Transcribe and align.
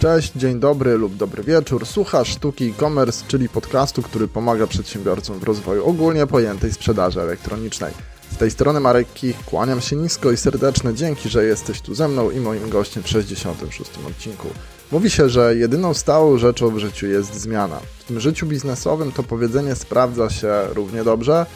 Cześć, 0.00 0.32
dzień 0.36 0.60
dobry 0.60 0.98
lub 0.98 1.16
dobry 1.16 1.42
wieczór. 1.42 1.86
Słuchasz 1.86 2.28
Sztuki 2.28 2.64
e-commerce, 2.64 3.24
czyli 3.28 3.48
podcastu, 3.48 4.02
który 4.02 4.28
pomaga 4.28 4.66
przedsiębiorcom 4.66 5.38
w 5.38 5.42
rozwoju 5.42 5.86
ogólnie 5.86 6.26
pojętej 6.26 6.72
sprzedaży 6.72 7.20
elektronicznej. 7.20 7.92
Z 8.32 8.36
tej 8.36 8.50
strony 8.50 8.80
Marek 8.80 9.12
Kich, 9.14 9.44
kłaniam 9.44 9.80
się 9.80 9.96
nisko 9.96 10.32
i 10.32 10.36
serdeczne 10.36 10.94
dzięki, 10.94 11.28
że 11.28 11.44
jesteś 11.44 11.80
tu 11.80 11.94
ze 11.94 12.08
mną 12.08 12.30
i 12.30 12.40
moim 12.40 12.70
gościem 12.70 13.02
w 13.02 13.08
66. 13.08 13.90
odcinku. 14.08 14.48
Mówi 14.92 15.10
się, 15.10 15.28
że 15.28 15.56
jedyną 15.56 15.94
stałą 15.94 16.38
rzeczą 16.38 16.70
w 16.70 16.78
życiu 16.78 17.06
jest 17.06 17.34
zmiana. 17.34 17.80
W 17.98 18.04
tym 18.04 18.20
życiu 18.20 18.46
biznesowym 18.46 19.12
to 19.12 19.22
powiedzenie 19.22 19.74
sprawdza 19.74 20.30
się 20.30 20.52
równie 20.74 21.04
dobrze. 21.04 21.46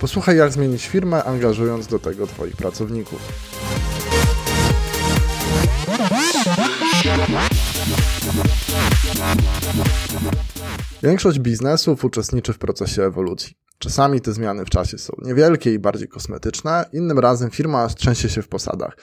Posłuchaj, 0.00 0.36
jak 0.36 0.52
zmienić 0.52 0.86
firmę, 0.86 1.24
angażując 1.24 1.86
do 1.86 1.98
tego 1.98 2.26
Twoich 2.26 2.56
pracowników. 2.56 3.20
Większość 11.02 11.38
biznesów 11.38 12.04
uczestniczy 12.04 12.52
w 12.52 12.58
procesie 12.58 13.02
ewolucji. 13.02 13.54
Czasami 13.78 14.20
te 14.20 14.32
zmiany 14.32 14.64
w 14.64 14.70
czasie 14.70 14.98
są 14.98 15.12
niewielkie 15.22 15.74
i 15.74 15.78
bardziej 15.78 16.08
kosmetyczne, 16.08 16.84
innym 16.92 17.18
razem 17.18 17.50
firma 17.50 17.88
trzęsie 17.88 18.28
się 18.28 18.42
w 18.42 18.48
posadach. 18.48 18.96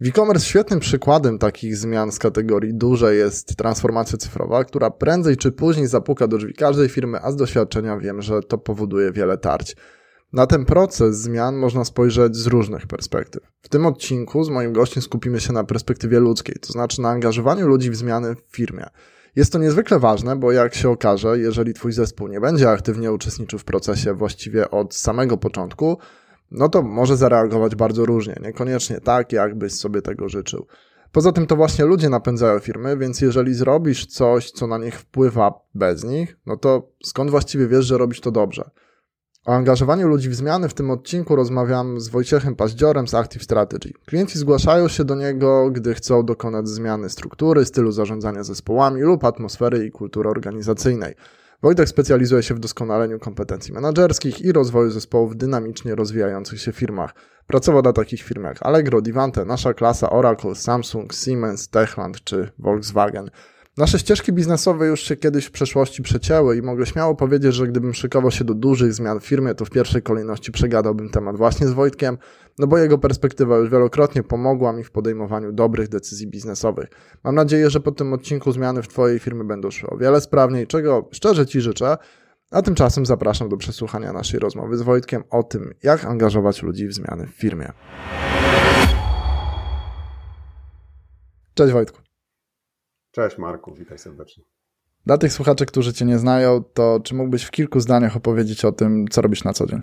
W 0.00 0.06
e-commerce 0.08 0.46
świetnym 0.46 0.80
przykładem 0.80 1.38
takich 1.38 1.76
zmian 1.76 2.12
z 2.12 2.18
kategorii 2.18 2.74
duże 2.74 3.14
jest 3.14 3.56
transformacja 3.56 4.18
cyfrowa, 4.18 4.64
która 4.64 4.90
prędzej 4.90 5.36
czy 5.36 5.52
później 5.52 5.86
zapuka 5.86 6.26
do 6.26 6.38
drzwi 6.38 6.54
każdej 6.54 6.88
firmy, 6.88 7.18
a 7.22 7.32
z 7.32 7.36
doświadczenia 7.36 7.98
wiem, 7.98 8.22
że 8.22 8.42
to 8.42 8.58
powoduje 8.58 9.12
wiele 9.12 9.38
tarć. 9.38 9.76
Na 10.32 10.46
ten 10.46 10.64
proces 10.64 11.16
zmian 11.16 11.56
można 11.56 11.84
spojrzeć 11.84 12.36
z 12.36 12.46
różnych 12.46 12.86
perspektyw. 12.86 13.42
W 13.62 13.68
tym 13.68 13.86
odcinku 13.86 14.44
z 14.44 14.48
moim 14.48 14.72
gościem 14.72 15.02
skupimy 15.02 15.40
się 15.40 15.52
na 15.52 15.64
perspektywie 15.64 16.20
ludzkiej, 16.20 16.56
to 16.60 16.72
znaczy 16.72 17.00
na 17.00 17.08
angażowaniu 17.08 17.68
ludzi 17.68 17.90
w 17.90 17.96
zmiany 17.96 18.34
w 18.34 18.56
firmie. 18.56 18.84
Jest 19.36 19.52
to 19.52 19.58
niezwykle 19.58 19.98
ważne, 19.98 20.36
bo 20.36 20.52
jak 20.52 20.74
się 20.74 20.90
okaże, 20.90 21.38
jeżeli 21.38 21.74
Twój 21.74 21.92
zespół 21.92 22.28
nie 22.28 22.40
będzie 22.40 22.70
aktywnie 22.70 23.12
uczestniczył 23.12 23.58
w 23.58 23.64
procesie 23.64 24.14
właściwie 24.14 24.70
od 24.70 24.94
samego 24.94 25.36
początku, 25.36 25.98
no 26.50 26.68
to 26.68 26.82
może 26.82 27.16
zareagować 27.16 27.74
bardzo 27.74 28.06
różnie, 28.06 28.36
niekoniecznie 28.42 29.00
tak, 29.00 29.32
jakbyś 29.32 29.72
sobie 29.72 30.02
tego 30.02 30.28
życzył. 30.28 30.66
Poza 31.12 31.32
tym 31.32 31.46
to 31.46 31.56
właśnie 31.56 31.84
ludzie 31.84 32.08
napędzają 32.08 32.58
firmy, 32.58 32.96
więc 32.96 33.20
jeżeli 33.20 33.54
zrobisz 33.54 34.06
coś, 34.06 34.50
co 34.50 34.66
na 34.66 34.78
nich 34.78 34.94
wpływa 34.94 35.52
bez 35.74 36.04
nich, 36.04 36.36
no 36.46 36.56
to 36.56 36.92
skąd 37.04 37.30
właściwie 37.30 37.68
wiesz, 37.68 37.84
że 37.84 37.98
robisz 37.98 38.20
to 38.20 38.30
dobrze? 38.30 38.70
O 39.46 39.52
angażowaniu 39.52 40.08
ludzi 40.08 40.28
w 40.28 40.34
zmiany 40.34 40.68
w 40.68 40.74
tym 40.74 40.90
odcinku 40.90 41.36
rozmawiam 41.36 42.00
z 42.00 42.08
Wojciechem 42.08 42.56
Paździorem 42.56 43.08
z 43.08 43.14
Active 43.14 43.42
Strategy. 43.42 43.92
Klienci 44.06 44.38
zgłaszają 44.38 44.88
się 44.88 45.04
do 45.04 45.14
niego, 45.14 45.70
gdy 45.70 45.94
chcą 45.94 46.22
dokonać 46.22 46.68
zmiany 46.68 47.10
struktury, 47.10 47.64
stylu 47.64 47.92
zarządzania 47.92 48.44
zespołami 48.44 49.00
lub 49.00 49.24
atmosfery 49.24 49.86
i 49.86 49.90
kultury 49.90 50.28
organizacyjnej. 50.28 51.14
Wojtek 51.62 51.88
specjalizuje 51.88 52.42
się 52.42 52.54
w 52.54 52.58
doskonaleniu 52.58 53.18
kompetencji 53.18 53.74
menedżerskich 53.74 54.40
i 54.40 54.52
rozwoju 54.52 54.90
zespołów 54.90 55.32
w 55.32 55.36
dynamicznie 55.36 55.94
rozwijających 55.94 56.60
się 56.60 56.72
firmach. 56.72 57.14
Pracował 57.46 57.82
dla 57.82 57.92
takich 57.92 58.22
firm 58.22 58.44
jak 58.44 58.66
Allegro, 58.66 59.00
Divante, 59.00 59.44
Nasza 59.44 59.74
Klasa, 59.74 60.10
Oracle, 60.10 60.54
Samsung, 60.54 61.12
Siemens, 61.12 61.68
Techland 61.68 62.24
czy 62.24 62.50
Volkswagen. 62.58 63.30
Nasze 63.76 63.98
ścieżki 63.98 64.32
biznesowe 64.32 64.86
już 64.86 65.00
się 65.00 65.16
kiedyś 65.16 65.46
w 65.46 65.50
przeszłości 65.50 66.02
przecięły 66.02 66.56
i 66.56 66.62
mogę 66.62 66.86
śmiało 66.86 67.14
powiedzieć, 67.14 67.54
że 67.54 67.66
gdybym 67.66 67.94
szykował 67.94 68.30
się 68.30 68.44
do 68.44 68.54
dużych 68.54 68.94
zmian 68.94 69.20
w 69.20 69.26
firmie, 69.26 69.54
to 69.54 69.64
w 69.64 69.70
pierwszej 69.70 70.02
kolejności 70.02 70.52
przegadałbym 70.52 71.08
temat 71.08 71.36
właśnie 71.36 71.66
z 71.66 71.72
Wojtkiem, 71.72 72.18
no 72.58 72.66
bo 72.66 72.78
jego 72.78 72.98
perspektywa 72.98 73.56
już 73.56 73.70
wielokrotnie 73.70 74.22
pomogła 74.22 74.72
mi 74.72 74.84
w 74.84 74.90
podejmowaniu 74.90 75.52
dobrych 75.52 75.88
decyzji 75.88 76.26
biznesowych. 76.26 76.88
Mam 77.24 77.34
nadzieję, 77.34 77.70
że 77.70 77.80
po 77.80 77.92
tym 77.92 78.12
odcinku 78.12 78.52
zmiany 78.52 78.82
w 78.82 78.88
Twojej 78.88 79.18
firmie 79.18 79.44
będą 79.44 79.70
szły 79.70 79.90
o 79.90 79.96
wiele 79.96 80.20
sprawniej, 80.20 80.66
czego 80.66 81.08
szczerze 81.12 81.46
Ci 81.46 81.60
życzę, 81.60 81.96
a 82.50 82.62
tymczasem 82.62 83.06
zapraszam 83.06 83.48
do 83.48 83.56
przesłuchania 83.56 84.12
naszej 84.12 84.40
rozmowy 84.40 84.76
z 84.76 84.82
Wojtkiem 84.82 85.22
o 85.30 85.42
tym, 85.42 85.74
jak 85.82 86.04
angażować 86.04 86.62
ludzi 86.62 86.88
w 86.88 86.94
zmiany 86.94 87.26
w 87.26 87.30
firmie. 87.30 87.72
Cześć 91.54 91.72
Wojtku. 91.72 92.09
Cześć 93.12 93.38
Marku, 93.38 93.74
witaj 93.74 93.98
serdecznie. 93.98 94.44
Dla 95.06 95.18
tych 95.18 95.32
słuchaczy, 95.32 95.66
którzy 95.66 95.92
Cię 95.92 96.04
nie 96.04 96.18
znają, 96.18 96.64
to 96.74 97.00
czy 97.04 97.14
mógłbyś 97.14 97.44
w 97.44 97.50
kilku 97.50 97.80
zdaniach 97.80 98.16
opowiedzieć 98.16 98.64
o 98.64 98.72
tym, 98.72 99.08
co 99.08 99.22
robisz 99.22 99.44
na 99.44 99.52
co 99.52 99.66
dzień? 99.66 99.80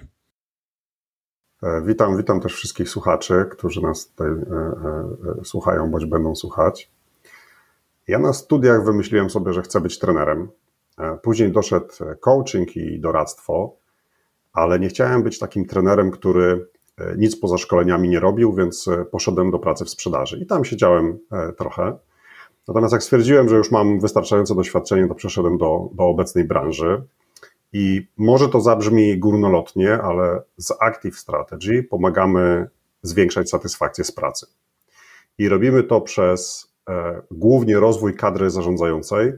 E, 1.63 1.81
witam, 1.85 2.17
witam 2.17 2.39
też 2.41 2.53
wszystkich 2.53 2.89
słuchaczy, 2.89 3.45
którzy 3.51 3.81
nas 3.81 4.07
tutaj 4.07 4.27
e, 4.27 4.33
e, 5.41 5.45
słuchają 5.45 5.91
bądź 5.91 6.05
będą 6.05 6.35
słuchać. 6.35 6.91
Ja 8.07 8.19
na 8.19 8.33
studiach 8.33 8.85
wymyśliłem 8.85 9.29
sobie, 9.29 9.53
że 9.53 9.61
chcę 9.61 9.81
być 9.81 9.99
trenerem. 9.99 10.47
Później 11.21 11.51
doszedł 11.51 11.87
coaching 12.19 12.77
i 12.77 12.99
doradztwo, 12.99 13.75
ale 14.53 14.79
nie 14.79 14.87
chciałem 14.87 15.23
być 15.23 15.39
takim 15.39 15.65
trenerem, 15.65 16.11
który 16.11 16.67
nic 17.17 17.39
poza 17.39 17.57
szkoleniami 17.57 18.09
nie 18.09 18.19
robił, 18.19 18.53
więc 18.53 18.89
poszedłem 19.11 19.51
do 19.51 19.59
pracy 19.59 19.85
w 19.85 19.89
sprzedaży 19.89 20.39
i 20.39 20.45
tam 20.45 20.65
siedziałem 20.65 21.19
trochę. 21.57 21.97
Natomiast 22.67 22.93
jak 22.93 23.03
stwierdziłem, 23.03 23.49
że 23.49 23.55
już 23.55 23.71
mam 23.71 23.99
wystarczające 23.99 24.55
doświadczenie, 24.55 25.07
to 25.07 25.15
przeszedłem 25.15 25.57
do, 25.57 25.89
do 25.93 26.03
obecnej 26.03 26.43
branży. 26.43 27.03
I 27.73 28.07
może 28.17 28.49
to 28.49 28.61
zabrzmi 28.61 29.17
górnolotnie, 29.17 29.93
ale 29.93 30.41
z 30.57 30.73
Active 30.79 31.19
Strategy 31.19 31.83
pomagamy 31.83 32.69
zwiększać 33.01 33.49
satysfakcję 33.49 34.03
z 34.03 34.11
pracy. 34.11 34.45
I 35.37 35.49
robimy 35.49 35.83
to 35.83 36.01
przez 36.01 36.71
e, 36.89 37.21
głównie 37.31 37.79
rozwój 37.79 38.15
kadry 38.15 38.49
zarządzającej 38.49 39.33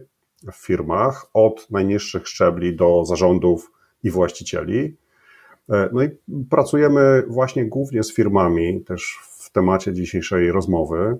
w 0.52 0.56
firmach, 0.56 1.26
od 1.34 1.72
najniższych 1.72 2.28
szczebli 2.28 2.76
do 2.76 3.06
zarządów 3.06 3.72
i 4.04 4.12
właścicieli. 4.12 4.98
E, 5.70 5.90
no 5.94 6.04
i 6.04 6.10
pracujemy 6.50 7.24
właśnie 7.28 7.66
głównie 7.66 8.04
z 8.04 8.14
firmami, 8.14 8.82
też 8.82 9.20
w 9.22 9.52
temacie 9.52 9.94
dzisiejszej 9.94 10.52
rozmowy, 10.52 11.18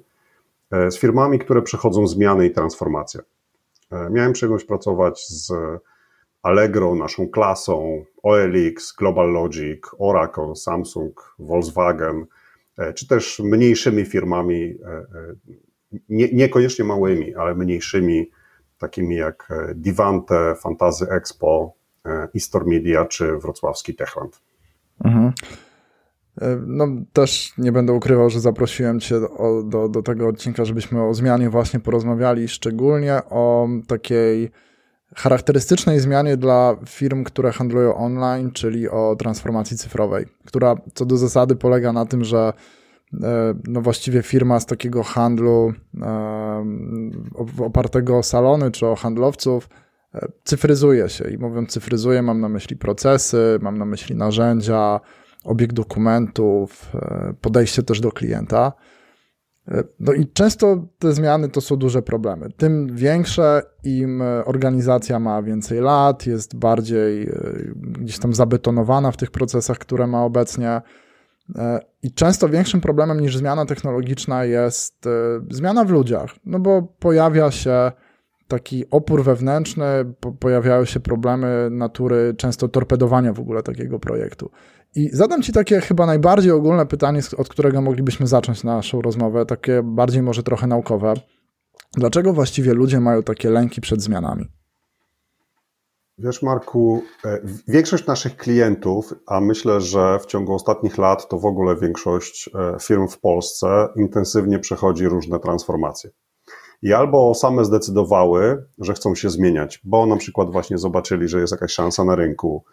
z 0.72 0.98
firmami, 0.98 1.40
które 1.40 1.62
przechodzą 1.62 2.08
zmiany 2.08 2.46
i 2.46 2.52
transformację. 2.52 3.22
E, 3.92 4.10
miałem 4.10 4.34
przyjemność 4.34 4.66
pracować 4.66 5.28
z 5.28 5.54
Allegro, 6.44 6.96
naszą 6.96 7.30
klasą, 7.30 8.06
OLX, 8.24 8.94
Global 8.98 9.32
Logic, 9.32 9.82
Oracle, 10.00 10.56
Samsung, 10.56 11.36
Volkswagen, 11.40 12.26
e, 12.78 12.94
czy 12.94 13.08
też 13.08 13.40
mniejszymi 13.40 14.06
firmami, 14.06 14.78
nie, 16.10 16.30
niekoniecznie 16.34 16.86
małymi, 16.86 17.36
ale 17.36 17.56
mniejszymi, 17.56 18.32
takimi 18.78 19.16
jak 19.16 19.50
Divante, 19.76 20.56
Fantazy 20.56 21.10
Expo, 21.10 21.74
Istor 22.34 22.68
Media 22.68 23.06
czy 23.06 23.38
wrocławski 23.38 23.96
Techland. 23.96 24.42
Mhm. 25.04 25.34
No, 26.68 26.88
też 27.14 27.54
nie 27.58 27.72
będę 27.72 27.94
ukrywał, 27.94 28.30
że 28.30 28.40
zaprosiłem 28.40 29.00
Cię 29.00 29.20
do, 29.20 29.64
do, 29.64 29.90
do, 29.90 30.04
tego 30.04 30.28
odcinka, 30.28 30.66
żebyśmy 30.66 31.04
o 31.04 31.14
zmianie 31.14 31.50
właśnie 31.50 31.80
porozmawiali, 31.80 32.48
szczególnie 32.48 33.22
o 33.30 33.68
takiej 33.88 34.52
charakterystycznej 35.16 36.00
zmianie 36.00 36.38
dla 36.38 36.76
firm, 36.86 37.24
które 37.24 37.52
handlują 37.52 37.96
online, 37.96 38.52
czyli 38.52 38.90
o 38.90 39.16
transformacji 39.20 39.78
cyfrowej, 39.78 40.26
która 40.46 40.76
co 40.94 41.06
do 41.06 41.18
zasady 41.18 41.56
polega 41.56 41.94
na 41.94 42.06
tym, 42.06 42.24
że 42.24 42.54
e, 43.24 43.54
no 43.68 43.82
właściwie 43.82 44.22
firma 44.22 44.60
z 44.60 44.66
takiego 44.66 45.04
handlu 45.04 45.74
e, 46.02 46.66
opartego 47.58 48.18
o 48.18 48.24
salony 48.24 48.72
czy 48.72 48.88
o 48.88 48.96
handlowców 48.96 49.70
e, 50.16 50.28
cyfryzuje 50.44 51.10
się. 51.10 51.30
I 51.30 51.38
mówiąc 51.38 51.70
cyfryzuje, 51.70 52.22
mam 52.22 52.42
na 52.42 52.50
myśli 52.50 52.78
procesy, 52.78 53.60
mam 53.62 53.78
na 53.78 53.86
myśli 53.86 54.16
narzędzia, 54.16 55.00
obieg 55.44 55.74
dokumentów, 55.74 56.92
e, 56.96 57.34
podejście 57.42 57.84
też 57.84 58.00
do 58.00 58.12
klienta. 58.12 58.74
E, 59.68 59.84
no 60.00 60.14
i 60.14 60.28
często 60.28 60.86
te 61.00 61.14
zmiany 61.14 61.50
to 61.50 61.62
są 61.62 61.76
duże 61.76 62.02
problemy. 62.02 62.50
Tym 62.58 62.96
większe, 62.96 63.62
im 63.84 64.24
organizacja 64.46 65.20
ma 65.20 65.42
więcej 65.42 65.80
lat, 65.80 66.28
jest 66.28 66.56
bardziej 66.56 67.24
e, 67.24 67.34
gdzieś 67.76 68.20
tam 68.20 68.34
zabetonowana 68.34 69.12
w 69.12 69.18
tych 69.18 69.32
procesach, 69.32 69.78
które 69.78 70.08
ma 70.08 70.24
obecnie. 70.24 70.82
I 72.04 72.12
często 72.12 72.50
większym 72.50 72.82
problemem 72.82 73.20
niż 73.20 73.38
zmiana 73.38 73.66
technologiczna 73.66 74.46
jest 74.46 75.06
zmiana 75.52 75.86
w 75.86 75.90
ludziach, 75.90 76.36
no 76.46 76.60
bo 76.60 76.82
pojawia 76.82 77.52
się 77.52 77.92
taki 78.50 78.86
opór 78.90 79.24
wewnętrzny, 79.24 79.86
pojawiają 80.40 80.86
się 80.86 81.00
problemy 81.00 81.68
natury 81.72 82.34
często 82.38 82.68
torpedowania 82.68 83.34
w 83.34 83.40
ogóle 83.40 83.64
takiego 83.64 84.00
projektu. 84.00 84.52
I 84.96 85.10
zadam 85.14 85.42
Ci 85.42 85.54
takie 85.54 85.82
chyba 85.82 86.06
najbardziej 86.06 86.52
ogólne 86.52 86.86
pytanie, 86.86 87.22
od 87.38 87.50
którego 87.50 87.82
moglibyśmy 87.82 88.28
zacząć 88.28 88.64
naszą 88.64 89.02
rozmowę, 89.02 89.46
takie 89.46 89.82
bardziej 89.84 90.22
może 90.22 90.44
trochę 90.44 90.68
naukowe. 90.68 91.14
Dlaczego 91.94 92.34
właściwie 92.34 92.74
ludzie 92.74 93.00
mają 93.00 93.24
takie 93.24 93.50
lęki 93.50 93.82
przed 93.82 94.02
zmianami? 94.02 94.46
Wiesz, 96.18 96.42
Marku, 96.42 97.04
e, 97.26 97.40
większość 97.68 98.06
naszych 98.06 98.38
klientów, 98.38 99.14
a 99.28 99.42
myślę, 99.42 99.82
że 99.82 100.20
w 100.20 100.26
ciągu 100.26 100.54
ostatnich 100.54 100.98
lat 100.98 101.30
to 101.30 101.40
w 101.40 101.46
ogóle 101.46 101.76
większość 101.76 102.50
e, 102.56 102.78
firm 102.82 103.08
w 103.08 103.20
Polsce 103.20 103.88
intensywnie 103.96 104.60
przechodzi 104.60 105.06
różne 105.06 105.40
transformacje. 105.40 106.10
I 106.82 106.94
albo 106.94 107.34
same 107.34 107.66
zdecydowały, 107.66 108.66
że 108.78 108.94
chcą 108.94 109.16
się 109.16 109.30
zmieniać, 109.30 109.82
bo 109.84 110.06
na 110.06 110.16
przykład 110.16 110.52
właśnie 110.52 110.78
zobaczyli, 110.78 111.28
że 111.28 111.40
jest 111.40 111.52
jakaś 111.52 111.72
szansa 111.72 112.04
na 112.04 112.16
rynku, 112.16 112.64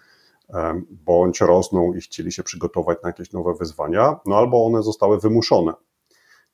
bądź 0.91 1.41
rosną 1.41 1.95
i 1.95 2.01
chcieli 2.01 2.33
się 2.33 2.43
przygotować 2.43 2.99
na 3.03 3.09
jakieś 3.09 3.33
nowe 3.33 3.55
wyzwania, 3.55 4.17
no 4.27 4.37
albo 4.37 4.67
one 4.67 4.83
zostały 4.83 5.21
wymuszone. 5.21 5.73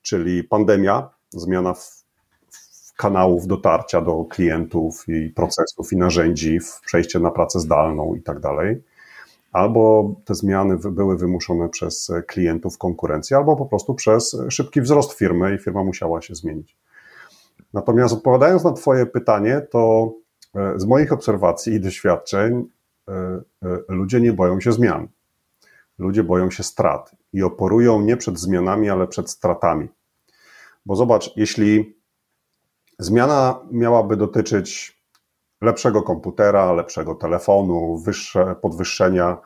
Czyli 0.02 0.44
pandemia, 0.44 1.10
zmiana 1.30 1.74
w, 1.74 2.04
w 2.50 2.92
kanałów 2.96 3.46
dotarcia 3.46 4.00
do 4.00 4.24
klientów 4.24 5.04
i 5.08 5.30
procesów 5.30 5.92
i 5.92 5.96
narzędzi, 5.96 6.58
przejście 6.86 7.18
na 7.18 7.30
pracę 7.30 7.60
zdalną 7.60 8.14
i 8.14 8.22
tak 8.22 8.40
dalej. 8.40 8.82
Albo 9.52 10.14
te 10.24 10.34
zmiany 10.34 10.76
były 10.76 11.18
wymuszone 11.18 11.68
przez 11.68 12.12
klientów 12.26 12.78
konkurencji, 12.78 13.36
albo 13.36 13.56
po 13.56 13.66
prostu 13.66 13.94
przez 13.94 14.36
szybki 14.48 14.80
wzrost 14.80 15.12
firmy 15.12 15.54
i 15.54 15.58
firma 15.58 15.84
musiała 15.84 16.22
się 16.22 16.34
zmienić. 16.34 16.76
Natomiast 17.72 18.14
odpowiadając 18.14 18.64
na 18.64 18.72
Twoje 18.72 19.06
pytanie, 19.06 19.66
to 19.70 20.12
e, 20.54 20.72
z 20.76 20.84
moich 20.84 21.12
obserwacji 21.12 21.74
i 21.74 21.80
doświadczeń 21.80 22.68
e, 23.08 23.12
e, 23.12 23.78
ludzie 23.88 24.20
nie 24.20 24.32
boją 24.32 24.60
się 24.60 24.72
zmian. 24.72 25.08
Ludzie 25.98 26.24
boją 26.24 26.50
się 26.50 26.62
strat 26.62 27.16
i 27.32 27.42
oporują 27.42 28.00
nie 28.00 28.16
przed 28.16 28.38
zmianami, 28.38 28.90
ale 28.90 29.06
przed 29.06 29.30
stratami. 29.30 29.88
Bo 30.86 30.96
zobacz, 30.96 31.36
jeśli 31.36 31.96
zmiana 32.98 33.60
miałaby 33.70 34.16
dotyczyć 34.16 34.98
lepszego 35.60 36.02
komputera, 36.02 36.72
lepszego 36.72 37.14
telefonu, 37.14 37.98
wyższe, 37.98 38.56
podwyższenia 38.62 39.38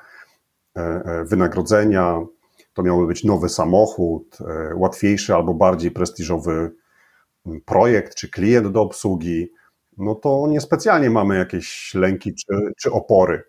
wynagrodzenia, 1.25 2.21
to 2.75 2.83
miałby 2.83 3.07
być 3.07 3.25
nowy 3.25 3.49
samochód, 3.49 4.39
łatwiejszy 4.75 5.35
albo 5.35 5.55
bardziej 5.55 5.91
prestiżowy 5.91 6.73
projekt 7.65 8.15
czy 8.15 8.31
klient 8.31 8.69
do 8.69 8.83
obsługi, 8.83 9.53
no 9.99 10.15
to 10.15 10.47
niespecjalnie 10.49 11.11
mamy 11.11 11.39
jakieś 11.39 11.95
lęki 11.95 12.35
czy, 12.35 12.73
czy 12.79 12.93
opory. 12.93 13.43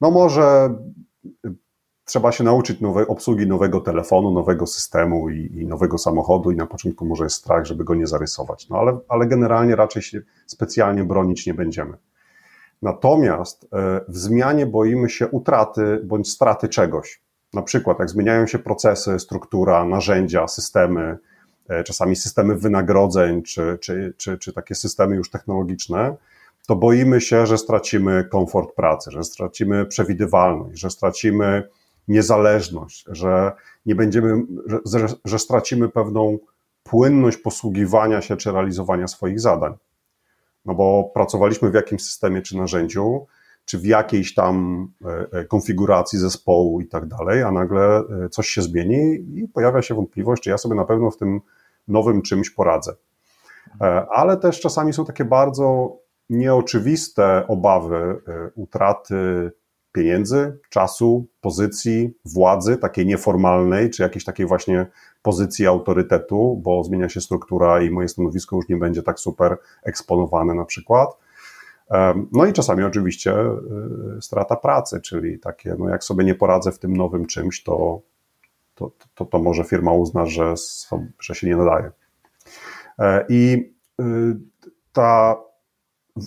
No 0.00 0.10
może 0.10 0.74
trzeba 2.08 2.32
się 2.32 2.44
nauczyć 2.44 2.80
nowej 2.80 3.06
obsługi 3.06 3.46
nowego 3.46 3.80
telefonu, 3.80 4.30
nowego 4.30 4.66
systemu 4.66 5.30
i, 5.30 5.36
i, 5.36 5.66
nowego 5.66 5.98
samochodu 5.98 6.50
i 6.50 6.56
na 6.56 6.66
początku 6.66 7.06
może 7.06 7.24
jest 7.24 7.36
strach, 7.36 7.66
żeby 7.66 7.84
go 7.84 7.94
nie 7.94 8.06
zarysować. 8.06 8.68
No 8.68 8.78
ale, 8.78 8.98
ale 9.08 9.26
generalnie 9.26 9.76
raczej 9.76 10.02
się 10.02 10.20
specjalnie 10.46 11.04
bronić 11.04 11.46
nie 11.46 11.54
będziemy. 11.54 11.96
Natomiast 12.82 13.68
e, 13.72 14.00
w 14.08 14.18
zmianie 14.18 14.66
boimy 14.66 15.10
się 15.10 15.28
utraty 15.28 16.00
bądź 16.04 16.30
straty 16.30 16.68
czegoś. 16.68 17.22
Na 17.54 17.62
przykład 17.62 17.98
jak 17.98 18.10
zmieniają 18.10 18.46
się 18.46 18.58
procesy, 18.58 19.18
struktura, 19.18 19.84
narzędzia, 19.84 20.48
systemy, 20.48 21.18
czasami 21.84 22.16
systemy 22.16 22.54
wynagrodzeń, 22.54 23.42
czy, 23.42 23.78
czy, 23.80 24.14
czy, 24.16 24.38
czy 24.38 24.52
takie 24.52 24.74
systemy 24.74 25.16
już 25.16 25.30
technologiczne, 25.30 26.16
to 26.66 26.76
boimy 26.76 27.20
się, 27.20 27.46
że 27.46 27.58
stracimy 27.58 28.24
komfort 28.24 28.74
pracy, 28.74 29.10
że 29.10 29.24
stracimy 29.24 29.86
przewidywalność, 29.86 30.80
że 30.80 30.90
stracimy 30.90 31.68
niezależność, 32.08 33.04
że 33.06 33.52
nie 33.86 33.94
będziemy, 33.94 34.42
że, 34.84 35.06
że 35.24 35.38
stracimy 35.38 35.88
pewną 35.88 36.38
płynność 36.82 37.36
posługiwania 37.36 38.22
się 38.22 38.36
czy 38.36 38.52
realizowania 38.52 39.08
swoich 39.08 39.40
zadań. 39.40 39.74
No 40.64 40.74
bo 40.74 41.10
pracowaliśmy 41.14 41.70
w 41.70 41.74
jakimś 41.74 42.02
systemie 42.02 42.42
czy 42.42 42.56
narzędziu, 42.56 43.26
czy 43.68 43.78
w 43.78 43.86
jakiejś 43.86 44.34
tam 44.34 44.88
e, 45.04 45.26
e, 45.32 45.44
konfiguracji 45.44 46.18
zespołu 46.18 46.80
i 46.80 46.86
tak 46.86 47.06
dalej, 47.06 47.42
a 47.42 47.52
nagle 47.52 48.02
coś 48.30 48.48
się 48.48 48.62
zmieni 48.62 49.24
i 49.34 49.48
pojawia 49.48 49.82
się 49.82 49.94
wątpliwość, 49.94 50.42
czy 50.42 50.50
ja 50.50 50.58
sobie 50.58 50.74
na 50.74 50.84
pewno 50.84 51.10
w 51.10 51.16
tym 51.16 51.40
nowym 51.88 52.22
czymś 52.22 52.50
poradzę. 52.50 52.94
E, 53.80 54.06
ale 54.10 54.36
też 54.36 54.60
czasami 54.60 54.92
są 54.92 55.04
takie 55.04 55.24
bardzo 55.24 55.96
nieoczywiste 56.30 57.46
obawy 57.48 57.96
e, 57.96 58.50
utraty 58.54 59.52
pieniędzy, 59.92 60.58
czasu, 60.70 61.26
pozycji, 61.40 62.14
władzy, 62.24 62.76
takiej 62.76 63.06
nieformalnej, 63.06 63.90
czy 63.90 64.02
jakiejś 64.02 64.24
takiej 64.24 64.46
właśnie 64.46 64.86
pozycji 65.22 65.66
autorytetu, 65.66 66.60
bo 66.62 66.84
zmienia 66.84 67.08
się 67.08 67.20
struktura 67.20 67.82
i 67.82 67.90
moje 67.90 68.08
stanowisko 68.08 68.56
już 68.56 68.68
nie 68.68 68.76
będzie 68.76 69.02
tak 69.02 69.20
super 69.20 69.58
eksponowane 69.82 70.54
na 70.54 70.64
przykład. 70.64 71.16
E, 71.90 72.24
no 72.32 72.46
i 72.46 72.52
czasami 72.52 72.84
oczywiście 72.84 73.34
strata 74.20 74.56
pracy, 74.56 75.00
czyli 75.00 75.38
takie, 75.38 75.76
no 75.78 75.88
jak 75.88 76.04
sobie 76.04 76.24
nie 76.24 76.34
poradzę 76.34 76.72
w 76.72 76.78
tym 76.78 76.96
nowym 76.96 77.26
czymś, 77.26 77.62
to, 77.62 78.00
to, 78.74 78.90
to, 79.14 79.24
to 79.24 79.38
może 79.38 79.64
firma 79.64 79.92
uzna, 79.92 80.26
że, 80.26 80.54
że 81.20 81.34
się 81.34 81.46
nie 81.46 81.56
nadaje. 81.56 81.90
E, 82.98 83.24
I 83.28 83.72
y, 84.00 84.04
ta, 84.92 85.36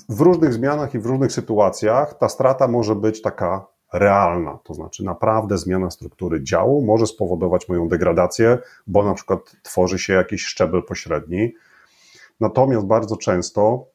w 0.10 0.22
różnych 0.22 0.54
zmianach 0.54 0.96
i 0.96 1.00
w 1.00 1.06
różnych 1.06 1.32
sytuacjach 1.32 2.18
ta 2.18 2.30
strata 2.30 2.68
może 2.68 2.96
być 2.96 3.22
taka 3.22 3.68
realna, 3.94 4.60
to 4.64 4.74
znaczy 4.74 5.04
naprawdę 5.04 5.58
zmiana 5.58 5.90
struktury 5.90 6.44
działu 6.44 6.86
może 6.86 7.08
spowodować 7.08 7.70
moją 7.70 7.88
degradację, 7.88 8.58
bo 8.88 9.04
na 9.04 9.14
przykład 9.14 9.40
tworzy 9.64 10.00
się 10.00 10.14
jakiś 10.14 10.46
szczebel 10.46 10.84
pośredni. 10.84 11.54
Natomiast 12.40 12.86
bardzo 12.86 13.18
często 13.18 13.86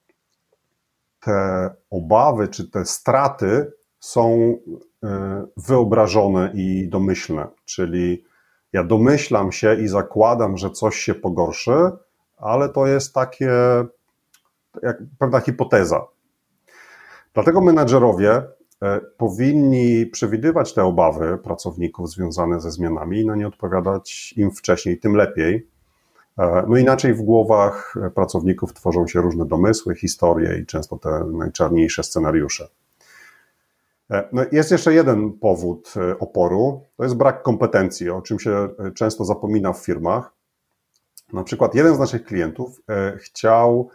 te 1.27 1.71
obawy 1.91 2.49
czy 2.49 2.71
te 2.71 2.85
straty 2.85 3.73
są 4.01 4.57
y, 5.05 5.09
wyobrażone 5.57 6.53
i 6.55 6.89
domyślne, 6.89 7.47
czyli 7.65 8.25
ja 8.73 8.85
domyślam 8.85 9.53
się 9.53 9.75
i 9.75 9.89
zakładam, 9.89 10.57
że 10.57 10.71
coś 10.71 10.97
się 10.97 11.15
pogorszy, 11.15 11.91
ale 12.37 12.69
to 12.69 12.87
jest 12.87 13.15
takie, 13.15 13.51
jak 14.83 14.97
pewna 15.19 15.41
hipoteza. 15.41 16.07
Dlatego 17.35 17.61
menedżerowie 17.61 18.43
e, 18.83 19.01
powinni 19.17 20.07
przewidywać 20.07 20.75
te 20.75 20.85
obawy 20.85 21.39
pracowników 21.39 22.11
związane 22.11 22.61
ze 22.61 22.71
zmianami 22.71 23.21
i 23.21 23.27
na 23.27 23.37
nie 23.37 23.47
odpowiadać 23.47 24.35
im 24.37 24.51
wcześniej, 24.51 24.99
tym 24.99 25.15
lepiej. 25.15 25.69
E, 26.39 26.65
no 26.69 26.77
inaczej 26.77 27.15
w 27.15 27.23
głowach 27.23 27.95
pracowników 28.15 28.73
tworzą 28.73 29.07
się 29.07 29.21
różne 29.21 29.47
domysły, 29.47 29.95
historie 29.95 30.59
i 30.59 30.67
często 30.67 30.97
te 30.99 31.25
najczarniejsze 31.33 32.03
scenariusze. 32.03 32.69
E, 34.11 34.29
no 34.33 34.43
jest 34.53 34.71
jeszcze 34.71 34.95
jeden 34.95 35.33
powód 35.33 35.95
e, 35.97 36.19
oporu, 36.19 36.83
to 36.97 37.03
jest 37.03 37.17
brak 37.17 37.43
kompetencji, 37.43 38.11
o 38.11 38.23
czym 38.23 38.39
się 38.39 38.69
e, 38.79 38.91
często 38.95 39.25
zapomina 39.25 39.73
w 39.73 39.85
firmach. 39.85 40.33
Na 41.33 41.45
przykład 41.45 41.75
jeden 41.75 41.95
z 41.95 41.99
naszych 41.99 42.25
klientów 42.25 42.81
chciał, 43.17 43.91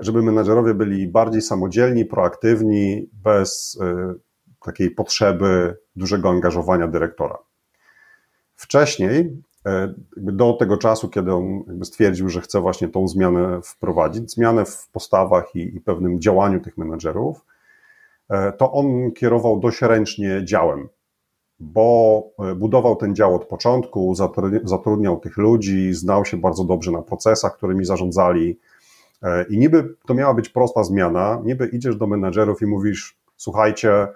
żeby 0.00 0.22
menedżerowie 0.22 0.74
byli 0.74 1.08
bardziej 1.08 1.42
samodzielni, 1.42 2.04
proaktywni, 2.04 3.10
bez 3.12 3.78
takiej 4.64 4.90
potrzeby 4.90 5.76
dużego 5.96 6.30
angażowania 6.30 6.88
dyrektora. 6.88 7.38
Wcześniej, 8.54 9.42
do 10.16 10.52
tego 10.52 10.76
czasu, 10.76 11.08
kiedy 11.08 11.34
on 11.34 11.64
stwierdził, 11.82 12.28
że 12.28 12.40
chce 12.40 12.60
właśnie 12.60 12.88
tą 12.88 13.08
zmianę 13.08 13.60
wprowadzić, 13.64 14.30
zmianę 14.30 14.64
w 14.64 14.88
postawach 14.88 15.54
i, 15.54 15.76
i 15.76 15.80
pewnym 15.80 16.20
działaniu 16.20 16.60
tych 16.60 16.78
menedżerów, 16.78 17.44
E, 18.30 18.52
to 18.52 18.72
on 18.72 19.12
kierował 19.12 19.60
dość 19.60 19.82
ręcznie 19.82 20.40
działem, 20.44 20.88
bo 21.60 22.22
e, 22.38 22.54
budował 22.54 22.96
ten 22.96 23.14
dział 23.14 23.34
od 23.34 23.44
początku, 23.44 24.14
zatrudniał 24.64 25.20
tych 25.20 25.36
ludzi, 25.36 25.94
znał 25.94 26.24
się 26.24 26.36
bardzo 26.36 26.64
dobrze 26.64 26.90
na 26.90 27.02
procesach, 27.02 27.56
którymi 27.56 27.84
zarządzali. 27.84 28.58
E, 29.22 29.44
I 29.50 29.58
niby 29.58 29.94
to 30.06 30.14
miała 30.14 30.34
być 30.34 30.48
prosta 30.48 30.84
zmiana, 30.84 31.40
niby 31.44 31.66
idziesz 31.66 31.96
do 31.96 32.06
menedżerów 32.06 32.62
i 32.62 32.66
mówisz: 32.66 33.16
Słuchajcie, 33.36 34.08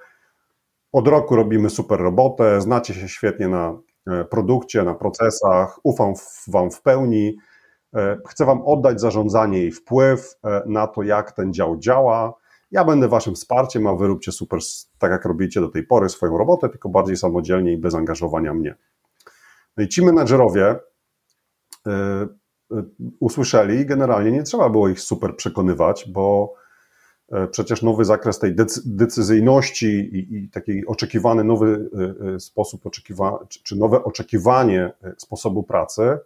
od 0.93 1.09
roku 1.09 1.37
robimy 1.37 1.71
super 1.71 2.01
robotę, 2.01 2.61
znacie 2.61 2.95
się 2.95 3.09
świetnie 3.09 3.49
na 3.49 3.79
produkcie, 4.31 4.83
na 4.83 4.95
procesach, 4.95 5.79
ufam 5.83 6.15
Wam 6.49 6.71
w 6.71 6.83
pełni. 6.83 7.37
Chcę 8.29 8.45
Wam 8.45 8.63
oddać 8.63 9.01
zarządzanie 9.01 9.65
i 9.65 9.73
wpływ 9.73 10.35
na 10.67 10.87
to, 10.87 11.03
jak 11.03 11.33
ten 11.33 11.53
dział 11.53 11.79
działa 11.79 12.35
ja 12.75 12.85
będę 12.85 13.09
waszym 13.09 13.35
wsparciem, 13.35 13.87
a 13.87 13.95
wy 13.95 14.07
róbcie 14.07 14.33
super, 14.33 14.61
tak 14.99 15.11
jak 15.11 15.25
robicie 15.25 15.61
do 15.61 15.69
tej 15.69 15.87
pory 15.87 16.09
swoją 16.09 16.39
robotę, 16.39 16.69
tylko 16.69 16.89
bardziej 16.89 17.17
samodzielnie 17.17 17.73
i 17.73 17.79
bez 17.79 17.95
angażowania 17.95 18.55
mnie. 18.55 18.77
No 19.77 19.85
i 19.85 19.89
ci 19.89 20.05
menadżerowie 20.05 20.77
yy, 21.87 21.93
usłyszeli, 23.21 23.87
generalnie 23.87 24.31
nie 24.31 24.43
trzeba 24.43 24.71
było 24.71 24.89
ich 24.89 25.01
super 25.01 25.37
przekonywać, 25.37 26.09
bo 26.13 26.55
przecież 27.51 27.83
nowy 27.83 28.05
zakres 28.05 28.39
tej 28.39 28.55
decyzyjności 28.85 29.87
i, 29.87 30.37
i 30.37 30.49
taki 30.49 30.87
oczekiwany 30.87 31.45
nowy 31.45 31.91
sposób 32.39 32.87
oczekiwania, 32.87 33.39
czy, 33.49 33.77
nowe 33.77 34.05
oczekiwanie 34.05 34.93
sposobu 35.19 35.63
pracy, 35.63 36.19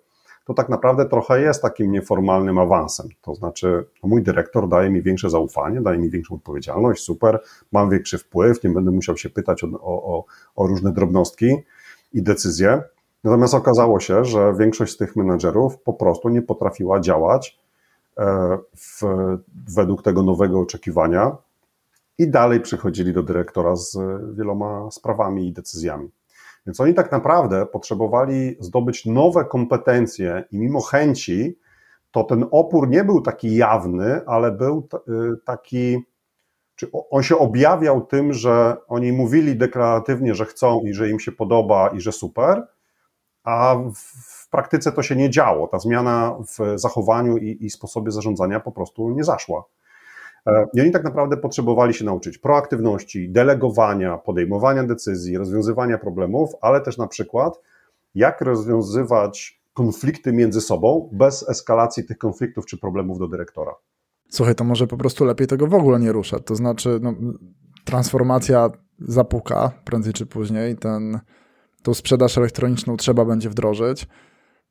to 0.48 0.54
tak 0.54 0.68
naprawdę 0.68 1.06
trochę 1.06 1.40
jest 1.40 1.62
takim 1.62 1.92
nieformalnym 1.92 2.58
awansem. 2.58 3.08
To 3.22 3.34
znaczy, 3.34 3.84
no 4.02 4.08
mój 4.08 4.22
dyrektor 4.22 4.68
daje 4.68 4.90
mi 4.90 5.02
większe 5.02 5.30
zaufanie, 5.30 5.80
daje 5.80 5.98
mi 5.98 6.10
większą 6.10 6.34
odpowiedzialność, 6.34 7.02
super, 7.02 7.40
mam 7.72 7.90
większy 7.90 8.18
wpływ, 8.18 8.64
nie 8.64 8.70
będę 8.70 8.90
musiał 8.90 9.16
się 9.16 9.30
pytać 9.30 9.64
o, 9.64 9.68
o, 9.80 10.24
o 10.56 10.66
różne 10.66 10.92
drobnostki 10.92 11.56
i 12.12 12.22
decyzje. 12.22 12.82
Natomiast 13.24 13.54
okazało 13.54 14.00
się, 14.00 14.24
że 14.24 14.54
większość 14.58 14.92
z 14.92 14.96
tych 14.96 15.16
menedżerów 15.16 15.78
po 15.78 15.92
prostu 15.92 16.28
nie 16.28 16.42
potrafiła 16.42 17.00
działać 17.00 17.58
e, 17.64 17.67
w, 18.76 19.02
według 19.76 20.02
tego 20.02 20.22
nowego 20.22 20.60
oczekiwania 20.60 21.36
i 22.18 22.28
dalej 22.30 22.60
przychodzili 22.60 23.12
do 23.12 23.22
dyrektora 23.22 23.76
z 23.76 23.98
wieloma 24.36 24.90
sprawami 24.90 25.48
i 25.48 25.52
decyzjami. 25.52 26.10
Więc 26.66 26.80
oni 26.80 26.94
tak 26.94 27.12
naprawdę 27.12 27.66
potrzebowali 27.66 28.56
zdobyć 28.60 29.06
nowe 29.06 29.44
kompetencje 29.44 30.44
i 30.50 30.58
mimo 30.58 30.80
chęci, 30.80 31.58
to 32.10 32.24
ten 32.24 32.44
opór 32.50 32.88
nie 32.88 33.04
był 33.04 33.20
taki 33.20 33.56
jawny, 33.56 34.20
ale 34.26 34.52
był 34.52 34.88
y, 35.08 35.10
taki, 35.44 35.98
czy 36.76 36.90
on 37.10 37.22
się 37.22 37.38
objawiał 37.38 38.06
tym, 38.06 38.32
że 38.32 38.76
oni 38.88 39.12
mówili 39.12 39.56
deklaratywnie, 39.56 40.34
że 40.34 40.44
chcą 40.44 40.80
i 40.80 40.94
że 40.94 41.10
im 41.10 41.20
się 41.20 41.32
podoba 41.32 41.88
i 41.88 42.00
że 42.00 42.12
super, 42.12 42.66
a 43.44 43.76
w 43.94 44.37
praktyce 44.50 44.92
to 44.92 45.02
się 45.02 45.16
nie 45.16 45.30
działo. 45.30 45.68
Ta 45.68 45.78
zmiana 45.78 46.36
w 46.58 46.80
zachowaniu 46.80 47.36
i, 47.36 47.66
i 47.66 47.70
sposobie 47.70 48.10
zarządzania 48.10 48.60
po 48.60 48.72
prostu 48.72 49.10
nie 49.10 49.24
zaszła. 49.24 49.64
E, 50.46 50.66
I 50.74 50.80
oni 50.80 50.90
tak 50.90 51.04
naprawdę 51.04 51.36
potrzebowali 51.36 51.94
się 51.94 52.04
nauczyć 52.04 52.38
proaktywności, 52.38 53.30
delegowania, 53.30 54.18
podejmowania 54.18 54.84
decyzji, 54.84 55.38
rozwiązywania 55.38 55.98
problemów, 55.98 56.50
ale 56.60 56.80
też 56.80 56.98
na 56.98 57.06
przykład 57.06 57.60
jak 58.14 58.40
rozwiązywać 58.40 59.62
konflikty 59.74 60.32
między 60.32 60.60
sobą 60.60 61.10
bez 61.12 61.48
eskalacji 61.48 62.04
tych 62.04 62.18
konfliktów 62.18 62.66
czy 62.66 62.78
problemów 62.78 63.18
do 63.18 63.28
dyrektora. 63.28 63.74
Słuchaj, 64.30 64.54
to 64.54 64.64
może 64.64 64.86
po 64.86 64.96
prostu 64.96 65.24
lepiej 65.24 65.46
tego 65.46 65.66
w 65.66 65.74
ogóle 65.74 66.00
nie 66.00 66.12
ruszać. 66.12 66.42
To 66.46 66.54
znaczy, 66.54 66.98
no, 67.02 67.14
transformacja 67.84 68.70
zapuka 68.98 69.72
prędzej 69.84 70.12
czy 70.12 70.26
później. 70.26 70.76
Ten, 70.76 71.20
tą 71.82 71.94
sprzedaż 71.94 72.38
elektroniczną 72.38 72.96
trzeba 72.96 73.24
będzie 73.24 73.50
wdrożyć. 73.50 74.06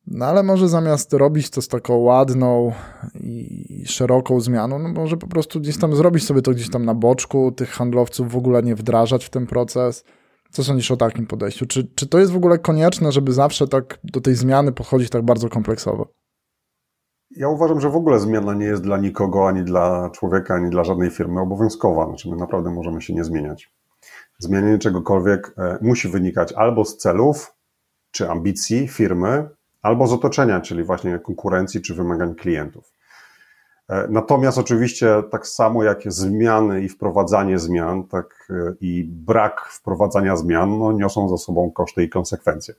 No 0.08 0.26
ale 0.26 0.44
może 0.44 0.70
zamiast 0.70 1.14
robić 1.14 1.50
to 1.50 1.62
z 1.62 1.68
taką 1.68 1.96
ładną 1.96 2.74
i 3.20 3.84
szeroką 3.86 4.40
zmianą, 4.40 4.80
no 4.80 4.90
może 4.90 5.18
po 5.18 5.28
prostu 5.28 5.60
gdzieś 5.60 5.78
tam 5.78 5.96
zrobić 5.96 6.26
sobie 6.26 6.42
to 6.42 6.52
gdzieś 6.52 6.70
tam 6.70 6.86
na 6.86 6.94
boczku, 6.94 7.52
tych 7.52 7.70
handlowców 7.70 8.32
w 8.32 8.38
ogóle 8.38 8.64
nie 8.64 8.76
wdrażać 8.76 9.26
w 9.26 9.30
ten 9.30 9.48
proces. 9.48 10.04
Co 10.52 10.64
sądzisz 10.64 10.92
o 10.92 10.98
takim 10.98 11.28
podejściu? 11.28 11.66
Czy, 11.66 11.88
czy 11.96 12.08
to 12.08 12.20
jest 12.20 12.32
w 12.32 12.36
ogóle 12.36 12.60
konieczne, 12.60 13.12
żeby 13.12 13.34
zawsze 13.34 13.68
tak 13.68 14.00
do 14.04 14.22
tej 14.22 14.36
zmiany 14.36 14.72
podchodzić 14.72 15.10
tak 15.10 15.22
bardzo 15.22 15.50
kompleksowo? 15.50 16.08
Ja 17.32 17.50
uważam, 17.50 17.82
że 17.82 17.90
w 17.90 17.96
ogóle 17.96 18.20
zmiana 18.20 18.54
nie 18.54 18.66
jest 18.66 18.84
dla 18.84 18.98
nikogo, 18.98 19.48
ani 19.48 19.64
dla 19.64 20.10
człowieka, 20.10 20.54
ani 20.56 20.70
dla 20.70 20.84
żadnej 20.84 21.10
firmy 21.10 21.42
obowiązkowa. 21.42 22.06
Znaczy 22.06 22.30
my 22.30 22.36
naprawdę 22.36 22.70
możemy 22.70 23.02
się 23.02 23.14
nie 23.14 23.24
zmieniać. 23.24 23.72
Zmienienie 24.40 24.78
czegokolwiek 24.78 25.54
e, 25.58 25.78
musi 25.82 26.08
wynikać 26.08 26.54
albo 26.54 26.86
z 26.86 26.98
celów 26.98 27.54
czy 28.12 28.30
ambicji 28.30 28.88
firmy, 28.88 29.50
albo 29.88 30.08
z 30.08 30.14
otoczenia, 30.14 30.62
czyli 30.62 30.84
właśnie 30.84 31.20
konkurencji 31.20 31.82
czy 31.82 31.96
wymagań 31.96 32.36
klientów. 32.36 32.94
E, 33.90 34.08
natomiast 34.10 34.58
oczywiście 34.58 35.24
tak 35.32 35.48
samo 35.48 35.84
jak 35.84 36.02
zmiany 36.06 36.82
i 36.82 36.90
wprowadzanie 36.90 37.60
zmian, 37.60 38.04
tak 38.04 38.48
e, 38.50 38.74
i 38.82 39.04
brak 39.04 39.62
wprowadzania 39.62 40.36
zmian 40.36 40.80
no, 40.80 40.92
niosą 40.92 41.30
za 41.30 41.38
sobą 41.38 41.72
koszty 41.72 42.04
i 42.04 42.10
konsekwencje. 42.10 42.74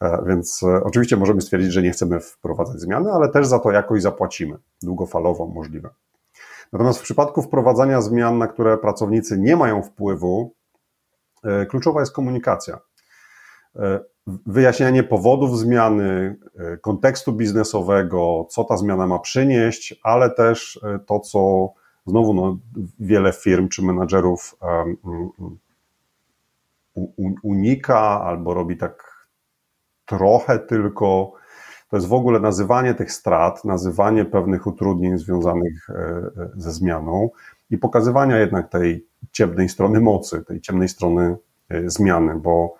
E, 0.00 0.22
więc 0.26 0.62
oczywiście 0.84 1.16
możemy 1.16 1.40
stwierdzić, 1.40 1.72
że 1.72 1.82
nie 1.82 1.90
chcemy 1.90 2.20
wprowadzać 2.20 2.80
zmiany, 2.80 3.12
ale 3.12 3.28
też 3.28 3.46
za 3.46 3.58
to 3.58 3.70
jakoś 3.70 4.02
zapłacimy, 4.02 4.58
długofalowo 4.82 5.46
możliwe. 5.46 5.90
Natomiast 6.72 6.98
w 6.98 7.02
przypadku 7.02 7.42
wprowadzania 7.42 8.00
zmian, 8.00 8.38
na 8.38 8.46
które 8.46 8.78
pracownicy 8.78 9.38
nie 9.38 9.56
mają 9.56 9.82
wpływu, 9.82 10.54
kluczowa 11.68 12.00
jest 12.00 12.12
komunikacja 12.12 12.78
wyjaśnianie 14.26 15.02
powodów 15.02 15.58
zmiany, 15.58 16.36
e, 16.58 16.76
kontekstu 16.76 17.32
biznesowego, 17.32 18.46
co 18.50 18.64
ta 18.64 18.76
zmiana 18.76 19.06
ma 19.06 19.18
przynieść, 19.18 20.00
ale 20.02 20.30
też 20.30 20.80
e, 20.82 20.98
to, 20.98 21.20
co 21.20 21.68
znowu 22.06 22.34
no, 22.34 22.58
wiele 22.98 23.32
firm 23.32 23.68
czy 23.68 23.82
menadżerów 23.82 24.56
unika 27.42 28.20
albo 28.22 28.54
robi 28.54 28.76
tak 28.76 29.26
trochę 30.06 30.58
tylko. 30.58 31.32
To 31.90 31.96
jest 31.96 32.08
w 32.08 32.12
ogóle 32.12 32.40
nazywanie 32.40 32.94
tych 32.94 33.12
strat, 33.12 33.64
nazywanie 33.64 34.24
pewnych 34.24 34.66
utrudnień 34.66 35.18
związanych 35.18 35.90
e, 35.90 36.30
ze 36.54 36.72
zmianą 36.72 37.30
i 37.70 37.78
pokazywania 37.78 38.38
jednak 38.38 38.68
tej 38.68 39.06
ciemnej 39.32 39.68
strony 39.68 40.00
mocy, 40.00 40.44
tej 40.44 40.60
ciemnej 40.60 40.88
strony 40.88 41.36
zmiany, 41.86 42.36
bo 42.36 42.79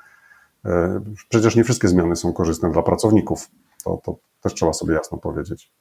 przecież 1.29 1.57
nie 1.57 1.65
wszystkie 1.65 1.89
zmiany 1.89 2.17
są 2.17 2.33
korzystne 2.33 2.73
dla 2.73 2.83
pracowników. 2.83 3.51
To, 3.85 4.01
to 4.05 4.17
też 4.41 4.55
trzeba 4.55 4.73
sobie 4.73 4.95
jasno 4.95 5.19
powiedzieć. 5.19 5.73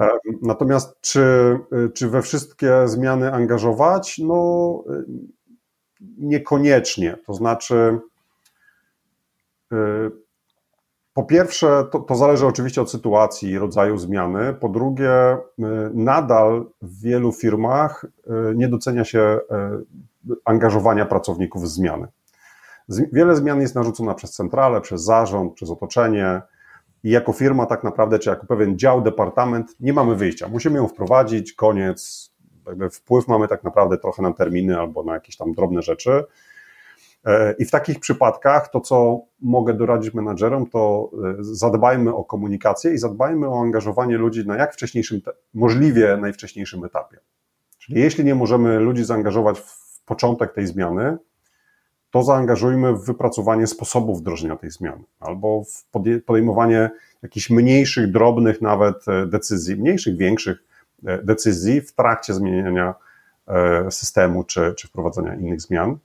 E, 0.00 0.08
natomiast 0.42 1.00
czy, 1.00 1.58
czy 1.94 2.08
we 2.08 2.22
wszystkie 2.22 2.88
zmiany 2.88 3.32
angażować? 3.32 4.18
No, 4.18 4.84
e, 4.88 5.02
niekoniecznie. 6.18 7.16
To 7.26 7.34
znaczy, 7.34 7.98
po 11.14 11.24
pierwsze, 11.24 11.84
to, 11.92 11.98
to 11.98 12.14
zależy 12.14 12.46
oczywiście 12.46 12.82
od 12.82 12.90
sytuacji 12.90 13.50
i 13.50 13.58
rodzaju 13.58 13.98
zmiany. 13.98 14.54
Po 14.54 14.68
drugie, 14.68 15.36
nadal 15.94 16.66
w 16.82 17.00
wielu 17.00 17.32
firmach 17.32 18.06
nie 18.54 18.68
docenia 18.68 19.04
się 19.04 19.40
angażowania 20.44 21.06
pracowników 21.06 21.62
w 21.62 21.68
zmiany. 21.68 22.08
Wiele 23.12 23.36
zmian 23.36 23.60
jest 23.60 23.74
narzucona 23.74 24.14
przez 24.14 24.30
centralę, 24.30 24.80
przez 24.80 25.02
zarząd, 25.02 25.54
przez 25.54 25.70
otoczenie 25.70 26.42
i 27.04 27.10
jako 27.10 27.32
firma 27.32 27.66
tak 27.66 27.84
naprawdę, 27.84 28.18
czy 28.18 28.30
jako 28.30 28.46
pewien 28.46 28.78
dział, 28.78 29.02
departament, 29.02 29.76
nie 29.80 29.92
mamy 29.92 30.16
wyjścia. 30.16 30.48
Musimy 30.48 30.78
ją 30.78 30.88
wprowadzić, 30.88 31.52
koniec. 31.52 32.30
Jakby 32.66 32.90
wpływ 32.90 33.28
mamy 33.28 33.48
tak 33.48 33.64
naprawdę 33.64 33.98
trochę 33.98 34.22
na 34.22 34.32
terminy 34.32 34.78
albo 34.78 35.02
na 35.02 35.14
jakieś 35.14 35.36
tam 35.36 35.52
drobne 35.52 35.82
rzeczy. 35.82 36.24
E, 37.24 37.54
I 37.58 37.64
w 37.64 37.70
takich 37.70 38.00
przypadkach 38.00 38.70
to, 38.70 38.80
co 38.80 39.20
mogę 39.40 39.74
doradzić 39.74 40.14
menadżerom, 40.14 40.66
to 40.66 41.10
e, 41.24 41.34
zadbajmy 41.40 42.14
o 42.14 42.24
komunikację 42.24 42.92
i 42.92 42.98
zadbajmy 42.98 43.48
o 43.48 43.60
angażowanie 43.60 44.18
ludzi 44.18 44.46
na 44.46 44.56
jak 44.56 44.74
wcześniejszym, 44.74 45.20
możliwie 45.54 46.16
najwcześniejszym 46.16 46.84
etapie. 46.84 47.18
Czyli 47.78 48.00
jeśli 48.00 48.24
nie 48.24 48.34
możemy 48.34 48.78
ludzi 48.78 49.04
zaangażować 49.04 49.60
w 49.60 50.04
początek 50.04 50.52
tej 50.52 50.66
zmiany, 50.66 51.18
to 52.10 52.22
zaangażujmy 52.22 52.92
w 52.92 53.04
wypracowanie 53.04 53.66
sposobów 53.66 54.20
wdrożenia 54.20 54.56
tej 54.56 54.70
zmiany 54.70 55.02
albo 55.20 55.64
w 55.64 55.84
podejmowanie 56.26 56.90
jakichś 57.22 57.50
mniejszych, 57.50 58.12
drobnych 58.12 58.62
nawet 58.62 59.08
e, 59.08 59.26
decyzji, 59.26 59.76
mniejszych, 59.76 60.16
większych 60.16 60.64
e, 61.06 61.22
decyzji 61.22 61.80
w 61.80 61.92
trakcie 61.92 62.34
zmieniania 62.34 62.94
e, 63.48 63.90
systemu 63.90 64.44
czy, 64.44 64.74
czy 64.74 64.88
wprowadzania 64.88 65.34
innych 65.34 65.60
zmian. 65.60 65.98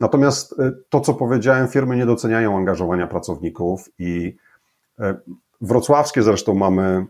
Natomiast 0.00 0.54
to, 0.88 1.00
co 1.00 1.14
powiedziałem, 1.14 1.68
firmy 1.68 1.96
nie 1.96 2.06
doceniają 2.06 2.56
angażowania 2.56 3.06
pracowników 3.06 3.88
i 3.98 4.36
wrocławskie 5.60 6.22
zresztą 6.22 6.54
mamy 6.54 7.06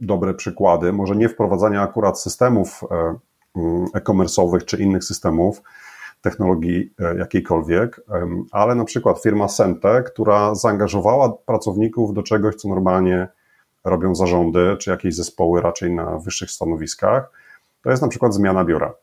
dobre 0.00 0.34
przykłady, 0.34 0.92
może 0.92 1.16
nie 1.16 1.28
wprowadzania 1.28 1.82
akurat 1.82 2.20
systemów 2.20 2.84
e-commerce'owych 3.94 4.64
czy 4.64 4.76
innych 4.82 5.04
systemów, 5.04 5.62
technologii 6.20 6.92
e, 6.98 7.18
jakiejkolwiek, 7.18 8.00
ale 8.52 8.74
na 8.74 8.84
przykład 8.84 9.22
firma 9.22 9.48
Sente, 9.48 10.02
która 10.02 10.54
zaangażowała 10.54 11.32
pracowników 11.32 12.14
do 12.14 12.22
czegoś, 12.22 12.54
co 12.54 12.68
normalnie 12.68 13.28
robią 13.84 14.14
zarządy, 14.14 14.76
czy 14.76 14.90
jakieś 14.90 15.14
zespoły 15.14 15.60
raczej 15.60 15.92
na 15.92 16.18
wyższych 16.18 16.50
stanowiskach, 16.50 17.30
to 17.82 17.90
jest 17.90 18.02
na 18.02 18.08
przykład 18.08 18.34
zmiana 18.34 18.64
biura. 18.64 18.94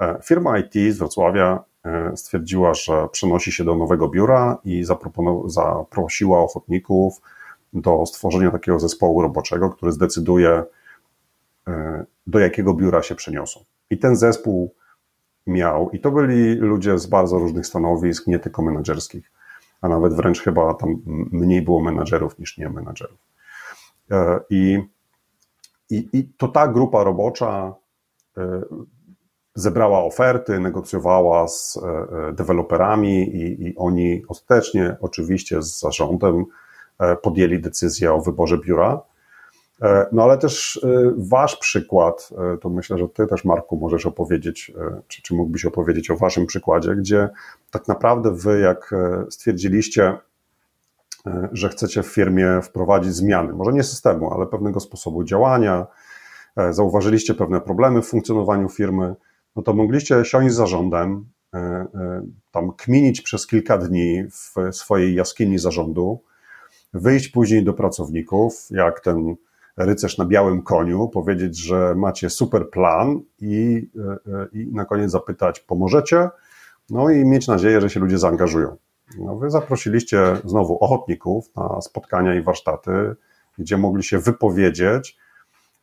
E, 0.00 0.18
firma 0.22 0.58
IT 0.58 0.74
z 0.94 0.98
Wrocławia 0.98 1.64
e, 1.84 2.16
stwierdziła, 2.16 2.74
że 2.74 3.08
przenosi 3.12 3.52
się 3.52 3.64
do 3.64 3.74
nowego 3.74 4.08
biura 4.08 4.58
i 4.64 4.84
zaprosiła 5.46 6.38
ochotników 6.38 7.20
do 7.72 8.06
stworzenia 8.06 8.50
takiego 8.50 8.78
zespołu 8.78 9.22
roboczego, 9.22 9.70
który 9.70 9.92
zdecyduje, 9.92 10.62
do 12.26 12.38
jakiego 12.38 12.74
biura 12.74 13.02
się 13.02 13.14
przeniosą. 13.14 13.64
I 13.90 13.98
ten 13.98 14.16
zespół 14.16 14.74
miał. 15.50 15.90
I 15.90 16.00
to 16.00 16.10
byli 16.10 16.54
ludzie 16.54 16.98
z 16.98 17.06
bardzo 17.06 17.38
różnych 17.38 17.66
stanowisk, 17.66 18.26
nie 18.26 18.38
tylko 18.38 18.62
menedżerskich, 18.62 19.32
a 19.80 19.88
nawet 19.88 20.14
wręcz 20.14 20.40
chyba 20.40 20.74
tam 20.74 21.02
mniej 21.32 21.62
było 21.62 21.80
menedżerów 21.80 22.38
niż 22.38 22.58
nie 22.58 22.68
menedżerów. 22.68 23.18
E, 24.10 24.40
I, 24.50 24.82
i, 25.90 26.08
i 26.12 26.24
to 26.36 26.48
ta 26.48 26.68
grupa 26.68 27.04
robocza 27.04 27.74
e, 28.36 28.62
zebrała 29.54 30.04
oferty, 30.04 30.60
negocjowała 30.60 31.48
z 31.48 31.76
e, 31.76 32.32
deweloperami 32.32 33.22
i, 33.22 33.68
i 33.68 33.76
oni 33.76 34.22
ostatecznie, 34.28 34.96
oczywiście 35.00 35.62
z 35.62 35.80
zarządem, 35.80 36.44
podjęli 37.22 37.60
decyzję 37.60 38.12
o 38.12 38.20
wyborze 38.20 38.58
biura. 38.58 39.02
No 40.12 40.22
ale 40.22 40.38
też 40.38 40.80
wasz 41.16 41.56
przykład, 41.56 42.30
to 42.60 42.68
myślę, 42.68 42.98
że 42.98 43.08
ty 43.08 43.26
też 43.26 43.44
Marku 43.44 43.76
możesz 43.76 44.06
opowiedzieć, 44.06 44.72
czy, 45.08 45.22
czy 45.22 45.34
mógłbyś 45.34 45.64
opowiedzieć 45.64 46.10
o 46.10 46.16
waszym 46.16 46.46
przykładzie, 46.46 46.94
gdzie 46.96 47.28
tak 47.70 47.88
naprawdę 47.88 48.34
wy 48.34 48.60
jak 48.60 48.94
stwierdziliście, 49.30 50.18
że 51.52 51.68
chcecie 51.68 52.02
w 52.02 52.06
firmie 52.06 52.60
wprowadzić 52.62 53.14
zmiany, 53.14 53.52
może 53.52 53.72
nie 53.72 53.82
systemu, 53.82 54.34
ale 54.34 54.46
pewnego 54.46 54.80
sposobu 54.80 55.24
działania, 55.24 55.86
E, 56.56 56.72
zauważyliście 56.72 57.34
pewne 57.34 57.60
problemy 57.60 58.02
w 58.02 58.06
funkcjonowaniu 58.06 58.68
firmy, 58.68 59.14
no 59.56 59.62
to 59.62 59.72
mogliście 59.72 60.24
siąść 60.24 60.54
z 60.54 60.56
zarządem, 60.56 61.26
e, 61.54 61.58
e, 61.58 61.86
tam 62.50 62.72
kminić 62.72 63.20
przez 63.20 63.46
kilka 63.46 63.78
dni 63.78 64.24
w 64.30 64.76
swojej 64.76 65.14
jaskini 65.14 65.58
zarządu, 65.58 66.20
wyjść 66.92 67.28
później 67.28 67.64
do 67.64 67.72
pracowników, 67.72 68.66
jak 68.70 69.00
ten 69.00 69.36
rycerz 69.84 70.18
na 70.18 70.24
białym 70.24 70.62
koniu, 70.62 71.08
powiedzieć, 71.08 71.58
że 71.58 71.94
macie 71.94 72.30
super 72.30 72.70
plan 72.70 73.20
i, 73.38 73.90
i 74.52 74.68
na 74.72 74.84
koniec 74.84 75.10
zapytać, 75.10 75.60
pomożecie? 75.60 76.28
No 76.90 77.10
i 77.10 77.24
mieć 77.24 77.48
nadzieję, 77.48 77.80
że 77.80 77.90
się 77.90 78.00
ludzie 78.00 78.18
zaangażują. 78.18 78.76
No 79.18 79.36
wy 79.36 79.50
zaprosiliście 79.50 80.36
znowu 80.44 80.78
ochotników 80.84 81.56
na 81.56 81.80
spotkania 81.80 82.34
i 82.34 82.42
warsztaty, 82.42 83.16
gdzie 83.58 83.76
mogli 83.76 84.02
się 84.02 84.18
wypowiedzieć, 84.18 85.18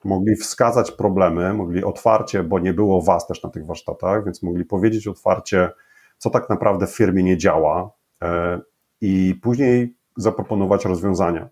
mogli 0.04 0.36
wskazać 0.36 0.92
problemy, 0.92 1.54
mogli 1.54 1.84
otwarcie, 1.84 2.44
bo 2.44 2.60
nie 2.60 2.74
było 2.74 3.02
was 3.02 3.28
też 3.28 3.44
na 3.44 3.50
tych 3.50 3.66
warsztatach, 3.66 4.26
więc 4.26 4.44
mogli 4.44 4.66
powiedzieć 4.66 5.08
otwarcie, 5.08 5.70
co 6.18 6.30
tak 6.30 6.50
naprawdę 6.50 6.88
w 6.88 6.96
firmie 6.96 7.24
nie 7.24 7.38
działa 7.38 7.92
e, 8.24 8.60
i 9.02 9.40
później 9.44 9.98
zaproponować 10.18 10.86
rozwiązania. 10.86 11.50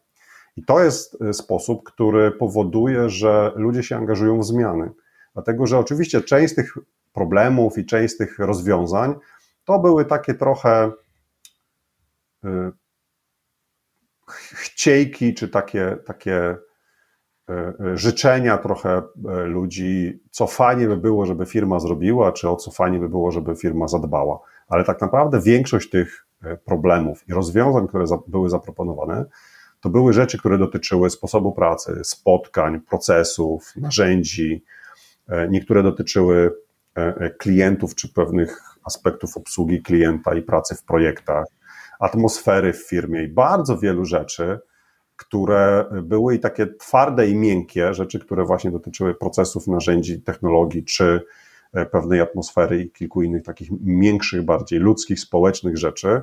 I 0.55 0.63
to 0.63 0.83
jest 0.83 1.21
e, 1.21 1.33
sposób, 1.33 1.83
który 1.83 2.31
powoduje, 2.31 3.09
że 3.09 3.51
ludzie 3.55 3.83
się 3.83 3.97
angażują 3.97 4.39
w 4.39 4.45
zmiany. 4.45 4.91
Dlatego, 5.33 5.67
że 5.67 5.79
oczywiście 5.79 6.21
część 6.21 6.53
z 6.53 6.55
tych 6.55 6.77
problemów 7.13 7.77
i 7.77 7.85
część 7.85 8.13
z 8.13 8.17
tych 8.17 8.39
rozwiązań 8.39 9.15
to 9.65 9.79
były 9.79 10.05
takie 10.05 10.33
trochę 10.33 10.91
e, 12.43 12.71
chciejki, 14.53 15.33
czy 15.33 15.49
takie, 15.49 15.97
takie 16.05 16.57
e, 17.49 17.73
życzenia 17.93 18.57
trochę 18.57 19.01
ludzi, 19.45 20.19
co 20.31 20.47
fajnie 20.47 20.87
by 20.87 20.97
było, 20.97 21.25
żeby 21.25 21.45
firma 21.45 21.79
zrobiła, 21.79 22.31
czy 22.31 22.49
o 22.49 22.55
co 22.55 22.71
fajnie 22.71 22.99
by 22.99 23.09
było, 23.09 23.31
żeby 23.31 23.55
firma 23.55 23.87
zadbała. 23.87 24.39
Ale 24.67 24.83
tak 24.83 25.01
naprawdę 25.01 25.41
większość 25.41 25.89
tych 25.89 26.27
problemów 26.65 27.29
i 27.29 27.33
rozwiązań, 27.33 27.87
które 27.87 28.05
były 28.27 28.49
zaproponowane, 28.49 29.25
to 29.85 29.89
były 29.89 30.13
rzeczy, 30.13 30.37
które 30.37 30.57
dotyczyły 30.57 31.09
sposobu 31.09 31.51
pracy, 31.51 32.01
spotkań, 32.03 32.81
procesów, 32.81 33.73
narzędzi. 33.75 34.63
Niektóre 35.49 35.83
dotyczyły 35.83 36.55
klientów 37.37 37.95
czy 37.95 38.13
pewnych 38.13 38.59
aspektów 38.83 39.37
obsługi 39.37 39.81
klienta 39.81 40.35
i 40.35 40.41
pracy 40.41 40.75
w 40.75 40.83
projektach, 40.83 41.45
atmosfery 41.99 42.73
w 42.73 42.87
firmie 42.89 43.23
i 43.23 43.27
bardzo 43.27 43.77
wielu 43.77 44.05
rzeczy, 44.05 44.59
które 45.15 45.85
były 46.03 46.35
i 46.35 46.39
takie 46.39 46.67
twarde 46.67 47.27
i 47.27 47.35
miękkie 47.35 47.93
rzeczy, 47.93 48.19
które 48.19 48.45
właśnie 48.45 48.71
dotyczyły 48.71 49.15
procesów, 49.15 49.67
narzędzi, 49.67 50.21
technologii, 50.21 50.83
czy 50.83 51.21
e, 51.73 51.85
pewnej 51.85 52.21
atmosfery 52.21 52.81
i 52.81 52.91
kilku 52.91 53.21
innych 53.21 53.43
takich 53.43 53.69
miększych, 53.81 54.43
bardziej 54.43 54.79
ludzkich, 54.79 55.19
społecznych 55.19 55.77
rzeczy. 55.77 56.21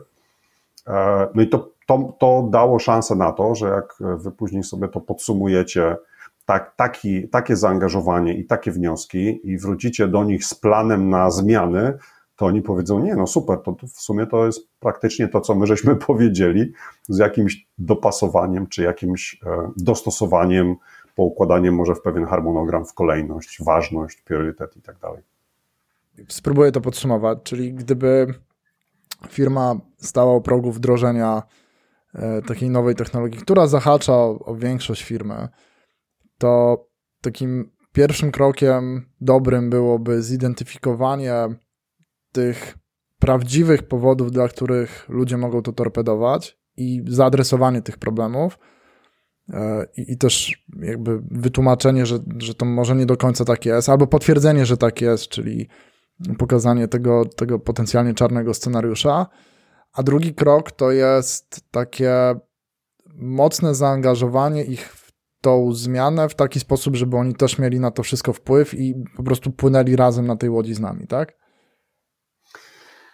E, 0.86 1.28
no 1.34 1.42
i 1.42 1.48
to, 1.48 1.72
to, 1.92 2.16
to 2.18 2.48
dało 2.50 2.78
szansę 2.78 3.14
na 3.14 3.32
to, 3.32 3.54
że 3.54 3.68
jak 3.68 3.94
wy 4.18 4.32
później 4.32 4.62
sobie 4.62 4.88
to 4.88 5.00
podsumujecie, 5.00 5.96
tak, 6.44 6.76
taki, 6.76 7.28
takie 7.28 7.56
zaangażowanie 7.56 8.34
i 8.34 8.46
takie 8.46 8.70
wnioski 8.70 9.40
i 9.50 9.58
wrócicie 9.58 10.08
do 10.08 10.24
nich 10.24 10.44
z 10.44 10.54
planem 10.54 11.10
na 11.10 11.30
zmiany, 11.30 11.98
to 12.36 12.46
oni 12.46 12.62
powiedzą, 12.62 12.98
nie, 12.98 13.14
no 13.14 13.26
super, 13.26 13.58
to, 13.64 13.72
to 13.72 13.86
w 13.86 14.00
sumie 14.00 14.26
to 14.26 14.46
jest 14.46 14.68
praktycznie 14.80 15.28
to, 15.28 15.40
co 15.40 15.54
my 15.54 15.66
żeśmy 15.66 15.96
powiedzieli, 16.06 16.72
z 17.08 17.18
jakimś 17.18 17.66
dopasowaniem, 17.78 18.66
czy 18.66 18.82
jakimś 18.82 19.40
e, 19.46 19.70
dostosowaniem, 19.76 20.76
poukładaniem 21.16 21.74
może 21.74 21.94
w 21.94 22.02
pewien 22.02 22.24
harmonogram, 22.24 22.84
w 22.84 22.94
kolejność, 22.94 23.58
ważność, 23.64 24.22
priorytet 24.22 24.76
i 24.76 24.82
tak 24.82 24.98
dalej. 24.98 25.22
Spróbuję 26.28 26.72
to 26.72 26.80
podsumować, 26.80 27.38
czyli 27.42 27.74
gdyby 27.74 28.34
firma 29.28 29.74
stała 29.96 30.36
u 30.36 30.40
progu 30.40 30.72
wdrożenia 30.72 31.42
takiej 32.46 32.70
nowej 32.70 32.94
technologii, 32.94 33.40
która 33.40 33.66
zahacza 33.66 34.12
o, 34.12 34.38
o 34.38 34.56
większość 34.56 35.02
firmy, 35.02 35.48
to 36.38 36.84
takim 37.20 37.70
pierwszym 37.92 38.32
krokiem 38.32 39.06
dobrym 39.20 39.70
byłoby 39.70 40.22
zidentyfikowanie 40.22 41.34
tych 42.32 42.78
prawdziwych 43.18 43.82
powodów, 43.82 44.30
dla 44.30 44.48
których 44.48 45.06
ludzie 45.08 45.36
mogą 45.36 45.62
to 45.62 45.72
torpedować 45.72 46.58
i 46.76 47.04
zaadresowanie 47.08 47.82
tych 47.82 47.98
problemów. 47.98 48.58
E, 49.52 49.86
I, 49.96 50.12
I, 50.12 50.18
też 50.18 50.64
jakby 50.80 51.22
wytłumaczenie, 51.30 52.06
że, 52.06 52.18
że 52.38 52.54
to 52.54 52.64
może 52.64 52.96
nie 52.96 53.06
do 53.06 53.16
końca 53.16 53.44
tak 53.44 53.66
jest, 53.66 53.88
albo 53.88 54.06
potwierdzenie, 54.06 54.66
że 54.66 54.76
tak 54.76 55.00
jest, 55.00 55.28
czyli 55.28 55.68
pokazanie 56.38 56.88
tego, 56.88 57.24
tego 57.24 57.58
potencjalnie 57.58 58.14
czarnego 58.14 58.54
scenariusza. 58.54 59.26
A 59.92 60.02
drugi 60.02 60.34
krok 60.34 60.72
to 60.72 60.90
jest 60.90 61.60
takie 61.70 62.34
mocne 63.14 63.74
zaangażowanie 63.74 64.64
ich 64.64 64.92
w 64.92 65.12
tą 65.40 65.72
zmianę 65.72 66.28
w 66.28 66.34
taki 66.34 66.60
sposób, 66.60 66.96
żeby 66.96 67.16
oni 67.16 67.34
też 67.34 67.58
mieli 67.58 67.80
na 67.80 67.90
to 67.90 68.02
wszystko 68.02 68.32
wpływ 68.32 68.74
i 68.74 68.94
po 69.16 69.22
prostu 69.22 69.50
płynęli 69.50 69.96
razem 69.96 70.26
na 70.26 70.36
tej 70.36 70.50
łodzi 70.50 70.74
z 70.74 70.80
nami, 70.80 71.06
tak? 71.06 71.32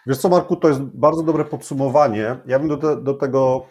Wiesz 0.07 0.17
co, 0.17 0.29
Marku, 0.29 0.55
to 0.55 0.67
jest 0.67 0.81
bardzo 0.81 1.23
dobre 1.23 1.45
podsumowanie. 1.45 2.39
Ja 2.45 2.59
bym 2.59 2.67
do, 2.67 2.77
te, 2.77 3.01
do 3.01 3.13
tego 3.13 3.65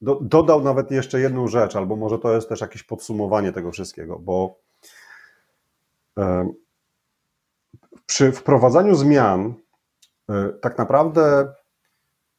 do, 0.00 0.18
dodał 0.22 0.62
nawet 0.62 0.90
jeszcze 0.90 1.20
jedną 1.20 1.48
rzecz, 1.48 1.76
albo 1.76 1.96
może 1.96 2.18
to 2.18 2.34
jest 2.34 2.48
też 2.48 2.60
jakieś 2.60 2.82
podsumowanie 2.82 3.52
tego 3.52 3.70
wszystkiego, 3.70 4.18
bo 4.18 4.60
przy 8.06 8.32
wprowadzaniu 8.32 8.94
zmian 8.94 9.54
e, 10.30 10.48
tak 10.60 10.78
naprawdę 10.78 11.52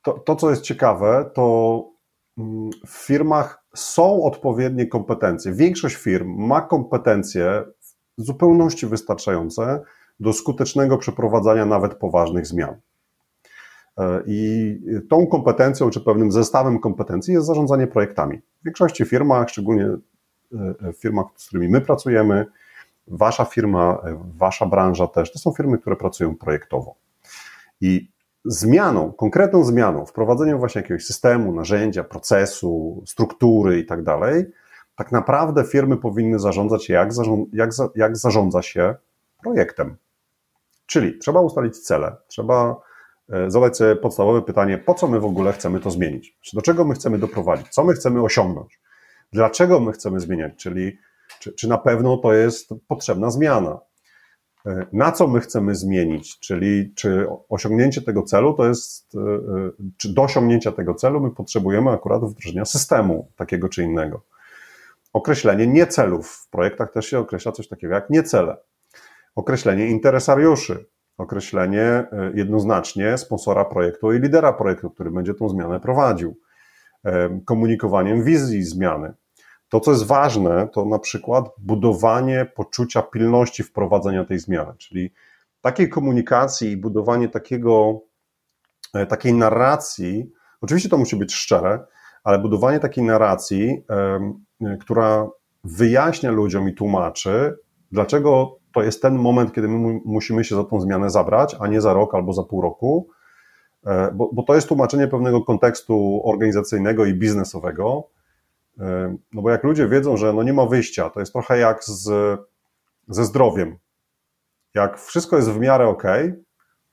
to, 0.02 0.14
to, 0.14 0.36
co 0.36 0.50
jest 0.50 0.62
ciekawe, 0.62 1.32
to 1.34 1.86
mm, 2.38 2.70
w 2.88 2.90
firmach 2.90 3.64
są 3.76 4.24
odpowiednie 4.24 4.88
kompetencje. 4.88 5.54
Większość 5.54 5.96
firm 5.96 6.48
ma 6.48 6.62
kompetencje 6.62 7.64
w 8.18 8.22
zupełności 8.24 8.88
wystarczające 8.88 9.82
do 10.20 10.34
skutecznego 10.34 10.98
przeprowadzania 10.98 11.66
nawet 11.66 11.96
poważnych 11.96 12.48
zmian. 12.48 12.76
E, 13.98 14.24
I 14.28 14.78
tą 15.10 15.28
kompetencją, 15.28 15.90
czy 15.90 16.02
pewnym 16.02 16.32
zestawem 16.32 16.80
kompetencji 16.80 17.34
jest 17.34 17.48
zarządzanie 17.48 17.88
projektami. 17.88 18.38
W 18.62 18.66
większości 18.66 19.06
firmach, 19.06 19.50
szczególnie 19.50 19.86
e, 19.86 20.00
w 20.94 20.98
firmach, 20.98 21.26
z 21.36 21.48
którymi 21.48 21.70
my 21.70 21.82
pracujemy, 21.82 22.46
wasza 23.08 23.46
firma, 23.46 24.02
e, 24.06 24.32
wasza 24.38 24.66
branża 24.66 25.08
też, 25.08 25.32
to 25.32 25.40
są 25.40 25.52
firmy, 25.52 25.78
które 25.78 25.96
pracują 25.96 26.36
projektowo. 26.36 26.96
I 27.82 28.11
zmianą, 28.46 29.12
konkretną 29.12 29.64
zmianą, 29.64 30.06
wprowadzeniem 30.06 30.58
właśnie 30.60 30.82
jakiegoś 30.82 31.06
systemu, 31.06 31.54
narzędzia, 31.54 32.04
procesu, 32.04 33.04
struktury 33.08 33.80
i 33.80 33.86
tak 33.86 34.04
dalej, 34.04 34.46
tak 34.96 35.12
naprawdę 35.12 35.64
firmy 35.64 35.98
powinny 35.98 36.40
zarządzać, 36.40 36.90
jak, 36.90 37.14
zarząd, 37.14 37.50
jak, 37.54 37.70
jak 37.96 38.18
zarządza 38.18 38.62
się 38.62 38.96
projektem. 39.44 39.98
Czyli 40.86 41.18
trzeba 41.18 41.42
ustalić 41.42 41.80
cele, 41.80 42.16
trzeba 42.28 42.82
E, 43.32 43.52
zadać 43.52 43.78
sobie 43.78 43.96
podstawowe 43.96 44.42
pytanie, 44.42 44.78
po 44.78 44.94
co 44.94 45.08
my 45.08 45.20
w 45.20 45.26
ogóle 45.26 45.54
chcemy 45.54 45.80
to 45.80 45.92
zmienić? 45.92 46.38
Do 46.54 46.62
czego 46.62 46.86
my 46.86 46.94
chcemy 46.94 47.18
doprowadzić? 47.18 47.68
Co 47.70 47.84
my 47.84 47.94
chcemy 47.94 48.22
osiągnąć? 48.22 48.80
Dlaczego 49.34 49.80
my 49.80 49.92
chcemy 49.92 50.20
zmieniać? 50.20 50.54
Czyli 50.56 50.98
czy, 51.40 51.54
czy 51.54 51.70
na 51.70 51.78
pewno 51.78 52.18
to 52.18 52.34
jest 52.34 52.70
potrzebna 52.88 53.32
zmiana? 53.32 53.80
E, 54.66 54.86
na 54.94 55.12
co 55.12 55.28
my 55.28 55.40
chcemy 55.40 55.76
zmienić? 55.76 56.40
Czyli 56.40 56.94
czy 56.96 57.28
osiągnięcie 57.50 58.02
tego 58.02 58.24
celu 58.24 58.54
to 58.54 58.68
jest, 58.68 59.16
e, 59.16 59.20
czy 59.98 60.14
do 60.14 60.24
osiągnięcia 60.24 60.72
tego 60.72 60.94
celu 60.94 61.22
my 61.22 61.32
potrzebujemy 61.32 61.90
akurat 61.90 62.24
wdrożenia 62.24 62.66
systemu 62.66 63.32
takiego 63.36 63.70
czy 63.70 63.84
innego? 63.84 64.22
Określenie 65.14 65.68
niecelów. 65.68 66.28
W 66.32 66.50
projektach 66.50 66.92
też 66.92 67.06
się 67.06 67.20
określa 67.20 67.52
coś 67.52 67.68
takiego 67.68 67.94
jak 67.94 68.10
niecele. 68.10 68.58
Określenie 69.36 69.88
interesariuszy, 69.88 70.86
określenie 71.18 71.82
e, 71.82 72.08
jednoznacznie 72.34 73.18
sponsora 73.18 73.66
projektu 73.66 74.14
i 74.14 74.20
lidera 74.20 74.54
projektu, 74.54 74.90
który 74.90 75.12
będzie 75.12 75.34
tą 75.34 75.50
zmianę 75.50 75.80
prowadził, 75.80 76.38
e, 77.06 77.40
komunikowaniem 77.46 78.24
wizji 78.24 78.64
zmiany. 78.64 79.14
To, 79.72 79.80
co 79.80 79.92
jest 79.92 80.06
ważne, 80.08 80.68
to 80.74 80.86
na 80.86 81.00
przykład 81.00 81.46
budowanie 81.58 82.46
poczucia 82.56 83.02
pilności 83.02 83.64
wprowadzenia 83.64 84.26
tej 84.26 84.40
zmiany, 84.40 84.74
czyli 84.78 85.12
takiej 85.62 85.90
komunikacji 85.90 86.72
i 86.72 86.78
budowanie 86.78 87.30
takiego, 87.30 88.02
e, 88.94 89.06
takiej 89.06 89.34
narracji. 89.34 90.32
Oczywiście 90.62 90.90
to 90.90 90.98
musi 90.98 91.16
być 91.16 91.34
szczere, 91.34 91.86
ale 92.24 92.40
budowanie 92.40 92.80
takiej 92.80 93.04
narracji, 93.04 93.84
która 94.80 95.30
wyjaśnia 95.64 96.32
ludziom 96.32 96.70
i 96.70 96.74
tłumaczy, 96.74 97.58
dlaczego 97.92 98.58
to 98.74 98.84
jest 98.84 99.02
ten 99.02 99.16
moment, 99.16 99.54
kiedy 99.54 99.68
my 99.68 100.00
musimy 100.06 100.44
się 100.44 100.56
za 100.56 100.64
tą 100.64 100.82
zmianę 100.82 101.10
zabrać, 101.10 101.56
a 101.60 101.68
nie 101.68 101.82
za 101.82 101.94
rok 101.94 102.16
albo 102.16 102.34
za 102.34 102.44
pół 102.44 102.62
roku, 102.62 103.08
e, 103.86 104.12
bo, 104.12 104.30
bo 104.34 104.44
to 104.44 104.56
jest 104.56 104.68
tłumaczenie 104.68 105.08
pewnego 105.08 105.42
kontekstu 105.42 106.22
organizacyjnego 106.26 107.06
i 107.06 107.14
biznesowego. 107.14 108.08
E, 108.80 109.16
no 109.34 109.42
bo 109.42 109.50
jak 109.50 109.64
ludzie 109.64 109.88
wiedzą, 109.88 110.18
że 110.18 110.34
no 110.34 110.44
nie 110.44 110.54
ma 110.54 110.66
wyjścia, 110.66 111.10
to 111.10 111.20
jest 111.20 111.34
trochę 111.34 111.58
jak 111.58 111.84
z, 111.84 112.04
ze 113.08 113.26
zdrowiem. 113.26 113.78
Jak 114.74 115.00
wszystko 115.00 115.36
jest 115.36 115.52
w 115.52 115.60
miarę 115.60 115.88
ok, 115.88 116.04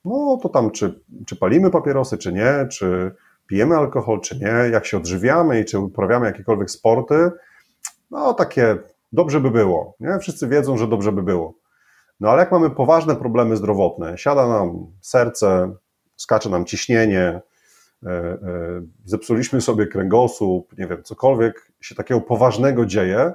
no 0.04 0.38
to 0.42 0.48
tam 0.48 0.70
czy, 0.70 1.00
czy 1.26 1.36
palimy 1.36 1.70
papierosy, 1.70 2.18
czy 2.18 2.32
nie, 2.32 2.66
czy 2.70 3.14
pijemy 3.46 3.76
alkohol, 3.76 4.20
czy 4.20 4.38
nie, 4.38 4.70
jak 4.72 4.86
się 4.86 4.96
odżywiamy 4.96 5.60
i 5.60 5.64
czy 5.64 5.78
uprawiamy 5.78 6.26
jakiekolwiek 6.26 6.70
sporty, 6.70 7.30
no 8.10 8.34
takie 8.34 8.78
dobrze 9.12 9.40
by 9.40 9.50
było. 9.50 9.94
Nie? 10.00 10.18
Wszyscy 10.18 10.48
wiedzą, 10.48 10.76
że 10.76 10.88
dobrze 10.88 11.12
by 11.12 11.22
było. 11.22 11.54
No 12.20 12.30
ale 12.30 12.40
jak 12.40 12.52
mamy 12.52 12.70
poważne 12.70 13.16
problemy 13.16 13.56
zdrowotne, 13.56 14.18
siada 14.18 14.48
nam 14.48 14.86
serce, 15.00 15.74
skacze 16.16 16.50
nam 16.50 16.64
ciśnienie, 16.64 17.40
zepsuliśmy 19.04 19.60
sobie 19.60 19.86
kręgosłup, 19.86 20.78
nie 20.78 20.86
wiem, 20.86 21.02
cokolwiek 21.02 21.72
się 21.80 21.94
takiego 21.94 22.20
poważnego 22.20 22.86
dzieje, 22.86 23.32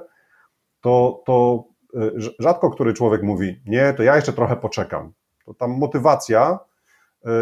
to, 0.80 1.22
to 1.26 1.64
e, 1.94 2.10
rzadko 2.38 2.70
który 2.70 2.94
człowiek 2.94 3.22
mówi, 3.22 3.62
nie, 3.66 3.94
to 3.94 4.02
ja 4.02 4.16
jeszcze 4.16 4.32
trochę 4.32 4.56
poczekam. 4.56 5.12
To 5.44 5.54
tam 5.54 5.70
motywacja 5.70 6.58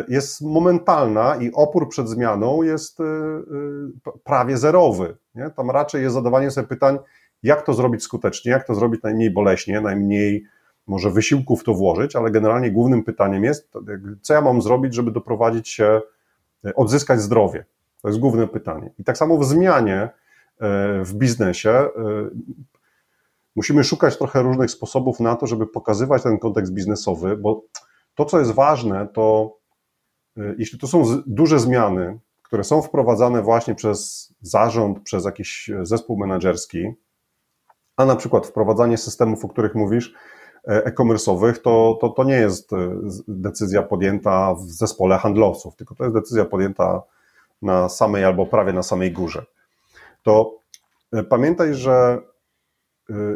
jest 0.09 0.41
momentalna 0.41 1.37
i 1.37 1.53
opór 1.53 1.89
przed 1.89 2.09
zmianą 2.09 2.63
jest 2.63 2.99
prawie 4.25 4.57
zerowy. 4.57 5.17
Nie? 5.35 5.51
Tam 5.51 5.71
raczej 5.71 6.03
jest 6.03 6.15
zadawanie 6.15 6.51
sobie 6.51 6.67
pytań, 6.67 6.99
jak 7.43 7.63
to 7.63 7.75
zrobić 7.75 8.03
skutecznie, 8.03 8.53
jak 8.53 8.67
to 8.67 8.75
zrobić 8.75 9.03
najmniej 9.03 9.31
boleśnie, 9.31 9.81
najmniej 9.81 10.45
może 10.87 11.11
wysiłku 11.11 11.57
w 11.57 11.65
to 11.65 11.75
włożyć, 11.75 12.17
ale 12.17 12.31
generalnie 12.31 12.71
głównym 12.71 13.05
pytaniem 13.05 13.45
jest, 13.45 13.73
co 14.21 14.35
ja 14.35 14.41
mam 14.41 14.63
zrobić, 14.63 14.95
żeby 14.95 15.11
doprowadzić 15.11 15.69
się, 15.69 15.85
e, 15.85 16.03
odzyskać 16.75 17.21
zdrowie. 17.21 17.65
To 18.03 18.09
jest 18.09 18.21
główne 18.21 18.49
pytanie. 18.49 18.91
I 18.99 19.05
tak 19.05 19.19
samo 19.19 19.39
w 19.39 19.45
zmianie 19.45 20.01
e, 20.03 20.11
w 21.05 21.15
biznesie 21.15 21.71
e, 21.71 21.91
musimy 23.57 23.85
szukać 23.85 24.19
trochę 24.19 24.43
różnych 24.43 24.71
sposobów 24.71 25.21
na 25.21 25.37
to, 25.37 25.47
żeby 25.47 25.67
pokazywać 25.67 26.23
ten 26.23 26.39
kontekst 26.39 26.73
biznesowy, 26.73 27.37
bo 27.37 27.63
to, 28.15 28.25
co 28.25 28.39
jest 28.39 28.53
ważne, 28.53 29.09
to 29.13 29.57
jeśli 30.59 30.79
to 30.79 30.87
są 30.87 31.05
duże 31.27 31.59
zmiany, 31.59 32.19
które 32.43 32.65
są 32.65 32.83
wprowadzane 32.83 33.43
właśnie 33.43 33.75
przez 33.75 34.33
zarząd, 34.41 35.01
przez 35.01 35.25
jakiś 35.25 35.71
zespół 35.83 36.19
menedżerski, 36.19 36.93
a 37.97 38.05
na 38.05 38.17
przykład 38.17 38.47
wprowadzanie 38.47 38.99
systemów, 38.99 39.45
o 39.45 39.49
których 39.49 39.75
mówisz, 39.75 40.15
E, 40.15 40.42
e-commerce'owych, 40.67 41.59
to, 41.59 41.99
to, 42.01 42.09
to 42.09 42.25
nie 42.25 42.35
jest 42.35 42.73
e, 42.73 42.77
decyzja 43.29 43.83
podjęta 43.83 44.55
w 44.55 44.61
zespole 44.61 45.19
handlowców, 45.19 45.77
tylko 45.77 45.95
to 45.95 46.05
jest 46.05 46.17
decyzja 46.17 46.45
podjęta 46.45 47.03
na 47.63 47.89
samej 47.89 48.25
albo 48.25 48.47
prawie 48.47 48.73
na 48.73 48.83
samej 48.83 49.13
górze. 49.13 49.45
To 50.23 50.55
e, 51.13 51.23
pamiętaj, 51.23 51.75
że 51.75 52.19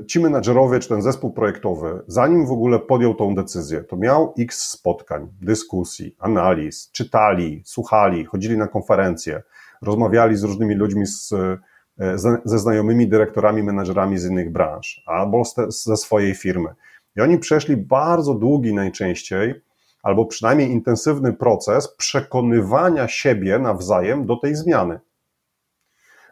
ci 0.07 0.21
menadżerowie 0.21 0.79
czy 0.81 0.89
ten 0.89 1.03
zespół 1.03 1.33
projektowy, 1.33 2.03
zanim 2.07 2.47
w 2.47 2.53
ogóle 2.53 2.79
podjął 2.79 3.15
tą 3.15 3.35
decyzję, 3.35 3.85
to 3.85 3.97
miał 3.97 4.35
x 4.39 4.71
spotkań, 4.71 5.29
dyskusji, 5.41 6.17
analiz, 6.19 6.91
czytali, 6.93 7.63
słuchali, 7.65 8.25
chodzili 8.25 8.59
na 8.59 8.69
konferencje, 8.69 9.43
rozmawiali 9.83 10.37
z 10.37 10.43
różnymi 10.43 10.75
ludźmi 10.75 11.07
z, 11.07 11.35
ze 12.45 12.59
znajomymi 12.59 13.09
dyrektorami, 13.09 13.63
menadżerami 13.63 14.19
z 14.19 14.25
innych 14.25 14.53
branż 14.53 15.03
albo 15.07 15.43
ze 15.69 15.97
swojej 15.97 16.35
firmy. 16.35 16.69
I 17.17 17.21
oni 17.21 17.39
przeszli 17.39 17.77
bardzo 17.77 18.35
długi 18.35 18.75
najczęściej, 18.75 19.55
albo 20.03 20.27
przynajmniej 20.27 20.71
intensywny 20.71 21.33
proces 21.33 21.97
przekonywania 21.97 23.09
siebie 23.09 23.59
nawzajem 23.59 24.27
do 24.27 24.37
tej 24.37 24.55
zmiany. 24.55 25.01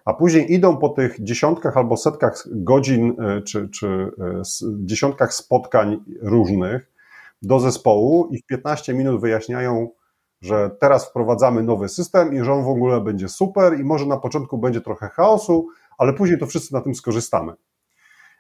A 0.05 0.15
później 0.15 0.53
idą 0.53 0.77
po 0.77 0.89
tych 0.89 1.25
dziesiątkach 1.25 1.77
albo 1.77 1.97
setkach 1.97 2.45
godzin, 2.51 3.17
e, 3.21 3.43
czy, 3.43 3.69
czy 3.69 3.87
e, 3.87 4.43
dziesiątkach 4.85 5.35
spotkań 5.35 6.05
różnych 6.23 6.93
do 7.43 7.61
zespołu 7.61 8.29
i 8.31 8.39
w 8.39 8.47
15 8.47 8.95
minut 8.95 9.21
wyjaśniają, 9.21 9.89
że 10.41 10.71
teraz 10.81 11.09
wprowadzamy 11.09 11.63
nowy 11.63 11.89
system 11.89 12.35
i 12.35 12.45
że 12.45 12.53
on 12.53 12.65
w 12.65 12.69
ogóle 12.69 13.01
będzie 13.01 13.29
super 13.29 13.81
i 13.81 13.85
może 13.85 14.07
na 14.07 14.17
początku 14.17 14.59
będzie 14.59 14.81
trochę 14.81 15.09
chaosu, 15.09 15.69
ale 15.99 16.13
później 16.13 16.39
to 16.39 16.47
wszyscy 16.47 16.75
na 16.75 16.81
tym 16.81 16.95
skorzystamy. 16.95 17.53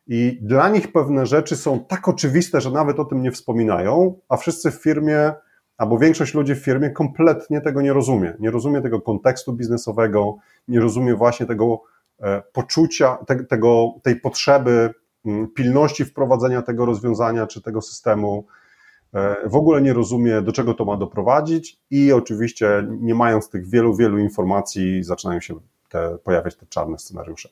I 0.06 0.38
dla 0.42 0.68
nich 0.68 0.92
pewne 0.92 1.26
rzeczy 1.26 1.56
są 1.56 1.84
tak 1.84 2.08
oczywiste, 2.08 2.60
że 2.60 2.70
nawet 2.70 3.00
o 3.00 3.04
tym 3.04 3.22
nie 3.22 3.30
wspominają, 3.30 4.18
a 4.28 4.36
wszyscy 4.36 4.70
w 4.70 4.74
firmie, 4.74 5.32
albo 5.76 5.98
większość 5.98 6.34
ludzi 6.34 6.54
w 6.54 6.64
firmie 6.64 6.90
kompletnie 6.90 7.60
tego 7.60 7.82
nie 7.82 7.92
rozumie. 7.92 8.34
Nie 8.40 8.50
rozumie 8.50 8.82
tego 8.82 9.00
kontekstu 9.00 9.52
biznesowego, 9.52 10.36
nie 10.68 10.80
rozumie 10.80 11.14
właśnie 11.14 11.46
tego 11.46 11.82
e, 12.20 12.42
poczucia, 12.52 13.18
te, 13.26 13.44
tego, 13.44 13.94
tej 14.02 14.20
potrzeby 14.20 14.94
mm, 15.26 15.48
pilności 15.48 16.04
wprowadzenia 16.04 16.62
tego 16.62 16.86
rozwiązania 16.86 17.46
czy 17.46 17.62
tego 17.62 17.82
systemu. 17.82 18.46
E, 19.14 19.48
w 19.48 19.56
ogóle 19.56 19.82
nie 19.82 19.92
rozumie, 19.92 20.42
do 20.42 20.52
czego 20.52 20.74
to 20.74 20.84
ma 20.84 20.96
doprowadzić, 20.96 21.80
i 21.90 22.12
oczywiście, 22.12 22.86
nie 23.00 23.14
mając 23.14 23.48
tych 23.50 23.68
wielu, 23.68 23.96
wielu 23.96 24.18
informacji, 24.18 25.04
zaczynają 25.04 25.40
się 25.40 25.54
te, 25.88 26.18
pojawiać 26.24 26.56
te 26.56 26.66
czarne 26.66 26.98
scenariusze. 26.98 27.48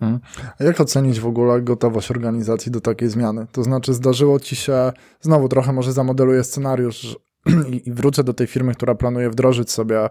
Mhm. 0.00 0.20
A 0.58 0.64
jak 0.64 0.80
ocenić 0.80 1.20
w 1.20 1.26
ogóle 1.26 1.62
gotowość 1.62 2.10
organizacji 2.10 2.72
do 2.72 2.80
takiej 2.80 3.08
zmiany? 3.08 3.46
To 3.52 3.62
znaczy, 3.62 3.94
zdarzyło 3.94 4.40
ci 4.40 4.56
się, 4.56 4.92
znowu 5.20 5.48
trochę 5.48 5.72
może 5.72 5.92
zamodeluję 5.92 6.44
scenariusz 6.44 7.18
i, 7.86 7.92
wrócę 7.92 8.24
do 8.24 8.34
tej 8.34 8.46
firmy, 8.46 8.74
która 8.74 8.94
planuje 8.94 9.30
wdrożyć 9.30 9.70
sobie 9.70 10.08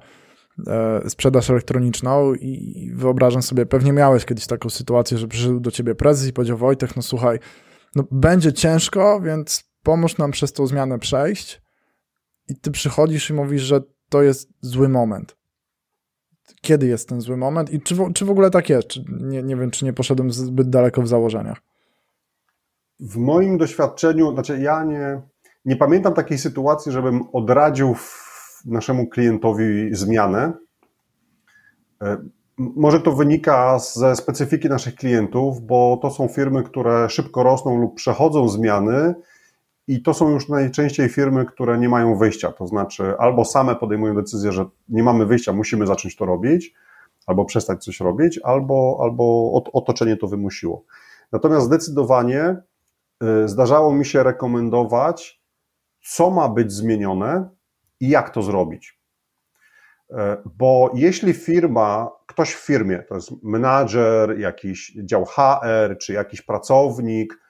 e, 0.67 1.10
sprzedaż 1.10 1.50
elektroniczną 1.50 2.34
i 2.34 2.91
wyobrażam 2.95 3.41
sobie, 3.41 3.65
pewnie 3.65 3.93
miałeś 3.93 4.26
kiedyś 4.26 4.48
taką 4.48 4.69
sytuację, 4.69 5.17
że 5.17 5.28
przyszedł 5.28 5.60
do 5.60 5.71
ciebie 5.71 5.95
prezes 5.95 6.28
i 6.28 6.34
powiedział 6.34 6.58
Wojtek, 6.58 6.95
no 6.95 7.02
słuchaj, 7.02 7.39
no 7.95 8.04
będzie 8.12 8.54
ciężko, 8.54 9.21
więc 9.21 9.63
pomóż 9.84 10.17
nam 10.17 10.32
przez 10.32 10.54
tą 10.54 10.67
zmianę 10.67 11.00
przejść 11.00 11.62
i 12.50 12.56
ty 12.56 12.71
przychodzisz 12.71 13.30
i 13.30 13.34
mówisz, 13.34 13.62
że 13.62 13.82
to 14.10 14.21
jest 14.21 14.50
zły 14.62 14.89
moment 14.89 15.36
kiedy 16.62 16.88
jest 16.88 17.10
ten 17.10 17.21
zły 17.21 17.38
moment 17.38 17.73
i 17.73 17.81
czy 17.81 17.95
czy 18.13 18.25
w 18.25 18.29
ogóle 18.29 18.49
tak 18.49 18.69
jest? 18.69 18.88
Czy, 18.88 19.05
nie, 19.21 19.43
nie 19.43 19.55
wiem, 19.55 19.71
czy 19.71 19.86
nie 19.86 19.93
poszedłem 19.93 20.31
zbyt 20.31 20.69
daleko 20.69 21.01
w 21.01 21.08
założeniach. 21.08 21.58
W 22.99 23.17
moim 23.17 23.58
doświadczeniu, 23.58 24.34
znaczy 24.34 24.60
ja 24.60 24.84
nie, 24.84 25.21
nie 25.65 25.75
pamiętam 25.75 26.13
takiej 26.13 26.38
sytuacji, 26.38 26.91
żebym 26.91 27.23
odradził 27.34 27.95
naszemu 28.65 29.08
klientowi 29.08 29.95
zmianę. 29.95 30.53
E, 32.01 32.17
może 32.58 33.01
to 33.01 33.12
wynika 33.12 33.79
ze 33.79 34.15
specyfiki 34.15 34.69
naszych 34.69 34.95
klientów, 34.95 35.62
bo 35.62 35.99
to 36.01 36.12
są 36.12 36.27
firmy, 36.27 36.63
które 36.63 37.10
szybko 37.10 37.43
rosną 37.43 37.81
lub 37.81 37.95
przechodzą 37.95 38.49
zmiany 38.49 39.15
i 39.88 40.02
to 40.02 40.13
są 40.13 40.30
już 40.30 40.50
najczęściej 40.50 41.10
firmy, 41.10 41.45
które 41.45 41.78
nie 41.78 41.89
mają 41.89 42.15
wyjścia, 42.15 42.52
to 42.52 42.67
znaczy 42.67 43.13
albo 43.17 43.45
same 43.45 43.76
podejmują 43.76 44.15
decyzję, 44.15 44.52
że 44.52 44.65
nie 44.89 45.04
mamy 45.04 45.26
wyjścia, 45.26 45.54
musimy 45.54 45.88
zacząć 45.88 46.15
to 46.15 46.26
robić, 46.26 46.74
albo 47.26 47.45
przestać 47.45 47.84
coś 47.84 48.00
robić, 48.00 48.39
albo, 48.43 49.00
albo 49.02 49.52
otoczenie 49.74 50.17
to 50.17 50.28
wymusiło. 50.28 50.84
Natomiast 51.32 51.65
zdecydowanie 51.65 52.56
y, 53.43 53.48
zdarzało 53.48 53.93
mi 53.93 54.06
się 54.06 54.24
rekomendować, 54.24 55.41
co 56.02 56.32
ma 56.32 56.50
być 56.50 56.71
zmienione 56.71 57.50
i 58.00 58.10
jak 58.10 58.30
to 58.30 58.41
zrobić. 58.41 59.00
Y, 60.12 60.15
bo 60.45 60.91
jeśli 60.93 61.34
firma, 61.34 62.12
ktoś 62.26 62.54
w 62.54 62.65
firmie, 62.65 63.04
to 63.10 63.15
jest 63.15 63.43
menadżer, 63.43 64.39
jakiś 64.39 64.98
dział 65.04 65.26
HR, 65.26 65.98
czy 66.02 66.13
jakiś 66.13 66.41
pracownik, 66.41 67.44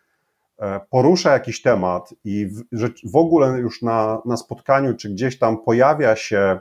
porusza 0.89 1.31
jakiś 1.31 1.61
temat 1.61 2.13
i 2.23 2.47
w, 2.47 2.63
w 3.11 3.15
ogóle 3.15 3.59
już 3.59 3.81
na, 3.81 4.21
na 4.25 4.37
spotkaniu, 4.37 4.95
czy 4.95 5.09
gdzieś 5.09 5.39
tam 5.39 5.57
pojawia 5.57 6.15
się 6.15 6.59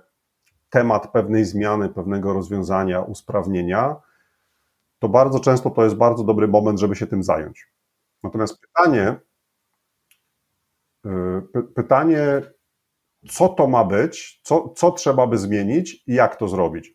temat 0.71 1.13
pewnej 1.13 1.45
zmiany, 1.45 1.89
pewnego 1.89 2.33
rozwiązania, 2.33 3.01
usprawnienia, 3.01 3.97
to 4.99 5.09
bardzo 5.09 5.41
często 5.41 5.71
to 5.71 5.85
jest 5.85 5.97
bardzo 5.97 6.25
dobry 6.25 6.49
moment, 6.49 6.81
żeby 6.81 6.97
się 6.97 7.07
tym 7.07 7.23
zająć. 7.23 7.67
Natomiast 8.23 8.61
pytanie, 8.61 9.17
e, 11.07 11.43
pytanie, 11.75 12.43
co 13.31 13.49
to 13.49 13.67
ma 13.67 13.85
być, 13.85 14.41
co, 14.43 14.69
co 14.69 14.93
trzeba 14.93 15.27
by 15.27 15.39
zmienić 15.39 16.05
i 16.07 16.15
jak 16.15 16.37
to 16.37 16.49
zrobić. 16.49 16.95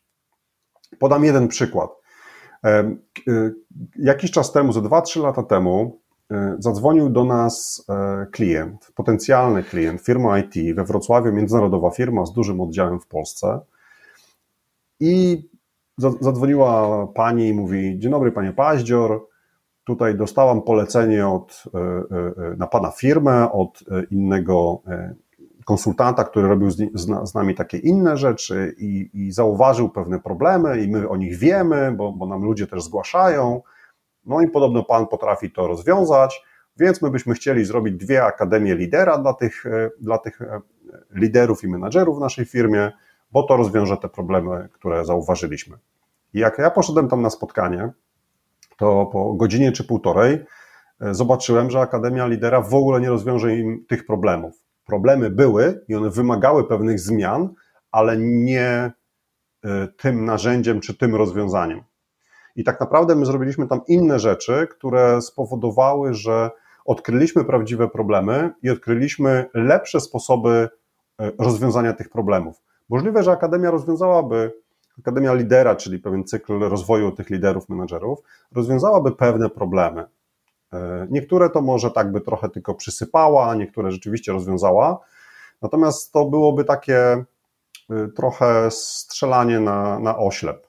Podam 0.99 1.23
jeden 1.23 1.47
przykład. 1.47 1.89
E, 2.65 2.95
jakiś 3.95 4.31
czas 4.31 4.51
temu, 4.51 4.73
ze 4.73 4.81
2-3 4.81 5.21
lata 5.21 5.43
temu, 5.43 5.98
E, 5.98 5.98
zadzwonił 6.60 7.10
do 7.10 7.26
nas 7.26 7.86
e, 7.89 8.26
klient, 8.32 8.92
potencjalny 8.96 9.63
klient, 9.63 10.02
firma 10.02 10.39
IT 10.39 10.76
we 10.76 10.84
Wrocławiu, 10.84 11.34
międzynarodowa 11.34 11.92
firma 11.92 12.26
z 12.26 12.34
dużym 12.34 12.62
oddziałem 12.62 13.00
w 13.00 13.08
Polsce 13.08 13.60
i 15.00 15.44
zadzwoniła 15.98 17.08
pani 17.08 17.48
i 17.48 17.54
mówi: 17.54 18.00
Dzień 18.00 18.12
dobry, 18.12 18.32
panie 18.32 18.54
Paździor. 18.54 19.28
Tutaj 19.84 20.15
dostałam 20.15 20.62
polecenie 20.62 21.28
od, 21.28 21.63
na 22.58 22.68
pana 22.68 22.92
firmę, 22.92 23.52
od 23.52 23.84
innego 24.12 24.82
konsultanta, 25.70 26.24
który 26.24 26.48
robił 26.48 26.72
z, 26.94 27.36
nami 27.36 27.56
takie 27.56 27.78
inne 27.78 28.18
rzeczy 28.18 28.76
i, 28.78 29.10
i, 29.13 29.32
zauważył 29.32 29.89
pewne 29.89 30.20
problemy, 30.20 30.84
i 30.84 30.88
my 30.88 31.10
o 31.10 31.18
nich 31.18 31.38
wiemy, 31.38 31.94
bo, 31.98 32.12
bo 32.12 32.26
nam 32.26 32.44
ludzie 32.44 32.68
też 32.68 32.84
zgłaszają. 32.84 33.62
No 34.25 34.41
i 34.41 34.47
podobno 34.47 34.84
pan 34.84 35.08
potrafi 35.08 35.51
to 35.51 35.67
rozwiązać, 35.67 36.43
więc 36.77 37.01
my 37.01 37.10
byśmy 37.10 37.34
chcieli 37.34 37.65
zrobić 37.65 37.95
dwie 37.95 38.23
akademie 38.23 38.75
lidera 38.75 39.17
dla 39.17 39.34
tych, 39.34 39.65
e, 39.65 39.89
dla 39.99 40.17
tych 40.17 40.41
e, 40.41 40.62
liderów 41.12 41.63
i 41.63 41.67
menadżerów 41.67 42.17
w 42.17 42.21
naszej 42.21 42.45
firmie, 42.45 42.91
bo 43.32 43.43
to 43.43 43.58
rozwiąże 43.58 43.97
te 43.97 44.10
problemy, 44.10 44.69
które 44.73 45.05
zauważyliśmy. 45.05 45.77
I 46.34 46.39
jak 46.39 46.58
ja 46.58 46.71
poszedłem 46.71 47.08
tam 47.08 47.21
na 47.21 47.29
spotkanie, 47.29 47.91
to 48.77 49.05
po 49.05 49.34
godzinie 49.34 49.71
czy 49.71 49.84
półtorej 49.84 50.45
e, 51.01 51.13
zobaczyłem, 51.13 51.71
że 51.71 51.79
Akademia 51.79 52.27
Lidera 52.27 52.62
w 52.62 52.73
ogóle 52.73 53.01
nie 53.01 53.10
rozwiąże 53.10 53.55
im 53.55 53.86
tych 53.86 54.05
problemów 54.05 54.69
problemy 54.89 55.29
były 55.29 55.86
i 55.88 55.95
one 55.95 56.10
wymagały 56.10 56.67
pewnych 56.67 56.99
zmian, 56.99 57.53
ale 57.91 58.17
nie 58.17 58.91
tym 59.97 60.25
narzędziem 60.25 60.82
czy 60.82 60.97
tym 60.97 61.15
rozwiązaniem. 61.15 61.84
I 62.60 62.63
tak 62.63 62.80
naprawdę 62.80 63.15
my 63.15 63.26
zrobiliśmy 63.26 63.67
tam 63.67 63.82
inne 63.88 64.19
rzeczy, 64.19 64.67
które 64.72 65.22
spowodowały, 65.22 66.13
że 66.13 66.52
odkryliśmy 66.86 67.45
prawdziwe 67.45 67.88
problemy 67.88 68.52
i 68.63 68.69
odkryliśmy 68.69 69.45
lepsze 69.54 70.00
sposoby 70.00 70.69
y, 71.22 71.32
rozwiązania 71.39 71.93
tych 71.93 72.10
problemów. 72.10 72.62
Możliwe, 72.89 73.24
że 73.24 73.32
Akademia 73.32 73.72
rozwiązałaby, 73.72 74.54
Akademia 75.00 75.34
Lidera, 75.34 75.76
czyli 75.76 76.00
pewien 76.00 76.24
cykl 76.24 76.60
rozwoju 76.60 77.12
tych 77.12 77.30
liderów, 77.30 77.69
menedżerów, 77.69 78.19
rozwiązałaby 78.52 79.12
pewne 79.12 79.50
problemy, 79.50 80.06
E, 80.74 81.08
niektóre 81.10 81.50
to 81.50 81.62
może 81.62 81.91
tak 81.91 82.12
by 82.12 82.22
trochę 82.22 82.50
tylko 82.50 82.76
przysypała, 82.76 83.56
niektóre 83.56 83.91
rzeczywiście 83.91 84.32
rozwiązała. 84.32 85.00
Natomiast 85.62 86.12
to 86.12 86.26
byłoby 86.26 86.63
takie 86.65 87.26
y, 87.91 88.12
trochę 88.15 88.72
strzelanie 88.72 89.60
na, 89.60 90.00
na 90.00 90.17
oślep. 90.17 90.68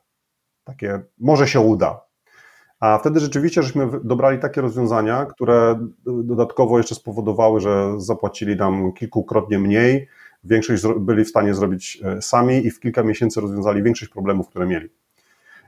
Takie 0.70 1.00
może 1.18 1.48
się 1.48 1.60
uda. 1.60 2.00
A 2.80 2.98
wtedy 2.98 3.20
rzeczywiście 3.20 3.62
żeśmy 3.62 3.88
dobrali 4.04 4.38
takie 4.38 4.60
rozwiązania, 4.60 5.26
które 5.26 5.88
dodatkowo 6.06 6.78
jeszcze 6.78 6.94
spowodowały, 6.94 7.60
że 7.60 7.94
zapłacili 7.96 8.56
nam 8.56 8.92
kilkukrotnie 8.92 9.58
mniej. 9.58 10.08
Większość 10.44 10.82
byli 11.00 11.24
w 11.24 11.28
stanie 11.28 11.54
zrobić 11.54 12.02
e, 12.04 12.22
sami 12.22 12.66
i 12.66 12.70
w 12.70 12.80
kilka 12.80 13.02
miesięcy 13.02 13.40
rozwiązali 13.40 13.82
większość 13.82 14.12
problemów, 14.12 14.48
które 14.48 14.66
mieli. 14.66 14.88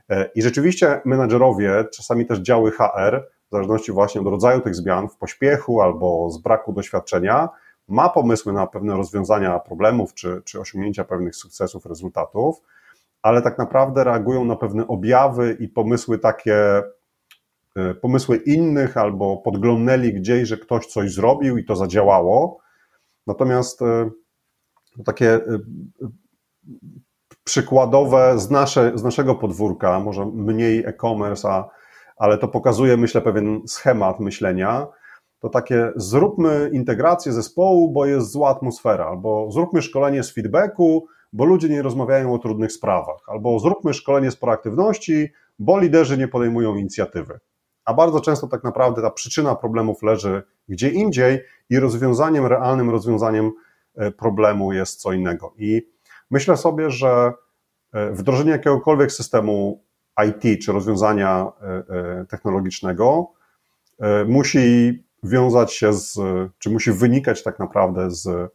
E, 0.09 0.29
I 0.35 0.41
rzeczywiście 0.41 1.01
menadżerowie, 1.05 1.85
czasami 1.93 2.25
też 2.25 2.39
działy 2.39 2.71
HR, 2.71 3.27
w 3.47 3.51
zależności 3.51 3.91
właśnie 3.91 4.21
od 4.21 4.27
rodzaju 4.27 4.61
tych 4.61 4.75
zmian, 4.75 5.09
w 5.09 5.17
pośpiechu 5.17 5.81
albo 5.81 6.29
z 6.29 6.41
braku 6.41 6.73
doświadczenia, 6.73 7.49
ma 7.87 8.09
pomysły 8.09 8.53
na 8.53 8.67
pewne 8.67 8.97
rozwiązania 8.97 9.59
problemów 9.59 10.13
czy, 10.13 10.41
czy 10.45 10.59
osiągnięcia 10.59 11.03
pewnych 11.03 11.35
sukcesów, 11.35 11.85
rezultatów, 11.85 12.61
ale 13.23 13.41
tak 13.41 13.57
naprawdę 13.57 14.03
reagują 14.03 14.45
na 14.45 14.55
pewne 14.55 14.87
objawy 14.87 15.57
i 15.59 15.67
pomysły 15.67 16.19
takie, 16.19 16.83
y, 17.77 17.95
pomysły 17.95 18.37
innych 18.37 18.97
albo 18.97 19.37
podglądnęli 19.37 20.13
gdzieś, 20.13 20.47
że 20.47 20.57
ktoś 20.57 20.85
coś 20.85 21.13
zrobił 21.13 21.57
i 21.57 21.65
to 21.65 21.75
zadziałało. 21.75 22.59
Natomiast 23.27 23.81
y, 23.81 24.11
takie 25.05 25.35
y, 25.35 25.59
przykładowe 27.43 28.39
z, 28.39 28.49
nasze, 28.49 28.91
z 28.95 29.03
naszego 29.03 29.35
podwórka, 29.35 29.99
może 29.99 30.25
mniej 30.25 30.85
e-commerce, 30.85 31.49
a 31.49 31.69
ale 32.17 32.37
to 32.37 32.47
pokazuje, 32.47 32.97
myślę, 32.97 33.21
pewien 33.21 33.61
schemat 33.67 34.19
myślenia. 34.19 34.87
To 35.39 35.49
takie 35.49 35.91
zróbmy 35.95 36.69
integrację 36.73 37.31
zespołu, 37.31 37.91
bo 37.91 38.05
jest 38.05 38.31
zła 38.31 38.49
atmosfera, 38.49 39.05
albo 39.05 39.51
zróbmy 39.51 39.81
szkolenie 39.81 40.23
z 40.23 40.33
feedbacku, 40.33 41.07
bo 41.33 41.45
ludzie 41.45 41.69
nie 41.69 41.81
rozmawiają 41.81 42.33
o 42.33 42.39
trudnych 42.39 42.71
sprawach, 42.71 43.19
albo 43.27 43.59
zróbmy 43.59 43.93
szkolenie 43.93 44.31
z 44.31 44.35
proaktywności, 44.35 45.29
bo 45.59 45.79
liderzy 45.79 46.17
nie 46.17 46.27
podejmują 46.27 46.75
inicjatywy. 46.75 47.39
A 47.85 47.93
bardzo 47.93 48.21
często 48.21 48.47
tak 48.47 48.63
naprawdę 48.63 49.01
ta 49.01 49.09
przyczyna 49.09 49.55
problemów 49.55 50.03
leży 50.03 50.43
gdzie 50.69 50.89
indziej 50.89 51.39
i 51.69 51.79
rozwiązaniem, 51.79 52.45
realnym 52.45 52.89
rozwiązaniem 52.89 53.51
e, 53.95 54.11
problemu 54.11 54.73
jest 54.73 55.01
co 55.01 55.13
innego. 55.13 55.53
I 55.57 55.81
myślę 56.31 56.57
sobie, 56.57 56.91
że 56.91 57.33
e, 57.93 58.11
wdrożenie 58.11 58.51
jakiegokolwiek 58.51 59.11
systemu 59.11 59.83
IT 60.27 60.61
czy 60.65 60.71
rozwiązania 60.71 61.51
e, 61.61 62.25
technologicznego 62.25 63.31
musi 64.27 65.03
wiązać 65.23 65.73
się 65.73 65.93
z, 65.93 66.19
czy 66.59 66.69
musi 66.69 66.91
wynikać 66.91 67.43
tak 67.43 67.59
naprawdę 67.59 68.11
z 68.11 68.51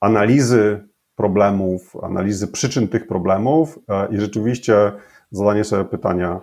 analizy 0.00 0.88
problemów, 1.16 1.96
analizy 2.02 2.48
przyczyn 2.48 2.88
tych 2.88 3.06
problemów 3.06 3.78
i 4.10 4.20
rzeczywiście 4.20 4.92
zadanie 5.30 5.64
sobie 5.64 5.84
pytania, 5.84 6.40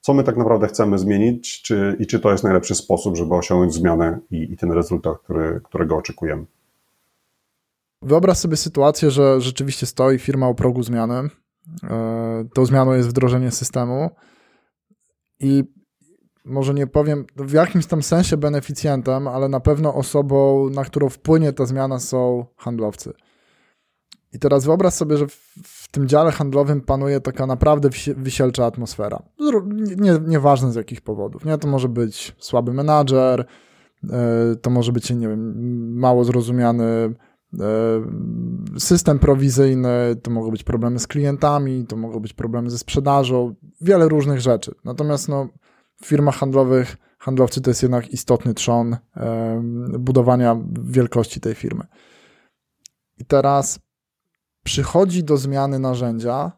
co 0.00 0.14
my 0.14 0.24
tak 0.24 0.36
naprawdę 0.36 0.66
chcemy 0.66 0.98
zmienić 0.98 1.62
czy, 1.62 1.96
i 1.98 2.06
czy 2.06 2.20
to 2.20 2.30
jest 2.30 2.44
najlepszy 2.44 2.74
sposób, 2.74 3.16
żeby 3.16 3.34
osiągnąć 3.34 3.74
zmianę 3.74 4.18
i, 4.30 4.52
i 4.52 4.56
ten 4.56 4.72
rezultat, 4.72 5.18
który, 5.18 5.60
którego 5.64 5.96
oczekujemy. 5.96 6.44
Wyobraź 8.02 8.38
sobie 8.38 8.56
sytuację, 8.56 9.10
że 9.10 9.40
rzeczywiście 9.40 9.86
stoi 9.86 10.18
firma 10.18 10.48
o 10.48 10.54
progu 10.54 10.82
zmiany, 10.82 11.28
E, 11.84 12.44
tą 12.54 12.66
zmianą 12.66 12.92
jest 12.92 13.08
wdrożenie 13.08 13.50
systemu 13.50 14.10
i 15.40 15.64
może 16.44 16.74
nie 16.74 16.86
powiem 16.86 17.24
w 17.36 17.52
jakimś 17.52 17.86
tam 17.86 18.02
sensie 18.02 18.36
beneficjentem, 18.36 19.28
ale 19.28 19.48
na 19.48 19.60
pewno 19.60 19.94
osobą, 19.94 20.70
na 20.70 20.84
którą 20.84 21.08
wpłynie 21.08 21.52
ta 21.52 21.66
zmiana 21.66 21.98
są 21.98 22.46
handlowcy. 22.56 23.12
I 24.32 24.38
teraz 24.38 24.64
wyobraź 24.64 24.94
sobie, 24.94 25.16
że 25.16 25.26
w, 25.26 25.34
w 25.64 25.88
tym 25.88 26.08
dziale 26.08 26.32
handlowym 26.32 26.80
panuje 26.80 27.20
taka 27.20 27.46
naprawdę 27.46 27.88
wisielcza 28.16 28.66
atmosfera. 28.66 29.22
Nie, 29.96 30.18
nieważne 30.26 30.72
z 30.72 30.74
jakich 30.74 31.00
powodów. 31.00 31.44
Nie? 31.44 31.58
To 31.58 31.68
może 31.68 31.88
być 31.88 32.36
słaby 32.38 32.72
menadżer, 32.72 33.46
e, 34.10 34.56
to 34.62 34.70
może 34.70 34.92
być, 34.92 35.10
nie 35.10 35.28
wiem, 35.28 35.54
mało 35.98 36.24
zrozumiany 36.24 37.14
E, 37.58 38.02
system 38.78 39.18
prowizyjny, 39.18 40.16
to 40.22 40.30
mogą 40.30 40.50
być 40.50 40.64
problemy 40.64 40.98
z 40.98 41.06
klientami, 41.06 41.86
to 41.86 41.96
mogą 41.96 42.20
być 42.20 42.32
problemy 42.32 42.70
ze 42.70 42.78
sprzedażą, 42.78 43.54
wiele 43.80 44.08
różnych 44.08 44.40
rzeczy. 44.40 44.74
Natomiast 44.84 45.28
no, 45.28 45.48
w 46.02 46.06
firmach 46.06 46.34
handlowych 46.34 46.96
handlowcy 47.18 47.60
to 47.60 47.70
jest 47.70 47.82
jednak 47.82 48.08
istotny 48.08 48.54
trzon 48.54 48.96
budowania 49.98 50.56
wielkości 50.82 51.40
tej 51.40 51.54
firmy. 51.54 51.84
I 53.18 53.24
teraz 53.24 53.78
przychodzi 54.64 55.24
do 55.24 55.36
zmiany 55.36 55.78
narzędzia 55.78 56.52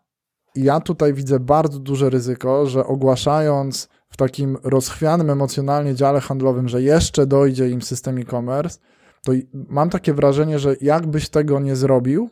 i 0.55 0.63
ja 0.63 0.81
tutaj 0.81 1.15
widzę 1.15 1.41
bardzo 1.41 1.79
duże 1.79 2.11
ryzyko, 2.11 2.67
że 2.67 2.87
ogłaszając 2.87 3.89
w 4.09 4.17
takim 4.17 4.59
rozchwianym 4.63 5.31
emocjonalnie 5.31 5.95
dziale 5.95 6.21
handlowym, 6.21 6.69
że 6.69 6.83
jeszcze 6.83 7.27
dojdzie 7.27 7.71
im 7.71 7.83
system 7.83 8.19
e-commerce, 8.19 8.79
to 9.25 9.33
mam 9.53 9.91
takie 9.91 10.15
wrażenie, 10.15 10.59
że 10.59 10.77
jakbyś 10.81 11.29
tego 11.29 11.61
nie 11.61 11.77
zrobił, 11.77 12.31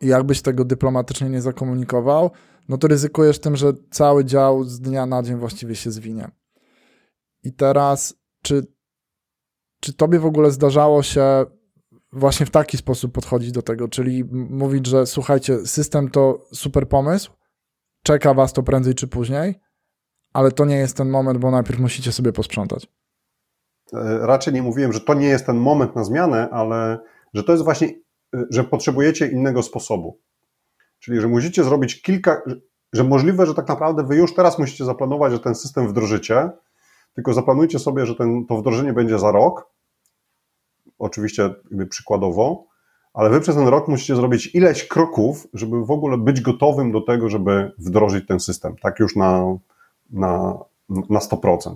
jakbyś 0.00 0.42
tego 0.42 0.64
dyplomatycznie 0.64 1.30
nie 1.30 1.40
zakomunikował, 1.40 2.30
no 2.70 2.78
to 2.78 2.88
ryzykujesz 2.88 3.38
tym, 3.38 3.56
że 3.56 3.72
cały 3.90 4.24
dział 4.24 4.64
z 4.64 4.80
dnia 4.80 5.06
na 5.06 5.22
dzień 5.22 5.36
właściwie 5.36 5.74
się 5.74 5.90
zwinie. 5.90 6.30
I 7.44 7.52
teraz, 7.52 8.14
czy, 8.42 8.66
czy 9.80 9.92
tobie 9.94 10.18
w 10.18 10.26
ogóle 10.26 10.50
zdarzało 10.50 11.02
się 11.02 11.46
właśnie 12.12 12.46
w 12.46 12.50
taki 12.50 12.76
sposób 12.76 13.12
podchodzić 13.12 13.52
do 13.52 13.62
tego, 13.62 13.88
czyli 13.88 14.24
mówić, 14.32 14.86
że 14.86 15.06
słuchajcie, 15.06 15.66
system 15.66 16.10
to 16.10 16.46
super 16.52 16.88
pomysł, 16.88 17.32
czeka 18.02 18.34
was 18.34 18.52
to 18.52 18.62
prędzej 18.62 18.94
czy 18.94 19.08
później, 19.08 19.60
ale 20.32 20.52
to 20.52 20.64
nie 20.64 20.76
jest 20.76 20.96
ten 20.96 21.10
moment, 21.10 21.38
bo 21.38 21.50
najpierw 21.50 21.80
musicie 21.80 22.12
sobie 22.12 22.32
posprzątać. 22.32 22.86
E, 23.92 24.18
raczej 24.26 24.54
nie 24.54 24.62
mówiłem, 24.62 24.92
że 24.92 25.00
to 25.00 25.14
nie 25.14 25.28
jest 25.28 25.46
ten 25.46 25.56
moment 25.56 25.96
na 25.96 26.04
zmianę, 26.04 26.48
ale 26.50 26.98
że 27.34 27.44
to 27.44 27.52
jest 27.52 27.64
właśnie, 27.64 27.88
e, 28.34 28.44
że 28.50 28.64
potrzebujecie 28.64 29.26
innego 29.26 29.62
sposobu. 29.62 30.20
Czyli, 31.00 31.20
że 31.20 31.28
musicie 31.28 31.64
zrobić 31.64 32.02
kilka, 32.02 32.42
że 32.92 33.04
możliwe, 33.04 33.46
że 33.46 33.54
tak 33.54 33.68
naprawdę 33.68 34.02
wy 34.02 34.16
już 34.16 34.34
teraz 34.34 34.58
musicie 34.58 34.84
zaplanować, 34.84 35.32
że 35.32 35.38
ten 35.38 35.54
system 35.54 35.88
wdrożycie, 35.88 36.50
tylko 37.14 37.34
zaplanujcie 37.34 37.78
sobie, 37.78 38.06
że 38.06 38.14
ten, 38.14 38.46
to 38.46 38.56
wdrożenie 38.56 38.92
będzie 38.92 39.18
za 39.18 39.32
rok, 39.32 39.70
oczywiście 40.98 41.54
przykładowo, 41.90 42.64
ale 43.14 43.30
wy 43.30 43.40
przez 43.40 43.56
ten 43.56 43.68
rok 43.68 43.88
musicie 43.88 44.16
zrobić 44.16 44.54
ileś 44.54 44.88
kroków, 44.88 45.46
żeby 45.54 45.84
w 45.84 45.90
ogóle 45.90 46.18
być 46.18 46.40
gotowym 46.40 46.92
do 46.92 47.00
tego, 47.00 47.28
żeby 47.28 47.72
wdrożyć 47.78 48.26
ten 48.28 48.40
system, 48.40 48.76
tak 48.82 48.98
już 48.98 49.16
na, 49.16 49.44
na, 50.10 50.58
na 50.88 51.18
100%. 51.18 51.74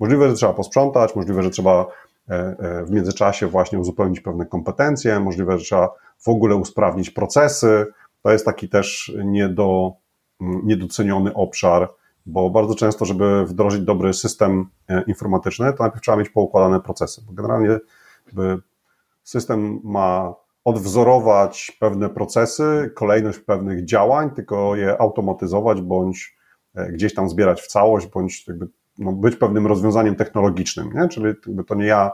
Możliwe, 0.00 0.28
że 0.28 0.34
trzeba 0.34 0.52
posprzątać, 0.52 1.16
możliwe, 1.16 1.42
że 1.42 1.50
trzeba 1.50 1.86
e, 2.28 2.34
e, 2.34 2.84
w 2.84 2.90
międzyczasie 2.90 3.46
właśnie 3.46 3.78
uzupełnić 3.78 4.20
pewne 4.20 4.46
kompetencje, 4.46 5.20
możliwe, 5.20 5.58
że 5.58 5.64
trzeba 5.64 5.90
w 6.18 6.28
ogóle 6.28 6.56
usprawnić 6.56 7.10
procesy, 7.10 7.86
To 8.24 8.32
jest 8.32 8.44
taki 8.44 8.68
też 8.68 9.12
niedo, 9.24 9.92
niedoceniony 10.40 11.34
obszar, 11.34 11.88
bo 12.26 12.50
bardzo 12.50 12.74
często, 12.74 13.04
żeby 13.04 13.46
wdrożyć 13.46 13.82
dobry 13.82 14.14
system 14.14 14.66
e, 14.88 15.02
informatyczny, 15.06 15.72
to 15.72 15.82
najpierw 15.82 16.02
trzeba 16.02 16.16
mieć 16.16 16.28
poukładane 16.28 16.80
procesy. 16.80 17.22
Bo 17.26 17.32
generalnie 17.32 17.78
system 19.22 19.80
ma 19.84 20.34
odwzorować 20.64 21.76
pewne 21.80 22.08
procesy, 22.08 22.90
kolejność 22.94 23.38
pewnych 23.38 23.84
działań, 23.84 24.30
tylko 24.30 24.76
je 24.76 25.00
automatyzować 25.00 25.80
bądź 25.80 26.36
e, 26.74 26.92
gdzieś 26.92 27.14
tam 27.14 27.28
zbierać 27.28 27.62
w 27.62 27.66
całość, 27.66 28.06
bądź 28.06 28.48
jakby, 28.48 28.68
no, 28.98 29.12
być 29.12 29.36
pewnym 29.36 29.66
rozwiązaniem 29.66 30.16
technologicznym. 30.16 30.92
Nie? 30.94 31.08
Czyli 31.08 31.34
to 31.66 31.74
nie 31.74 31.86
ja 31.86 32.10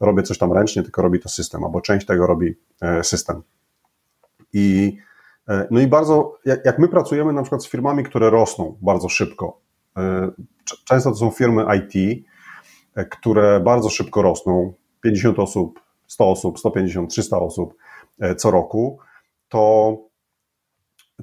robię 0.00 0.22
coś 0.22 0.38
tam 0.38 0.52
ręcznie, 0.52 0.82
tylko 0.82 1.02
robi 1.02 1.20
to 1.20 1.28
system, 1.28 1.64
albo 1.64 1.80
część 1.80 2.06
tego 2.06 2.26
robi 2.26 2.54
e, 2.80 3.04
system. 3.04 3.42
I, 4.52 4.96
no 5.70 5.80
i 5.80 5.86
bardzo, 5.86 6.38
jak, 6.44 6.78
my 6.78 6.88
pracujemy 6.88 7.32
na 7.32 7.42
przykład 7.42 7.64
z 7.64 7.68
firmami, 7.68 8.04
które 8.04 8.30
rosną 8.30 8.78
bardzo 8.82 9.08
szybko, 9.08 9.60
często 10.84 11.10
to 11.10 11.16
są 11.16 11.30
firmy 11.30 11.64
IT, 11.76 12.24
które 13.10 13.60
bardzo 13.60 13.88
szybko 13.88 14.22
rosną, 14.22 14.72
50 15.00 15.38
osób, 15.38 15.80
100 16.06 16.30
osób, 16.30 16.58
150, 16.58 17.10
300 17.10 17.38
osób, 17.38 17.74
E, 18.20 18.34
co 18.34 18.50
roku, 18.50 18.98
to, 19.48 19.96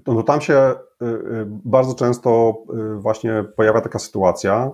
to, 0.03 0.15
to 0.15 0.23
tam 0.23 0.41
się 0.41 0.53
e, 0.53 0.75
e, 1.01 1.45
bardzo 1.47 1.93
często 1.93 2.57
właśnie 2.97 3.43
pojawia 3.55 3.81
taka 3.81 3.99
sytuacja, 3.99 4.71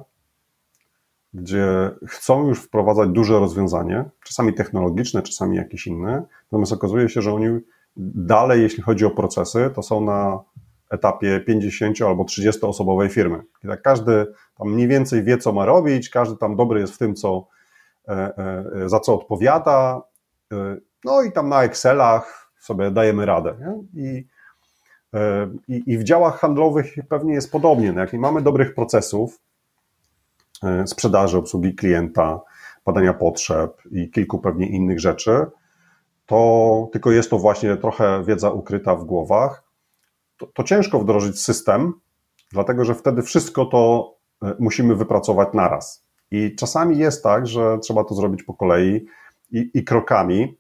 gdzie 1.34 1.92
chcą 2.08 2.48
już 2.48 2.60
wprowadzać 2.60 3.10
duże 3.10 3.40
rozwiązanie, 3.40 4.06
czasami 4.24 4.54
technologiczne, 4.54 5.22
czasami 5.22 5.58
jakieś 5.58 5.88
inne, 5.88 6.24
natomiast 6.52 6.72
okazuje 6.72 7.10
się, 7.10 7.22
że 7.22 7.34
oni 7.34 7.60
dalej, 7.98 8.62
jeśli 8.62 8.84
chodzi 8.84 9.06
o 9.06 9.12
procesy, 9.12 9.72
to 9.76 9.84
są 9.84 10.02
na 10.02 10.40
etapie 10.90 11.40
50 11.40 12.02
albo 12.02 12.24
30 12.24 12.62
osobowej 12.66 13.10
firmy. 13.10 13.44
I 13.64 13.68
tak 13.68 13.82
każdy 13.82 14.26
tam 14.58 14.74
mniej 14.74 14.88
więcej 14.88 15.24
wie, 15.24 15.38
co 15.38 15.52
ma 15.52 15.66
robić, 15.66 16.10
każdy 16.10 16.38
tam 16.38 16.56
dobry 16.56 16.80
jest 16.80 16.94
w 16.94 16.98
tym, 16.98 17.16
co, 17.16 17.48
za 18.86 19.00
co 19.00 19.14
odpowiada, 19.16 20.02
no 21.06 21.22
i 21.22 21.32
tam 21.32 21.50
na 21.50 21.64
Excelach 21.64 22.52
sobie 22.60 22.92
dajemy 22.92 23.26
radę. 23.26 23.56
Nie? 23.60 24.04
I, 24.04 24.28
e, 25.14 25.50
i, 25.68 25.84
I 25.86 25.98
w 25.98 26.04
działach 26.04 26.40
handlowych 26.40 26.96
pewnie 27.10 27.34
jest 27.34 27.52
podobnie. 27.52 27.94
No 27.94 28.02
jak 28.02 28.14
nie 28.14 28.20
mamy 28.20 28.42
dobrych 28.42 28.76
procesów 28.76 29.40
e, 30.64 30.88
sprzedaży, 30.88 31.38
obsługi 31.38 31.76
klienta, 31.76 32.40
badania 32.86 33.14
potrzeb 33.14 33.82
i 33.92 34.12
kilku 34.12 34.40
pewnie 34.40 34.68
innych 34.68 35.00
rzeczy, 35.00 35.46
to 36.26 36.90
tylko 36.92 37.12
jest 37.12 37.30
to 37.30 37.38
właśnie 37.38 37.78
trochę 37.78 38.24
wiedza 38.24 38.52
ukryta 38.52 38.96
w 38.96 39.06
głowach, 39.06 39.64
to, 40.38 40.48
to 40.48 40.64
ciężko 40.64 41.00
wdrożyć 41.00 41.42
system, 41.42 41.94
dlatego 42.52 42.86
że 42.86 42.96
wtedy 42.96 43.22
wszystko 43.22 43.66
to 43.66 44.14
e, 44.44 44.56
musimy 44.60 44.96
wypracować 44.96 45.50
naraz. 45.54 46.08
I 46.32 46.56
czasami 46.56 46.98
jest 46.98 47.24
tak, 47.24 47.48
że 47.48 47.78
trzeba 47.82 48.04
to 48.04 48.16
zrobić 48.16 48.44
po 48.44 48.54
kolei 48.54 49.06
i, 49.52 49.72
i 49.74 49.84
krokami, 49.84 50.58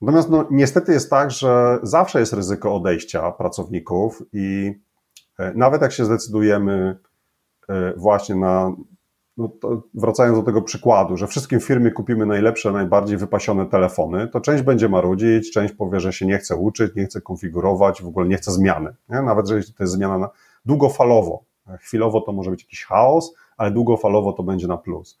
Natomiast 0.00 0.30
no, 0.30 0.46
niestety 0.50 0.92
jest 0.92 1.10
tak, 1.10 1.30
że 1.30 1.78
zawsze 1.82 2.20
jest 2.20 2.32
ryzyko 2.32 2.74
odejścia 2.74 3.32
pracowników 3.32 4.22
i 4.32 4.72
e, 5.38 5.52
nawet 5.54 5.82
jak 5.82 5.92
się 5.92 6.04
zdecydujemy 6.04 6.98
e, 7.68 7.92
właśnie 7.96 8.34
na, 8.34 8.72
no 9.38 9.50
wracając 9.94 10.38
do 10.38 10.44
tego 10.44 10.62
przykładu, 10.62 11.16
że 11.16 11.26
wszystkim 11.26 11.60
w 11.60 11.64
firmie 11.64 11.90
kupimy 11.90 12.26
najlepsze, 12.26 12.72
najbardziej 12.72 13.16
wypasione 13.16 13.66
telefony, 13.66 14.28
to 14.28 14.40
część 14.40 14.62
będzie 14.62 14.88
marudzić, 14.88 15.52
część 15.52 15.74
powie, 15.74 16.00
że 16.00 16.12
się 16.12 16.26
nie 16.26 16.38
chce 16.38 16.56
uczyć, 16.56 16.94
nie 16.94 17.06
chce 17.06 17.20
konfigurować, 17.20 18.02
w 18.02 18.06
ogóle 18.06 18.28
nie 18.28 18.36
chce 18.36 18.52
zmiany. 18.52 18.94
Nie? 19.08 19.22
Nawet 19.22 19.48
jeżeli 19.48 19.74
to 19.74 19.82
jest 19.82 19.92
zmiana 19.92 20.18
na, 20.18 20.28
długofalowo. 20.64 21.44
Chwilowo 21.80 22.20
to 22.20 22.32
może 22.32 22.50
być 22.50 22.62
jakiś 22.62 22.84
chaos, 22.84 23.34
ale 23.56 23.70
długofalowo 23.70 24.32
to 24.32 24.42
będzie 24.42 24.66
na 24.66 24.76
plus. 24.76 25.18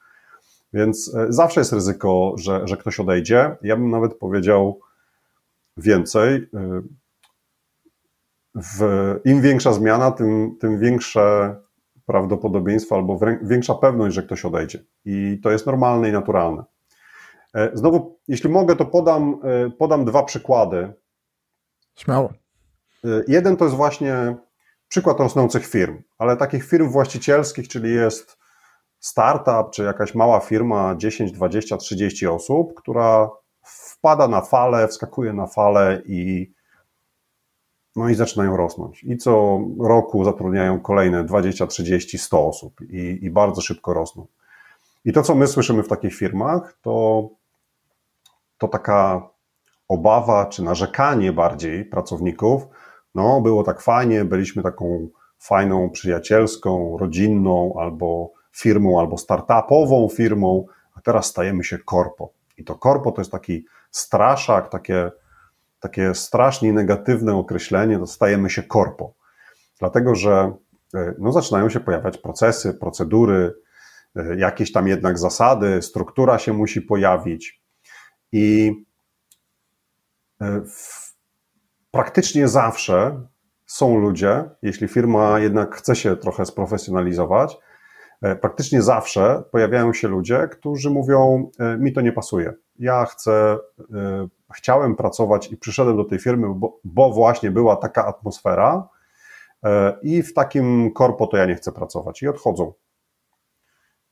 Więc 0.72 1.14
e, 1.14 1.26
zawsze 1.28 1.60
jest 1.60 1.72
ryzyko, 1.72 2.32
że, 2.36 2.68
że 2.68 2.76
ktoś 2.76 3.00
odejdzie. 3.00 3.56
Ja 3.62 3.76
bym 3.76 3.90
nawet 3.90 4.14
powiedział 4.14 4.80
więcej. 5.76 6.48
E, 6.54 6.82
w, 8.54 8.80
Im 9.24 9.40
większa 9.40 9.72
zmiana, 9.72 10.10
tym, 10.10 10.56
tym 10.60 10.78
większe 10.78 11.56
prawdopodobieństwo 12.08 12.96
albo 12.96 13.18
większa 13.42 13.74
pewność, 13.74 14.14
że 14.14 14.22
ktoś 14.22 14.44
odejdzie. 14.44 14.84
I 15.04 15.40
to 15.42 15.50
jest 15.50 15.66
normalne 15.66 16.08
i 16.08 16.12
naturalne. 16.12 16.64
E, 17.54 17.70
znowu, 17.74 18.18
jeśli 18.28 18.50
mogę, 18.50 18.76
to 18.76 18.86
podam, 18.86 19.40
podam 19.78 20.04
dwa 20.04 20.22
przykłady. 20.22 20.92
Śmiało. 21.96 22.32
Jeden 23.28 23.56
to 23.56 23.64
jest 23.64 23.76
właśnie 23.76 24.36
przykład 24.88 25.20
rosnących 25.20 25.66
firm, 25.66 26.02
ale 26.18 26.36
takich 26.36 26.64
firm 26.64 26.88
właścicielskich, 26.88 27.68
czyli 27.68 27.94
jest 27.94 28.38
startup 29.00 29.70
czy 29.72 29.82
jakaś 29.82 30.14
mała 30.14 30.40
firma 30.40 30.94
10, 30.96 31.32
20, 31.32 31.76
30 31.76 32.26
osób, 32.26 32.74
która 32.74 33.30
wpada 33.62 34.28
na 34.28 34.40
falę, 34.40 34.88
wskakuje 34.88 35.32
na 35.32 35.46
falę 35.46 36.02
i 36.06 36.52
no 37.98 38.08
i 38.08 38.14
zaczynają 38.14 38.56
rosnąć. 38.56 39.04
I 39.04 39.16
co 39.16 39.60
roku 39.80 40.24
zatrudniają 40.24 40.80
kolejne 40.80 41.24
20, 41.24 41.66
30, 41.66 42.18
100 42.18 42.46
osób 42.46 42.80
i, 42.80 43.18
i 43.22 43.30
bardzo 43.30 43.60
szybko 43.60 43.94
rosną. 43.94 44.26
I 45.04 45.12
to, 45.12 45.22
co 45.22 45.34
my 45.34 45.46
słyszymy 45.46 45.82
w 45.82 45.88
takich 45.88 46.14
firmach, 46.14 46.78
to, 46.82 47.28
to 48.58 48.68
taka 48.68 49.28
obawa 49.88 50.46
czy 50.46 50.62
narzekanie 50.62 51.32
bardziej 51.32 51.84
pracowników. 51.84 52.62
No, 53.14 53.40
było 53.40 53.62
tak 53.62 53.80
fajnie, 53.80 54.24
byliśmy 54.24 54.62
taką 54.62 55.08
fajną, 55.38 55.90
przyjacielską, 55.90 56.98
rodzinną 56.98 57.74
albo 57.78 58.30
firmą 58.52 59.00
albo 59.00 59.18
startupową 59.18 60.08
firmą, 60.08 60.66
a 60.94 61.00
teraz 61.00 61.26
stajemy 61.26 61.64
się 61.64 61.78
korpo. 61.78 62.32
I 62.58 62.64
to 62.64 62.74
korpo 62.74 63.12
to 63.12 63.20
jest 63.20 63.32
taki 63.32 63.64
straszak, 63.90 64.68
takie, 64.68 65.10
takie 65.80 66.14
strasznie 66.14 66.72
negatywne 66.72 67.34
określenie, 67.34 67.98
to 67.98 68.06
stajemy 68.06 68.50
się 68.50 68.62
korpo. 68.62 69.14
Dlatego, 69.78 70.14
że 70.14 70.52
e, 70.94 71.14
no, 71.18 71.32
zaczynają 71.32 71.68
się 71.68 71.80
pojawiać 71.80 72.18
procesy, 72.18 72.74
procedury, 72.74 73.54
e, 74.16 74.36
jakieś 74.36 74.72
tam 74.72 74.88
jednak 74.88 75.18
zasady, 75.18 75.82
struktura 75.82 76.38
się 76.38 76.52
musi 76.52 76.82
pojawić. 76.82 77.62
I 78.32 78.72
e, 80.40 80.62
praktycznie 81.90 82.48
zawsze 82.48 83.26
są 83.66 83.98
ludzie, 83.98 84.44
jeśli 84.62 84.88
firma 84.88 85.40
jednak 85.40 85.76
chce 85.76 85.96
się 85.96 86.16
trochę 86.16 86.46
sprofesjonalizować, 86.46 87.58
praktycznie 88.40 88.82
zawsze 88.82 89.42
pojawiają 89.52 89.92
się 89.92 90.08
ludzie, 90.08 90.48
którzy 90.52 90.90
mówią: 90.90 91.50
Mi 91.78 91.92
to 91.92 92.00
nie 92.00 92.12
pasuje. 92.12 92.54
Ja 92.78 93.04
chcę, 93.04 93.58
e, 93.94 94.28
chciałem 94.54 94.96
pracować 94.96 95.52
i 95.52 95.56
przyszedłem 95.56 95.96
do 95.96 96.04
tej 96.04 96.18
firmy, 96.18 96.46
bo, 96.54 96.78
bo 96.84 97.10
właśnie 97.12 97.50
była 97.50 97.76
taka 97.76 98.06
atmosfera, 98.06 98.88
i 100.02 100.22
w 100.22 100.34
takim 100.34 100.92
korpo 100.92 101.26
to 101.26 101.36
ja 101.36 101.46
nie 101.46 101.54
chcę 101.54 101.72
pracować. 101.72 102.22
I 102.22 102.28
odchodzą. 102.28 102.72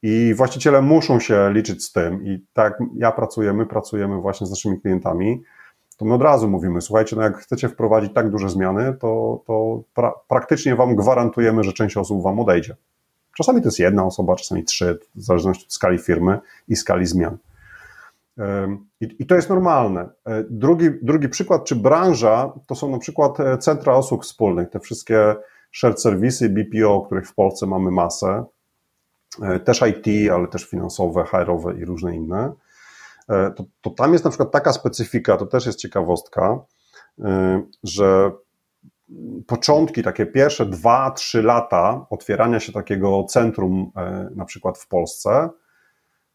I 0.02 0.34
właściciele 0.36 0.82
muszą 0.82 1.20
się 1.20 1.50
liczyć 1.52 1.84
z 1.84 1.92
tym. 1.92 2.26
I 2.26 2.46
tak 2.52 2.78
ja 2.96 3.12
pracuję, 3.12 3.52
my 3.52 3.66
pracujemy 3.66 4.20
właśnie 4.20 4.46
z 4.46 4.50
naszymi 4.50 4.80
klientami, 4.80 5.42
to 5.96 6.04
my 6.04 6.14
od 6.14 6.22
razu 6.22 6.48
mówimy, 6.48 6.80
słuchajcie, 6.80 7.16
no 7.16 7.22
jak 7.22 7.36
chcecie 7.36 7.68
wprowadzić 7.68 8.12
tak 8.14 8.30
duże 8.30 8.48
zmiany, 8.48 8.94
to, 9.00 9.42
to 9.46 9.82
pra 9.94 10.12
praktycznie 10.28 10.76
wam 10.76 10.96
gwarantujemy, 10.96 11.64
że 11.64 11.72
część 11.72 11.96
osób 11.96 12.22
wam 12.22 12.40
odejdzie. 12.40 12.76
Czasami 13.36 13.60
to 13.60 13.68
jest 13.68 13.78
jedna 13.78 14.04
osoba, 14.04 14.36
czasami 14.36 14.64
trzy, 14.64 14.98
w 15.14 15.22
zależności 15.22 15.64
od 15.64 15.72
skali 15.72 15.98
firmy 15.98 16.38
i 16.68 16.76
skali 16.76 17.06
zmian. 17.06 17.38
I, 19.00 19.26
to 19.26 19.34
jest 19.34 19.48
normalne. 19.48 20.08
E, 20.24 20.44
drugi, 20.50 20.90
drugi 21.02 21.28
przykład, 21.28 21.64
czy 21.64 21.76
branża, 21.76 22.52
to 22.66 22.74
są 22.74 22.90
na 22.90 22.98
przykład 22.98 23.40
e, 23.40 23.58
centra 23.58 23.98
usług 23.98 24.24
wspólnych, 24.24 24.70
te 24.70 24.80
wszystkie 24.80 25.36
shared 25.72 26.02
serwisy, 26.02 26.48
BPO, 26.48 27.00
których 27.00 27.28
w 27.28 27.34
Polsce 27.34 27.66
mamy 27.66 27.90
masę, 27.90 28.44
e, 29.42 29.60
też 29.60 29.82
IT, 29.82 30.30
ale 30.32 30.48
też 30.48 30.64
finansowe, 30.64 31.24
HR-owe 31.24 31.74
i 31.74 31.84
różne 31.84 32.16
inne. 32.16 32.52
To, 33.56 33.64
to 33.80 33.90
tam 33.90 34.12
jest 34.12 34.24
na 34.24 34.30
przykład 34.30 34.50
taka 34.50 34.72
specyfika, 34.72 35.36
to 35.36 35.46
też 35.46 35.66
jest 35.66 35.78
ciekawostka, 35.78 36.58
że 37.84 38.30
początki, 39.46 40.02
takie 40.02 40.26
pierwsze 40.26 40.66
dwa, 40.66 41.10
trzy 41.10 41.42
lata 41.42 42.06
otwierania 42.10 42.60
się 42.60 42.72
takiego 42.72 43.24
centrum, 43.24 43.92
na 44.36 44.44
przykład 44.44 44.78
w 44.78 44.88
Polsce, 44.88 45.48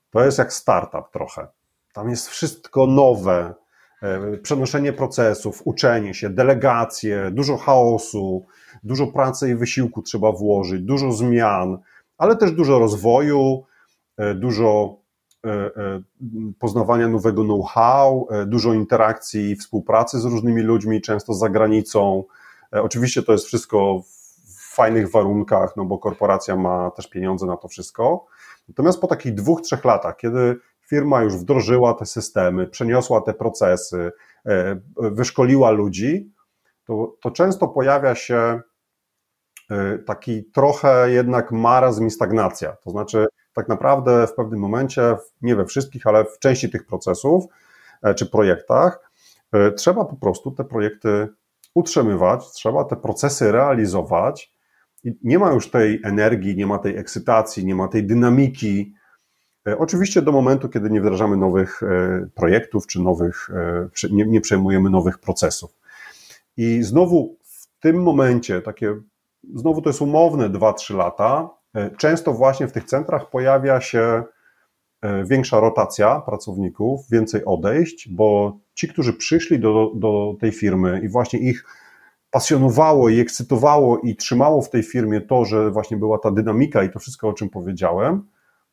to 0.09 0.23
jest 0.23 0.37
jak 0.37 0.53
startup 0.53 1.11
trochę. 1.13 1.47
Tam 1.93 2.09
jest 2.09 2.29
wszystko 2.29 2.87
nowe, 2.87 3.53
e, 4.01 4.37
przenoszenie 4.37 4.93
procesów, 4.93 5.61
uczenie 5.65 6.13
się, 6.13 6.29
delegacje, 6.29 7.31
dużo 7.31 7.57
chaosu, 7.57 8.45
dużo 8.83 9.07
pracy 9.07 9.49
i 9.49 9.55
wysiłku 9.55 10.01
trzeba 10.01 10.31
włożyć, 10.31 10.81
dużo 10.81 11.11
zmian, 11.11 11.77
ale 12.17 12.35
też 12.35 12.51
dużo 12.51 12.79
rozwoju, 12.79 13.63
e, 14.17 14.35
dużo 14.35 15.01
poznawania 16.59 17.07
nowego 17.07 17.43
know-how, 17.43 18.27
dużo 18.45 18.73
interakcji 18.73 19.51
i 19.51 19.55
współpracy 19.55 20.19
z 20.19 20.25
różnymi 20.25 20.61
ludźmi, 20.61 21.01
często 21.01 21.33
za 21.33 21.49
granicą. 21.49 22.23
Oczywiście 22.71 23.23
to 23.23 23.31
jest 23.31 23.45
wszystko 23.45 24.01
w 24.45 24.75
fajnych 24.75 25.11
warunkach, 25.11 25.77
no 25.77 25.85
bo 25.85 25.97
korporacja 25.97 26.55
ma 26.55 26.91
też 26.91 27.07
pieniądze 27.07 27.45
na 27.45 27.57
to 27.57 27.67
wszystko. 27.67 28.25
Natomiast 28.67 29.01
po 29.01 29.07
takich 29.07 29.33
dwóch, 29.33 29.61
trzech 29.61 29.85
latach, 29.85 30.17
kiedy 30.17 30.59
firma 30.91 31.21
już 31.21 31.37
wdrożyła 31.37 31.93
te 31.93 32.05
systemy, 32.05 32.67
przeniosła 32.67 33.21
te 33.21 33.33
procesy, 33.33 34.11
wyszkoliła 34.97 35.71
ludzi, 35.71 36.31
to, 36.91 37.17
to 37.21 37.31
często 37.31 37.67
pojawia 37.67 38.15
się 38.15 38.61
e, 39.71 39.97
taki 39.97 40.43
trochę 40.43 41.11
jednak 41.11 41.51
marazm 41.51 42.07
i 42.07 42.11
stagnacja. 42.11 42.71
To 42.83 42.89
znaczy, 42.89 43.25
tak 43.53 43.69
naprawdę 43.69 44.27
w 44.27 44.33
pewnym 44.33 44.59
momencie, 44.59 45.15
nie 45.41 45.55
we 45.55 45.65
wszystkich, 45.65 46.07
ale 46.07 46.25
w 46.25 46.39
części 46.39 46.69
tych 46.69 46.85
procesów 46.85 47.45
e, 48.03 48.13
czy 48.13 48.25
projektach, 48.25 49.11
e, 49.51 49.71
trzeba 49.71 50.05
po 50.05 50.15
prostu 50.15 50.51
te 50.51 50.63
projekty 50.63 51.27
utrzymywać, 51.75 52.51
trzeba 52.51 52.83
te 52.83 52.95
procesy 52.95 53.51
realizować. 53.51 54.53
I 55.03 55.13
nie 55.23 55.39
ma 55.39 55.51
już 55.51 55.71
tej 55.71 56.01
energii, 56.03 56.55
nie 56.55 56.67
ma 56.67 56.79
tej 56.79 56.97
ekscytacji, 56.97 57.65
nie 57.65 57.75
ma 57.75 57.87
tej 57.87 58.07
dynamiki. 58.07 58.93
Oczywiście 59.77 60.21
do 60.21 60.31
momentu, 60.31 60.69
kiedy 60.69 60.89
nie 60.89 61.01
wdrażamy 61.01 61.37
nowych 61.37 61.81
projektów, 62.35 62.87
czy 62.87 63.01
nowych, 63.01 63.49
nie, 64.11 64.25
nie 64.25 64.41
przejmujemy 64.41 64.89
nowych 64.89 65.19
procesów. 65.19 65.81
I 66.57 66.83
znowu 66.83 67.37
w 67.43 67.79
tym 67.79 68.03
momencie, 68.03 68.61
takie, 68.61 68.95
znowu 69.53 69.81
to 69.81 69.89
jest 69.89 70.01
umowne 70.01 70.49
2-3 70.49 70.95
lata, 70.95 71.49
e, 71.73 71.91
często 71.97 72.33
właśnie 72.33 72.67
w 72.67 72.71
tych 72.71 72.83
centrach 72.83 73.29
pojawia 73.29 73.81
się 73.81 74.23
e, 75.01 75.23
większa 75.25 75.59
rotacja 75.59 76.19
pracowników, 76.19 77.09
więcej 77.09 77.45
odejść, 77.45 78.09
bo 78.09 78.59
ci, 78.73 78.87
którzy 78.87 79.13
przyszli 79.13 79.59
do, 79.59 79.91
do 79.95 80.35
tej 80.39 80.51
firmy 80.51 81.01
i 81.03 81.09
właśnie 81.09 81.39
ich 81.39 81.65
pasjonowało 82.31 83.09
i 83.09 83.19
ekscytowało 83.19 83.99
i 83.99 84.15
trzymało 84.15 84.61
w 84.61 84.69
tej 84.69 84.83
firmie 84.83 85.21
to, 85.21 85.45
że 85.45 85.71
właśnie 85.71 85.97
była 85.97 86.17
ta 86.17 86.31
dynamika 86.31 86.83
i 86.83 86.89
to 86.89 86.99
wszystko, 86.99 87.27
o 87.27 87.33
czym 87.33 87.49
powiedziałem, 87.49 88.27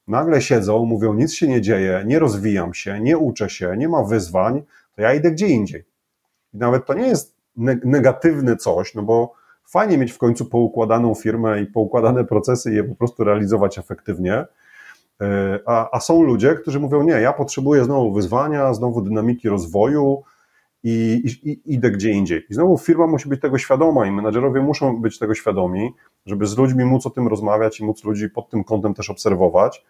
nagle 0.08 0.42
siedzą, 0.42 0.84
mówią, 0.84 1.14
nic 1.14 1.34
się 1.34 1.48
nie 1.48 1.60
dzieje, 1.60 2.02
nie 2.06 2.18
rozwijam 2.18 2.74
się, 2.74 3.00
nie 3.00 3.18
uczę 3.18 3.50
się, 3.50 3.74
nie 3.76 3.88
ma 3.88 4.02
wyzwań, 4.02 4.62
to 4.96 5.02
ja 5.02 5.14
idę 5.14 5.30
gdzie 5.30 5.48
indziej. 5.48 5.84
I 6.54 6.58
nawet 6.58 6.86
to 6.86 6.94
nie 6.94 7.06
jest 7.06 7.36
negatywne 7.84 8.56
coś, 8.56 8.94
no 8.94 9.02
bo 9.02 9.32
fajnie 9.64 9.98
mieć 9.98 10.12
w 10.12 10.18
końcu 10.18 10.46
poukładaną 10.46 11.14
firmę 11.14 11.62
i 11.62 11.66
poukładane 11.66 12.24
procesy 12.24 12.72
i 12.72 12.74
je 12.74 12.84
po 12.84 12.94
prostu 12.94 13.24
realizować 13.24 13.78
efektywnie. 13.78 14.44
E, 15.20 15.58
a, 15.66 15.96
a 15.96 16.00
są 16.00 16.22
ludzie, 16.22 16.54
którzy 16.54 16.80
mówią: 16.80 17.02
Nie, 17.02 17.12
ja 17.12 17.32
potrzebuję 17.32 17.84
znowu 17.84 18.12
wyzwania, 18.12 18.74
znowu 18.74 19.02
dynamiki 19.02 19.48
rozwoju 19.48 20.22
i, 20.84 21.22
i, 21.24 21.50
i 21.50 21.74
idę 21.74 21.90
gdzie 21.90 22.10
indziej. 22.10 22.46
I 22.50 22.54
znowu 22.54 22.78
firma 22.78 23.06
musi 23.06 23.28
być 23.28 23.40
tego 23.40 23.58
świadoma 23.58 24.06
i 24.06 24.10
menadżerowie 24.10 24.60
muszą 24.60 25.00
być 25.00 25.18
tego 25.18 25.34
świadomi, 25.34 25.90
żeby 26.26 26.46
z 26.46 26.56
ludźmi 26.56 26.84
móc 26.84 27.06
o 27.06 27.10
tym 27.10 27.28
rozmawiać 27.28 27.80
i 27.80 27.84
móc 27.84 28.04
ludzi 28.04 28.30
pod 28.30 28.50
tym 28.50 28.64
kątem 28.64 28.94
też 28.94 29.10
obserwować. 29.10 29.84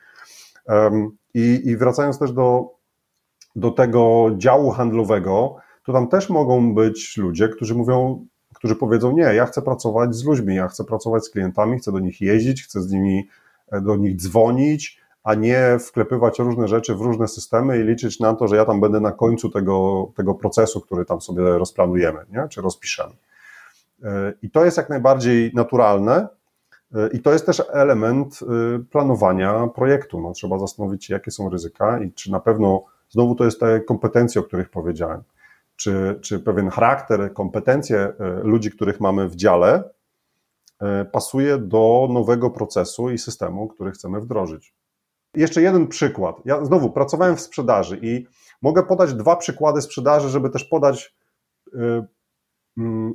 I, 1.35 1.61
i 1.65 1.77
wracając 1.77 2.19
też 2.19 2.33
do, 2.33 2.71
do 3.57 3.71
tego 3.71 4.31
działu 4.37 4.71
handlowego, 4.71 5.57
to 5.85 5.93
tam 5.93 6.09
też 6.09 6.31
mogą 6.31 6.75
być 6.75 7.17
ludzie, 7.17 7.49
którzy 7.49 7.75
mówią, 7.75 8.27
którzy 8.55 8.77
powiedzą, 8.77 9.13
nie, 9.13 9.23
ja 9.23 9.47
chcę 9.47 9.63
pracować 9.63 10.15
z 10.15 10.25
ludźmi, 10.25 10.55
ja 10.55 10.69
chcę 10.69 10.85
pracować 10.85 11.25
z 11.25 11.31
klientami, 11.31 11.79
chcę 11.79 11.93
do 11.93 11.99
nich 11.99 12.21
jeździć, 12.21 12.65
chcę 12.65 12.83
z 12.83 12.93
nimi 12.93 13.29
e, 13.73 13.81
do 13.81 13.97
nich 13.97 14.17
dzwonić, 14.17 15.01
a 15.25 15.35
nie 15.35 15.79
wklepywać 15.79 16.39
różne 16.39 16.69
rzeczy 16.69 16.95
w 16.95 17.01
różne 17.01 17.29
systemy 17.29 17.79
i 17.79 17.83
liczyć 17.83 18.21
na 18.21 18.35
to, 18.35 18.49
że 18.49 18.57
ja 18.57 18.65
tam 18.65 18.81
będę 18.81 19.01
na 19.01 19.13
końcu 19.13 19.51
tego, 19.51 20.09
tego 20.17 20.35
procesu, 20.35 20.81
który 20.81 21.05
tam 21.05 21.21
sobie 21.21 21.43
rozplanujemy, 21.43 22.19
nie? 22.33 22.49
czy 22.49 22.61
rozpiszemy. 22.63 23.15
E, 24.03 24.33
I 24.43 24.51
to 24.51 24.65
jest 24.65 24.77
jak 24.77 24.89
najbardziej 24.89 25.51
naturalne, 25.55 26.29
i 27.13 27.21
to 27.23 27.33
jest 27.33 27.47
też 27.47 27.63
element 27.73 28.41
planowania 28.91 29.67
projektu. 29.67 30.21
No, 30.21 30.33
trzeba 30.33 30.59
zastanowić 30.59 31.05
się, 31.05 31.15
jakie 31.15 31.31
są 31.31 31.51
ryzyka 31.51 32.01
i 32.01 32.13
czy 32.13 32.31
na 32.31 32.41
pewno, 32.41 32.85
znowu 33.09 33.35
to 33.35 33.45
jest 33.45 33.61
te 33.61 33.81
kompetencje, 33.81 34.41
o 34.41 34.45
których 34.45 34.71
powiedziałem 34.71 35.23
czy, 35.79 36.19
czy 36.21 36.41
pewien 36.41 36.71
charakter, 36.71 37.33
kompetencje 37.35 37.99
e, 37.99 38.15
ludzi, 38.43 38.71
których 38.71 39.01
mamy 39.01 39.29
w 39.29 39.37
dziale, 39.37 39.91
e, 40.81 41.05
pasuje 41.05 41.59
do 41.59 42.09
nowego 42.11 42.51
procesu 42.51 43.11
i 43.11 43.19
systemu, 43.19 43.69
który 43.69 43.91
chcemy 43.91 44.21
wdrożyć. 44.21 44.75
Jeszcze 45.35 45.63
jeden 45.63 45.87
przykład. 45.87 46.37
Ja 46.45 46.65
znowu 46.65 46.91
pracowałem 46.91 47.37
w 47.37 47.41
sprzedaży 47.41 47.99
i 48.03 48.27
mogę 48.63 48.83
podać 48.83 49.15
dwa 49.15 49.37
przykłady 49.37 49.83
sprzedaży, 49.83 50.29
żeby 50.29 50.51
też 50.51 50.65
podać, 50.65 51.17
mm, 52.79 53.15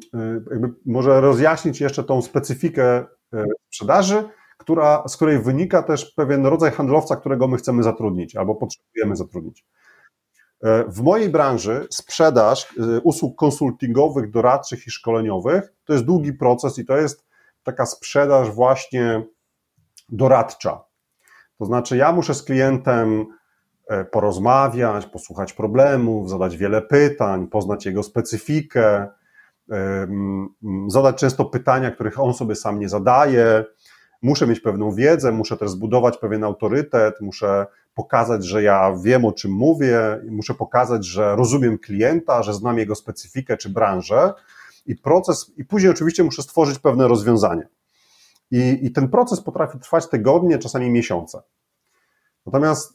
jakby 0.52 0.74
może 0.86 1.22
rozjaśnić 1.22 1.82
jeszcze 1.82 2.04
tą 2.04 2.22
specyfikę 2.22 3.06
sprzedaży, 3.70 4.24
która, 4.58 5.04
z 5.08 5.16
której 5.16 5.40
wynika 5.40 5.84
też 5.84 6.06
pewien 6.06 6.46
rodzaj 6.46 6.72
handlowca, 6.72 7.16
którego 7.16 7.48
my 7.48 7.58
chcemy 7.58 7.84
zatrudnić 7.84 8.36
albo 8.36 8.56
potrzebujemy 8.56 9.16
zatrudnić. 9.16 9.66
E, 10.64 10.84
w 10.88 11.02
mojej 11.02 11.30
branży 11.30 11.88
sprzedaż 11.90 12.66
e, 12.66 13.00
usług 13.02 13.38
konsultingowych, 13.38 14.32
doradczych 14.32 14.88
i 14.88 14.92
szkoleniowych 14.92 15.74
to 15.86 15.94
jest 15.94 16.06
długi 16.06 16.34
proces 16.34 16.80
i 16.80 16.86
to 16.86 16.98
jest 16.98 17.26
taka 17.64 17.86
sprzedaż 17.86 18.52
właśnie 18.52 19.24
doradcza. 20.10 20.84
To 21.60 21.66
znaczy, 21.66 21.98
ja 21.98 22.12
muszę 22.12 22.34
z 22.34 22.44
klientem 22.44 23.26
e, 23.88 24.06
porozmawiać, 24.06 25.06
posłuchać 25.06 25.54
problemów, 25.54 26.30
zadać 26.30 26.58
wiele 26.58 26.82
pytań, 26.82 27.48
poznać 27.48 27.86
jego 27.86 28.04
specyfikę, 28.04 29.08
zadać 30.88 31.16
często 31.16 31.45
pytania, 31.45 31.91
których 31.91 32.20
on 32.20 32.34
sobie 32.34 32.55
sam 32.55 32.80
nie 32.80 32.89
zadaje. 32.89 33.66
Muszę 34.22 34.47
mieć 34.47 34.59
pewną 34.59 34.91
wiedzę, 34.91 35.32
muszę 35.32 35.57
też 35.57 35.70
zbudować 35.70 36.18
pewien 36.18 36.43
autorytet, 36.43 37.22
muszę 37.22 37.66
pokazać, 37.93 38.45
że 38.45 38.64
ja 38.64 38.95
wiem 39.03 39.26
o 39.26 39.32
czym 39.32 39.51
mówię, 39.51 40.22
muszę 40.30 40.53
pokazać, 40.53 41.05
że 41.05 41.36
rozumiem 41.36 41.78
klienta, 41.78 42.43
że 42.43 42.53
znam 42.53 42.78
jego 42.78 42.95
specyfikę 42.95 43.57
czy 43.57 43.70
branżę 43.70 44.34
i 44.86 44.95
proces, 44.95 45.51
i 45.57 45.66
później 45.66 45.91
oczywiście 45.91 46.24
muszę 46.24 46.41
stworzyć 46.41 46.80
pewne 46.80 47.07
rozwiązanie. 47.07 47.68
I, 48.51 48.80
i 48.82 48.91
ten 48.91 49.09
proces 49.09 49.41
potrafi 49.41 49.80
trwać 49.80 50.09
tygodnie, 50.09 50.59
czasami 50.59 50.89
miesiące. 50.89 51.41
Natomiast 52.45 52.93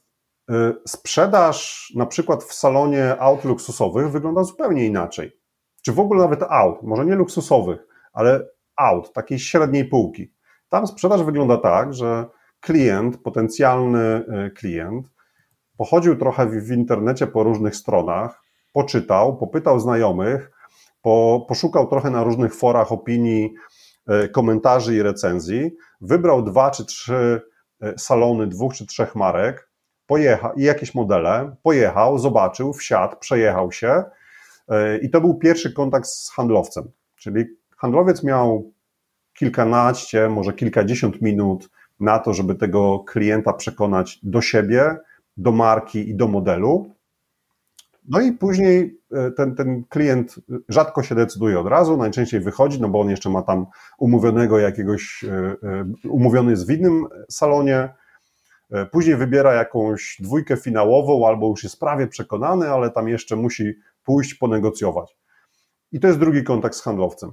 y, 0.51 0.55
sprzedaż 0.87 1.93
na 1.97 2.07
przykład 2.07 2.45
w 2.45 2.53
salonie 2.53 3.17
aut 3.19 3.45
luksusowych 3.45 4.11
wygląda 4.11 4.45
zupełnie 4.45 4.87
inaczej. 4.87 5.38
Czy 5.89 5.93
w 5.93 6.01
ogóle 6.01 6.23
nawet 6.23 6.43
aut, 6.43 6.83
może 6.83 7.07
nie 7.07 7.15
luksusowych, 7.15 7.87
ale 8.13 8.47
aut, 8.77 9.13
takiej 9.13 9.39
średniej 9.39 9.85
półki. 9.85 10.33
Tam 10.69 10.87
sprzedaż 10.87 11.23
wygląda 11.23 11.57
tak, 11.57 11.95
że 11.95 12.27
klient, 12.61 13.23
potencjalny 13.23 13.99
e, 13.99 14.51
klient, 14.51 15.07
pochodził 15.77 16.17
trochę 16.17 16.47
w, 16.47 16.71
internecie 16.71 17.27
po 17.27 17.43
różnych 17.43 17.77
stronach, 17.77 18.43
poczytał, 18.73 19.37
popytał 19.37 19.81
znajomych, 19.81 20.51
po, 21.03 21.47
poszukał 21.49 21.87
trochę 21.87 22.11
na 22.11 22.25
różnych 22.25 22.55
forach 22.55 22.93
opinii, 22.93 23.55
e, 24.07 24.29
komentarzy 24.29 24.95
i 24.95 25.03
recenzji, 25.03 25.71
wybrał 26.01 26.43
dwa 26.43 26.71
czy 26.71 26.85
trzy 26.85 27.43
e, 27.81 27.99
salony 27.99 28.47
dwóch 28.47 28.75
czy 28.75 28.87
trzech 28.87 29.15
marek, 29.15 29.71
pojechał 30.07 30.55
i 30.55 30.63
jakieś 30.63 30.95
modele, 30.95 31.57
pojechał, 31.63 32.19
zobaczył, 32.19 32.73
wsiadł, 32.73 33.17
przejechał 33.17 33.73
się 33.73 34.05
i 35.03 35.11
to 35.11 35.21
był 35.21 35.35
pierwszy 35.35 35.73
kontakt 35.73 36.07
z 36.07 36.31
handlowcem. 36.31 36.91
Czyli 37.17 37.45
handlowiec 37.77 38.25
miał 38.25 38.73
kilkanaście, 39.35 40.29
może 40.29 40.53
kilkadziesiąt 40.53 41.23
minut 41.23 41.71
na 42.01 42.19
to, 42.19 42.35
żeby 42.35 42.55
tego 42.55 42.99
klienta 42.99 43.53
przekonać 43.53 44.21
do 44.23 44.41
siebie, 44.41 44.97
do 45.37 45.53
marki 45.53 46.11
i 46.11 46.15
do 46.15 46.29
modelu. 46.29 46.95
No 48.09 48.21
i 48.21 48.33
później 48.33 49.01
e, 49.13 49.31
ten, 49.31 49.55
ten 49.55 49.85
klient 49.89 50.35
rzadko 50.69 51.03
się 51.03 51.15
decyduje 51.15 51.61
od 51.61 51.67
razu, 51.67 51.97
najczęściej 51.97 52.41
wychodzi, 52.41 52.81
no 52.81 52.89
bo 52.89 53.01
on 53.01 53.11
jeszcze 53.11 53.31
ma 53.31 53.43
tam 53.43 53.67
umówionego 53.99 54.59
jakiegoś, 54.59 55.25
e, 55.25 55.57
e, 55.69 56.09
umówiony 56.09 56.51
jest 56.51 56.67
w 56.67 56.71
innym 56.71 57.07
salonie, 57.31 57.89
później 58.93 59.17
wybiera 59.17 59.55
jakąś 59.55 60.17
dwójkę 60.21 60.57
finałową 60.57 61.27
albo 61.27 61.49
już 61.49 61.63
jest 61.63 61.81
prawie 61.81 62.07
przekonany, 62.07 62.71
ale 62.71 62.91
tam 62.91 63.09
jeszcze 63.09 63.37
musi 63.37 63.75
pójść 64.09 64.35
ponegocjować. 64.35 65.17
I 65.93 66.01
to 66.01 66.07
jest 66.07 66.21
drugi 66.21 66.45
kontakt 66.45 66.75
z 66.75 66.83
handlowcem. 66.83 67.33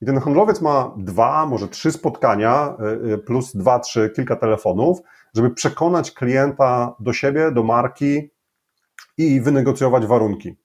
I 0.00 0.06
ten 0.06 0.20
handlowiec 0.20 0.60
ma 0.60 0.94
dwa, 0.96 1.46
może 1.46 1.68
trzy 1.68 1.92
spotkania, 1.92 2.76
y, 3.06 3.12
y, 3.12 3.18
plus 3.18 3.56
dwa, 3.56 3.78
trzy, 3.78 4.10
kilka 4.16 4.36
telefonów, 4.36 4.98
żeby 5.34 5.50
przekonać 5.50 6.10
klienta 6.10 6.96
do 7.00 7.12
siebie, 7.12 7.50
do 7.50 7.62
marki 7.62 8.30
i 9.16 9.40
wynegocjować 9.40 10.06
warunki. 10.06 10.56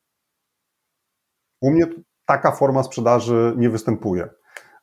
U 1.62 1.72
mnie 1.72 1.86
taka 2.26 2.52
forma 2.52 2.84
sprzedaży 2.84 3.54
nie 3.58 3.70
występuje, 3.70 4.30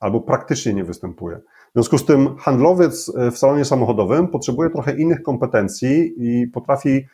albo 0.00 0.20
praktycznie 0.20 0.74
nie 0.74 0.84
występuje. 0.84 1.40
związku 1.74 1.98
z 1.98 2.04
tym 2.04 2.36
handlowiec 2.36 3.12
w 3.32 3.38
salonie 3.38 3.64
samochodowym 3.64 4.28
potrzebuje 4.28 4.70
trochę 4.70 4.96
innych 4.96 5.22
kompetencji 5.22 6.14
i 6.18 6.46
potrafi, 6.48 7.06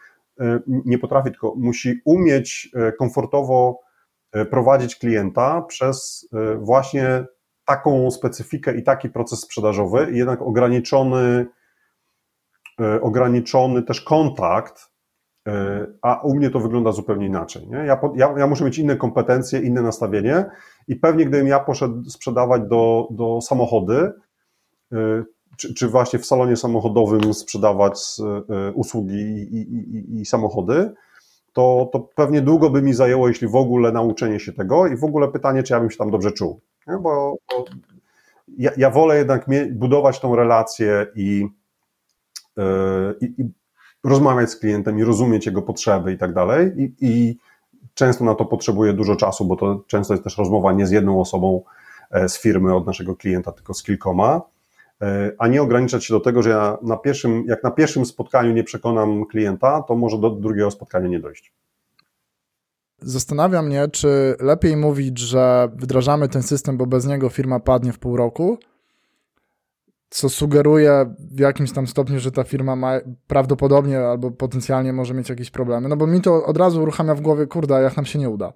nie 0.66 0.98
potrafi, 0.98 1.30
tylko 1.30 1.54
musi 1.56 2.00
umieć 2.04 2.70
komfortowo 2.98 3.80
prowadzić 4.50 4.96
klienta 4.96 5.62
przez 5.62 6.28
właśnie 6.58 7.24
taką 7.64 8.10
specyfikę 8.10 8.76
i 8.76 8.82
taki 8.82 9.08
proces 9.08 9.40
sprzedażowy, 9.40 10.08
jednak 10.12 10.42
ograniczony, 10.42 11.46
ograniczony 13.00 13.82
też 13.82 14.00
kontakt 14.00 14.92
E, 15.48 15.86
a 16.02 16.20
u 16.20 16.34
mnie 16.34 16.50
to 16.50 16.60
wygląda 16.60 16.92
zupełnie 16.92 17.26
inaczej. 17.26 17.68
Nie? 17.68 17.76
Ja, 17.76 18.00
ja, 18.14 18.34
ja, 18.36 18.46
muszę 18.46 18.64
mieć 18.64 18.78
inne 18.78 18.96
kompetencje, 18.96 19.60
inne 19.60 19.82
nastawienie 19.82 20.44
i 20.88 20.96
pewnie 20.96 21.26
gdybym 21.26 21.46
ja 21.46 21.60
poszedł 21.60 22.04
sprzedawać 22.04 22.62
do, 22.62 23.08
do 23.10 23.40
samochody, 23.40 24.12
e, 24.92 25.22
czy, 25.56 25.74
czy 25.74 25.88
właśnie 25.88 26.18
w 26.18 26.26
salonie 26.26 26.56
samochodowym 26.56 27.34
sprzedawać 27.34 28.00
e, 28.50 28.72
usługi 28.72 29.14
i, 29.14 29.56
i, 29.56 30.20
i, 30.20 30.26
samochody, 30.26 30.92
to, 31.52 31.90
to 31.92 32.00
pewnie 32.00 32.40
długo 32.40 32.70
by 32.70 32.82
mi 32.82 32.94
zajęło, 32.94 33.28
jeśli 33.28 33.48
w 33.48 33.56
ogóle 33.56 33.92
nauczenie 33.92 34.40
się 34.40 34.52
tego 34.52 34.86
i 34.86 34.96
w 34.96 35.04
ogóle 35.04 35.28
pytanie, 35.28 35.62
czy 35.62 35.72
ja 35.72 35.80
bym 35.80 35.90
się 35.90 35.98
tam 35.98 36.10
dobrze 36.10 36.32
czuł. 36.32 36.60
Nie? 36.86 36.94
Bo, 36.94 37.36
bo 37.50 37.64
ja, 38.58 38.70
ja, 38.76 38.90
wolę 38.90 39.18
jednak 39.18 39.46
budować 39.72 40.20
tą 40.20 40.36
relację 40.36 41.06
i, 41.14 41.46
i, 43.20 43.44
rozmawiać 44.04 44.50
z 44.50 44.56
klientem 44.56 44.98
i 44.98 45.04
rozumieć 45.04 45.46
jego 45.46 45.62
potrzeby 45.62 46.12
i 46.12 46.18
tak 46.18 46.34
dalej. 46.34 46.72
I, 46.76 46.94
I 47.00 47.38
często 47.94 48.24
na 48.24 48.34
to 48.34 48.44
potrzebuje 48.44 48.92
dużo 48.92 49.16
czasu, 49.16 49.44
bo 49.44 49.56
to 49.56 49.84
często 49.86 50.14
jest 50.14 50.24
też 50.24 50.38
rozmowa 50.38 50.72
nie 50.72 50.86
z 50.86 50.90
jedną 50.90 51.20
osobą 51.20 51.62
e, 52.10 52.28
z 52.28 52.40
firmy 52.40 52.74
od 52.74 52.86
naszego 52.86 53.16
klienta, 53.16 53.52
tylko 53.52 53.74
z 53.74 53.82
kilkoma, 53.82 54.36
e, 54.36 54.40
a 55.38 55.48
nie 55.48 55.62
ograniczać 55.62 56.04
się 56.04 56.14
do 56.14 56.20
tego, 56.20 56.42
że 56.42 56.50
ja 56.50 56.78
na 56.82 56.96
pierwszym, 56.96 57.44
jak 57.46 57.64
na 57.64 57.70
pierwszym 57.70 58.06
spotkaniu 58.06 58.52
nie 58.52 58.64
przekonam 58.64 59.26
klienta, 59.26 59.82
to 59.82 59.96
może 59.96 60.18
do 60.18 60.30
drugiego 60.30 60.70
spotkania 60.70 61.08
nie 61.08 61.20
dojść. 61.20 61.52
Zastanawia 62.98 63.62
mnie, 63.62 63.88
czy 63.88 64.36
lepiej 64.40 64.76
mówić, 64.76 65.18
że 65.18 65.68
wdrażamy 65.76 66.28
ten 66.28 66.42
system, 66.42 66.76
bo 66.76 66.86
bez 66.86 67.06
niego 67.06 67.28
firma 67.28 67.60
padnie 67.60 67.92
w 67.92 67.98
pół 67.98 68.16
roku, 68.16 68.58
co 70.10 70.28
sugeruje 70.28 71.14
w 71.18 71.38
jakimś 71.38 71.72
tam 71.72 71.86
stopniu, 71.86 72.18
że 72.18 72.32
ta 72.32 72.44
firma 72.44 72.76
ma 72.76 72.92
prawdopodobnie 73.26 74.00
albo 74.00 74.30
potencjalnie 74.30 74.92
może 74.92 75.14
mieć 75.14 75.28
jakieś 75.28 75.50
problemy. 75.50 75.88
No 75.88 75.96
bo 75.96 76.06
mi 76.06 76.20
to 76.20 76.44
od 76.44 76.56
razu 76.56 76.82
uruchamia 76.82 77.14
w 77.14 77.20
głowie, 77.20 77.46
kurde, 77.46 77.82
jak 77.82 77.96
nam 77.96 78.04
się 78.04 78.18
nie 78.18 78.30
uda. 78.30 78.52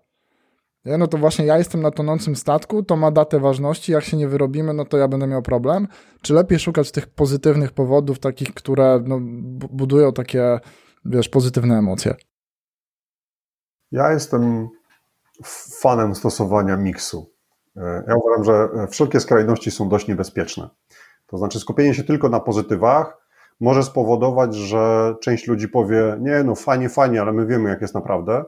No 0.99 1.07
to 1.07 1.19
właśnie 1.19 1.47
ja 1.47 1.59
jestem 1.59 1.83
na 1.83 1.91
tonącym 1.91 2.37
statku, 2.37 2.83
to 2.83 2.97
ma 2.97 3.11
datę 3.11 3.41
ważności, 3.41 3.93
jak 3.93 4.05
się 4.05 4.17
nie 4.17 4.29
wyrobimy, 4.29 4.75
no 4.75 4.85
to 4.85 4.97
ja 4.97 5.09
będę 5.09 5.27
miał 5.27 5.43
problem. 5.43 5.89
Czy 6.23 6.35
lepiej 6.35 6.59
szukać 6.59 6.91
tych 6.93 7.07
pozytywnych 7.07 7.73
powodów, 7.73 8.19
takich, 8.19 8.55
które 8.55 9.03
no, 9.07 9.19
budują 9.71 10.13
takie, 10.13 10.61
wiesz, 11.05 11.29
pozytywne 11.29 11.79
emocje? 11.79 12.15
Ja 13.93 14.13
jestem 14.13 14.69
fanem 15.81 16.15
stosowania 16.15 16.77
miksu. 16.77 17.31
E, 17.77 18.05
ja 18.09 18.15
uważam, 18.17 18.45
że 18.45 18.69
wszelkie 18.91 19.21
skrajności 19.21 19.71
są 19.71 19.89
dość 19.89 20.09
niebezpieczne. 20.09 20.69
To 21.27 21.39
znaczy 21.39 21.61
skupienie 21.61 21.95
się 21.95 22.05
tylko 22.05 22.29
na 22.29 22.41
pozytywach 22.41 23.27
może 23.61 23.83
spowodować, 23.83 24.55
że 24.55 25.15
część 25.21 25.47
ludzi 25.47 25.69
powie, 25.69 26.17
nie 26.21 26.43
no 26.45 26.55
fajnie, 26.55 26.89
fajnie, 26.89 27.21
ale 27.21 27.33
my 27.33 27.47
wiemy 27.47 27.69
jak 27.69 27.81
jest 27.81 27.95
naprawdę, 27.95 28.45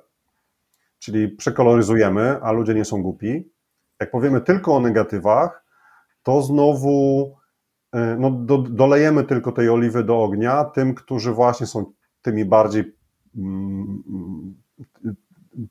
czyli 0.99 1.29
przekoloryzujemy, 1.29 2.39
a 2.43 2.53
ludzie 2.53 2.75
nie 2.75 2.85
są 2.85 3.03
głupi. 3.03 3.51
Jak 4.01 4.11
powiemy 4.11 4.41
tylko 4.41 4.77
o 4.77 4.81
negatywach, 4.81 5.65
to 6.23 6.43
znowu 6.43 7.37
e, 7.93 8.17
no, 8.21 8.31
do, 8.31 8.59
dolejemy 8.59 9.25
tylko 9.25 9.53
tej 9.53 9.69
oliwy 9.69 10.05
do 10.05 10.23
ognia 10.23 10.65
tym, 10.65 10.95
którzy 10.95 11.33
właśnie 11.33 11.67
są 11.67 11.93
tymi 12.23 12.45
bardziej 12.45 12.97
mm, 13.37 14.55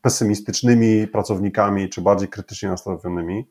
pesymistycznymi 0.01 1.07
pracownikami, 1.07 1.89
czy 1.89 2.01
bardziej 2.01 2.28
krytycznie 2.28 2.69
nastawionymi. 2.69 3.47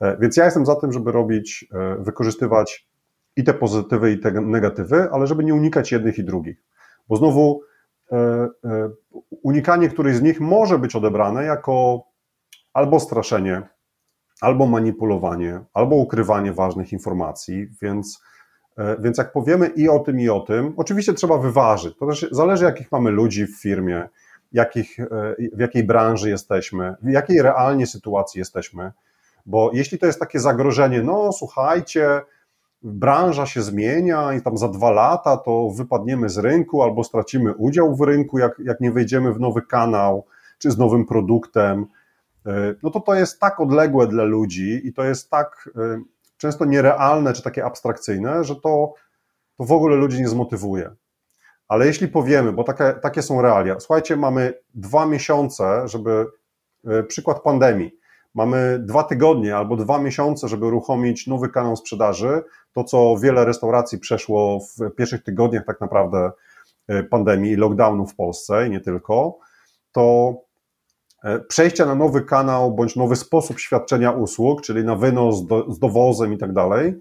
E, 0.00 0.16
więc 0.20 0.36
ja 0.36 0.44
jestem 0.44 0.66
za 0.66 0.76
tym, 0.76 0.92
żeby 0.92 1.12
robić, 1.12 1.66
e, 1.72 1.96
wykorzystywać 2.02 2.88
i 3.36 3.44
te 3.44 3.54
pozytywy, 3.54 4.12
i 4.12 4.18
te 4.18 4.32
negatywy, 4.32 5.08
ale 5.12 5.26
żeby 5.26 5.44
nie 5.44 5.54
unikać 5.54 5.92
jednych 5.92 6.18
i 6.18 6.24
drugich. 6.24 6.62
Bo 7.08 7.16
znowu 7.16 7.60
unikanie 9.42 9.88
którejś 9.88 10.16
z 10.16 10.22
nich 10.22 10.40
może 10.40 10.78
być 10.78 10.96
odebrane 10.96 11.44
jako 11.44 12.02
albo 12.72 13.00
straszenie, 13.00 13.62
albo 14.40 14.66
manipulowanie, 14.66 15.60
albo 15.74 15.96
ukrywanie 15.96 16.52
ważnych 16.52 16.92
informacji, 16.92 17.66
więc, 17.82 18.20
więc 18.98 19.18
jak 19.18 19.32
powiemy 19.32 19.66
i 19.66 19.88
o 19.88 19.98
tym, 19.98 20.20
i 20.20 20.28
o 20.28 20.40
tym, 20.40 20.74
oczywiście 20.76 21.12
trzeba 21.12 21.38
wyważyć. 21.38 21.96
To 21.98 22.06
też 22.06 22.26
zależy, 22.30 22.64
jakich 22.64 22.92
mamy 22.92 23.10
ludzi 23.10 23.46
w 23.46 23.62
firmie, 23.62 24.08
jakich, 24.52 24.96
w 25.52 25.60
jakiej 25.60 25.84
branży 25.84 26.30
jesteśmy, 26.30 26.94
w 27.02 27.10
jakiej 27.10 27.42
realnie 27.42 27.86
sytuacji 27.86 28.38
jesteśmy. 28.38 28.92
Bo 29.46 29.70
jeśli 29.72 29.98
to 29.98 30.06
jest 30.06 30.20
takie 30.20 30.40
zagrożenie, 30.40 31.02
no 31.02 31.32
słuchajcie, 31.32 32.20
branża 32.82 33.46
się 33.46 33.62
zmienia 33.62 34.32
i 34.32 34.42
tam 34.42 34.58
za 34.58 34.68
dwa 34.68 34.90
lata 34.90 35.36
to 35.36 35.70
wypadniemy 35.70 36.28
z 36.28 36.38
rynku 36.38 36.82
albo 36.82 37.04
stracimy 37.04 37.54
udział 37.54 37.96
w 37.96 38.00
rynku, 38.00 38.38
jak, 38.38 38.58
jak 38.58 38.80
nie 38.80 38.92
wejdziemy 38.92 39.32
w 39.32 39.40
nowy 39.40 39.62
kanał 39.62 40.26
czy 40.58 40.70
z 40.70 40.78
nowym 40.78 41.06
produktem, 41.06 41.86
e, 42.46 42.74
no 42.82 42.90
to 42.90 43.00
to 43.00 43.14
jest 43.14 43.40
tak 43.40 43.60
odległe 43.60 44.06
dla 44.06 44.24
ludzi 44.24 44.80
i 44.84 44.92
to 44.92 45.04
jest 45.04 45.30
tak 45.30 45.70
e, 45.76 46.00
często 46.36 46.64
nierealne 46.64 47.32
czy 47.32 47.42
takie 47.42 47.64
abstrakcyjne, 47.64 48.44
że 48.44 48.54
to, 48.54 48.94
to 49.56 49.64
w 49.64 49.72
ogóle 49.72 49.96
ludzi 49.96 50.20
nie 50.20 50.28
zmotywuje. 50.28 50.90
Ale 51.68 51.86
jeśli 51.86 52.08
powiemy, 52.08 52.52
bo 52.52 52.64
takie, 52.64 52.94
takie 53.02 53.22
są 53.22 53.42
realia, 53.42 53.80
słuchajcie, 53.80 54.16
mamy 54.16 54.54
dwa 54.74 55.06
miesiące, 55.06 55.88
żeby 55.88 56.26
e, 56.86 57.02
przykład 57.02 57.42
pandemii, 57.42 57.97
Mamy 58.38 58.78
dwa 58.78 59.04
tygodnie 59.04 59.56
albo 59.56 59.76
dwa 59.76 59.98
miesiące, 59.98 60.48
żeby 60.48 60.66
uruchomić 60.66 61.26
nowy 61.26 61.48
kanał 61.48 61.76
sprzedaży. 61.76 62.42
To, 62.72 62.84
co 62.84 63.16
wiele 63.16 63.44
restauracji 63.44 63.98
przeszło 63.98 64.60
w 64.60 64.94
pierwszych 64.96 65.22
tygodniach 65.22 65.64
tak 65.66 65.80
naprawdę 65.80 66.30
e, 66.88 67.02
pandemii 67.02 67.52
i 67.52 67.56
lockdownu 67.56 68.06
w 68.06 68.14
Polsce 68.16 68.66
i 68.66 68.70
nie 68.70 68.80
tylko, 68.80 69.38
to 69.92 70.34
e, 71.24 71.38
przejścia 71.38 71.86
na 71.86 71.94
nowy 71.94 72.22
kanał 72.22 72.74
bądź 72.74 72.96
nowy 72.96 73.16
sposób 73.16 73.58
świadczenia 73.58 74.10
usług, 74.10 74.62
czyli 74.62 74.84
na 74.84 74.96
wynos 74.96 75.46
do, 75.46 75.72
z 75.72 75.78
dowozem 75.78 76.32
i 76.32 76.38
tak 76.38 76.52
dalej, 76.52 76.94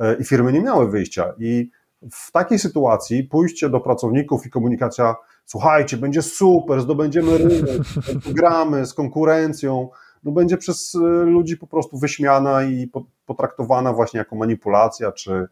e, 0.00 0.14
i 0.14 0.24
firmy 0.24 0.52
nie 0.52 0.60
miały 0.60 0.90
wyjścia. 0.90 1.34
I 1.38 1.70
w 2.12 2.32
takiej 2.32 2.58
sytuacji 2.58 3.24
pójście 3.24 3.68
do 3.68 3.80
pracowników 3.80 4.46
i 4.46 4.50
komunikacja, 4.50 5.14
słuchajcie, 5.44 5.96
będzie 5.96 6.22
super, 6.22 6.80
zdobędziemy 6.80 7.38
rynek, 7.38 7.80
gramy 8.38 8.86
z 8.86 8.94
konkurencją, 8.94 9.88
no 10.26 10.32
będzie 10.32 10.56
przez 10.56 10.94
y, 10.94 10.98
ludzi 11.24 11.56
po 11.56 11.66
prostu 11.66 11.98
wyśmiana 11.98 12.62
i 12.62 12.90
potraktowana 13.26 13.92
właśnie 13.92 14.18
jako 14.18 14.36
manipulacja, 14.36 15.12
czy 15.12 15.48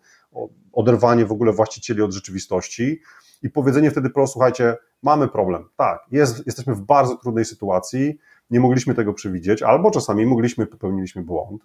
oderwanie 0.72 1.26
w 1.26 1.32
ogóle 1.32 1.52
właścicieli 1.52 2.02
od 2.02 2.12
rzeczywistości. 2.12 3.00
I 3.42 3.50
powiedzenie 3.50 3.90
wtedy 3.90 4.10
po 4.10 4.26
słuchajcie, 4.26 4.76
mamy 5.02 5.28
problem, 5.28 5.64
tak, 5.76 6.00
jest, 6.10 6.46
jesteśmy 6.46 6.74
w 6.74 6.80
bardzo 6.80 7.16
trudnej 7.16 7.44
sytuacji, 7.44 8.18
nie 8.50 8.60
mogliśmy 8.60 8.94
tego 8.94 9.12
przewidzieć, 9.12 9.62
albo 9.62 9.90
czasami 9.90 10.26
mogliśmy, 10.26 10.66
popełniliśmy 10.66 11.22
błąd, 11.22 11.62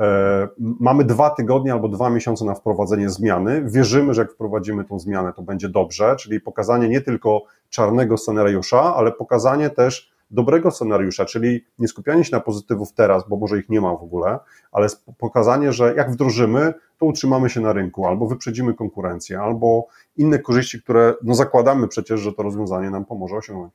e, 0.00 0.48
mamy 0.58 1.04
dwa 1.04 1.30
tygodnie 1.30 1.72
albo 1.72 1.88
dwa 1.88 2.10
miesiące 2.10 2.44
na 2.44 2.54
wprowadzenie 2.54 3.10
zmiany. 3.10 3.62
Wierzymy, 3.70 4.14
że 4.14 4.22
jak 4.22 4.32
wprowadzimy 4.32 4.84
tą 4.84 4.98
zmianę, 4.98 5.32
to 5.32 5.42
będzie 5.42 5.68
dobrze, 5.68 6.16
czyli 6.16 6.40
pokazanie 6.40 6.88
nie 6.88 7.00
tylko 7.00 7.42
czarnego 7.68 8.16
scenariusza, 8.16 8.96
ale 8.96 9.12
pokazanie 9.12 9.70
też 9.70 10.15
dobrego 10.30 10.70
scenariusza, 10.70 11.24
czyli 11.24 11.64
nie 11.78 11.88
skupianie 11.88 12.24
się 12.24 12.36
na 12.36 12.40
pozytywów 12.40 12.92
teraz, 12.92 13.28
bo 13.28 13.36
może 13.36 13.58
ich 13.58 13.68
nie 13.68 13.80
ma 13.80 13.96
w 13.96 14.02
ogóle, 14.02 14.38
ale 14.72 14.86
pokazanie, 15.18 15.72
że 15.72 15.94
jak 15.94 16.10
wdrożymy, 16.10 16.74
to 16.98 17.06
utrzymamy 17.06 17.50
się 17.50 17.60
na 17.60 17.72
rynku, 17.72 18.06
albo 18.06 18.26
wyprzedzimy 18.26 18.74
konkurencję, 18.74 19.40
albo 19.40 19.86
inne 20.16 20.38
korzyści, 20.38 20.82
które 20.82 21.14
no 21.22 21.34
zakładamy 21.34 21.88
przecież, 21.88 22.20
że 22.20 22.32
to 22.32 22.42
rozwiązanie 22.42 22.90
nam 22.90 23.04
pomoże 23.04 23.36
osiągnąć. 23.36 23.72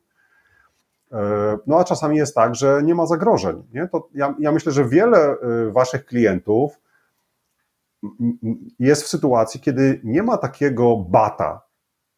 E, 1.12 1.58
no 1.68 1.80
a 1.80 1.84
czasami 1.84 2.18
jest 2.18 2.36
tak, 2.36 2.56
że 2.56 2.82
nie 2.84 2.96
ma 2.96 3.06
zagrożeń. 3.06 3.64
Nie? 3.74 3.88
To 3.88 4.10
ja, 4.14 4.36
ja 4.40 4.52
myślę, 4.52 4.72
że 4.72 4.86
wiele 4.86 5.18
e, 5.18 5.72
waszych 5.72 6.06
klientów 6.06 6.80
jest 8.80 9.04
w 9.04 9.08
sytuacji, 9.08 9.60
kiedy 9.60 10.02
nie 10.04 10.24
ma 10.24 10.38
takiego 10.38 10.98
bata, 10.98 11.62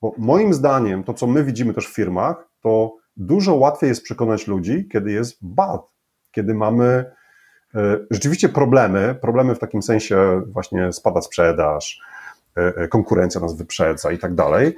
bo 0.01 0.13
moim 0.17 0.53
zdaniem 0.53 1.03
to, 1.03 1.13
co 1.13 1.27
my 1.27 1.43
widzimy 1.43 1.73
też 1.73 1.87
w 1.87 1.95
firmach, 1.95 2.49
to 2.61 2.95
dużo 3.17 3.55
łatwiej 3.55 3.87
jest 3.87 4.03
przekonać 4.03 4.47
ludzi, 4.47 4.87
kiedy 4.91 5.11
jest 5.11 5.37
bad, 5.41 5.81
kiedy 6.31 6.53
mamy 6.53 7.05
e, 7.75 7.99
rzeczywiście 8.11 8.49
problemy, 8.49 9.15
problemy 9.21 9.55
w 9.55 9.59
takim 9.59 9.81
sensie 9.81 10.41
właśnie 10.47 10.93
spada 10.93 11.21
sprzedaż, 11.21 12.01
e, 12.57 12.73
e, 12.75 12.87
konkurencja 12.87 13.41
nas 13.41 13.57
wyprzedza 13.57 14.11
i 14.11 14.17
tak 14.17 14.35
dalej, 14.35 14.75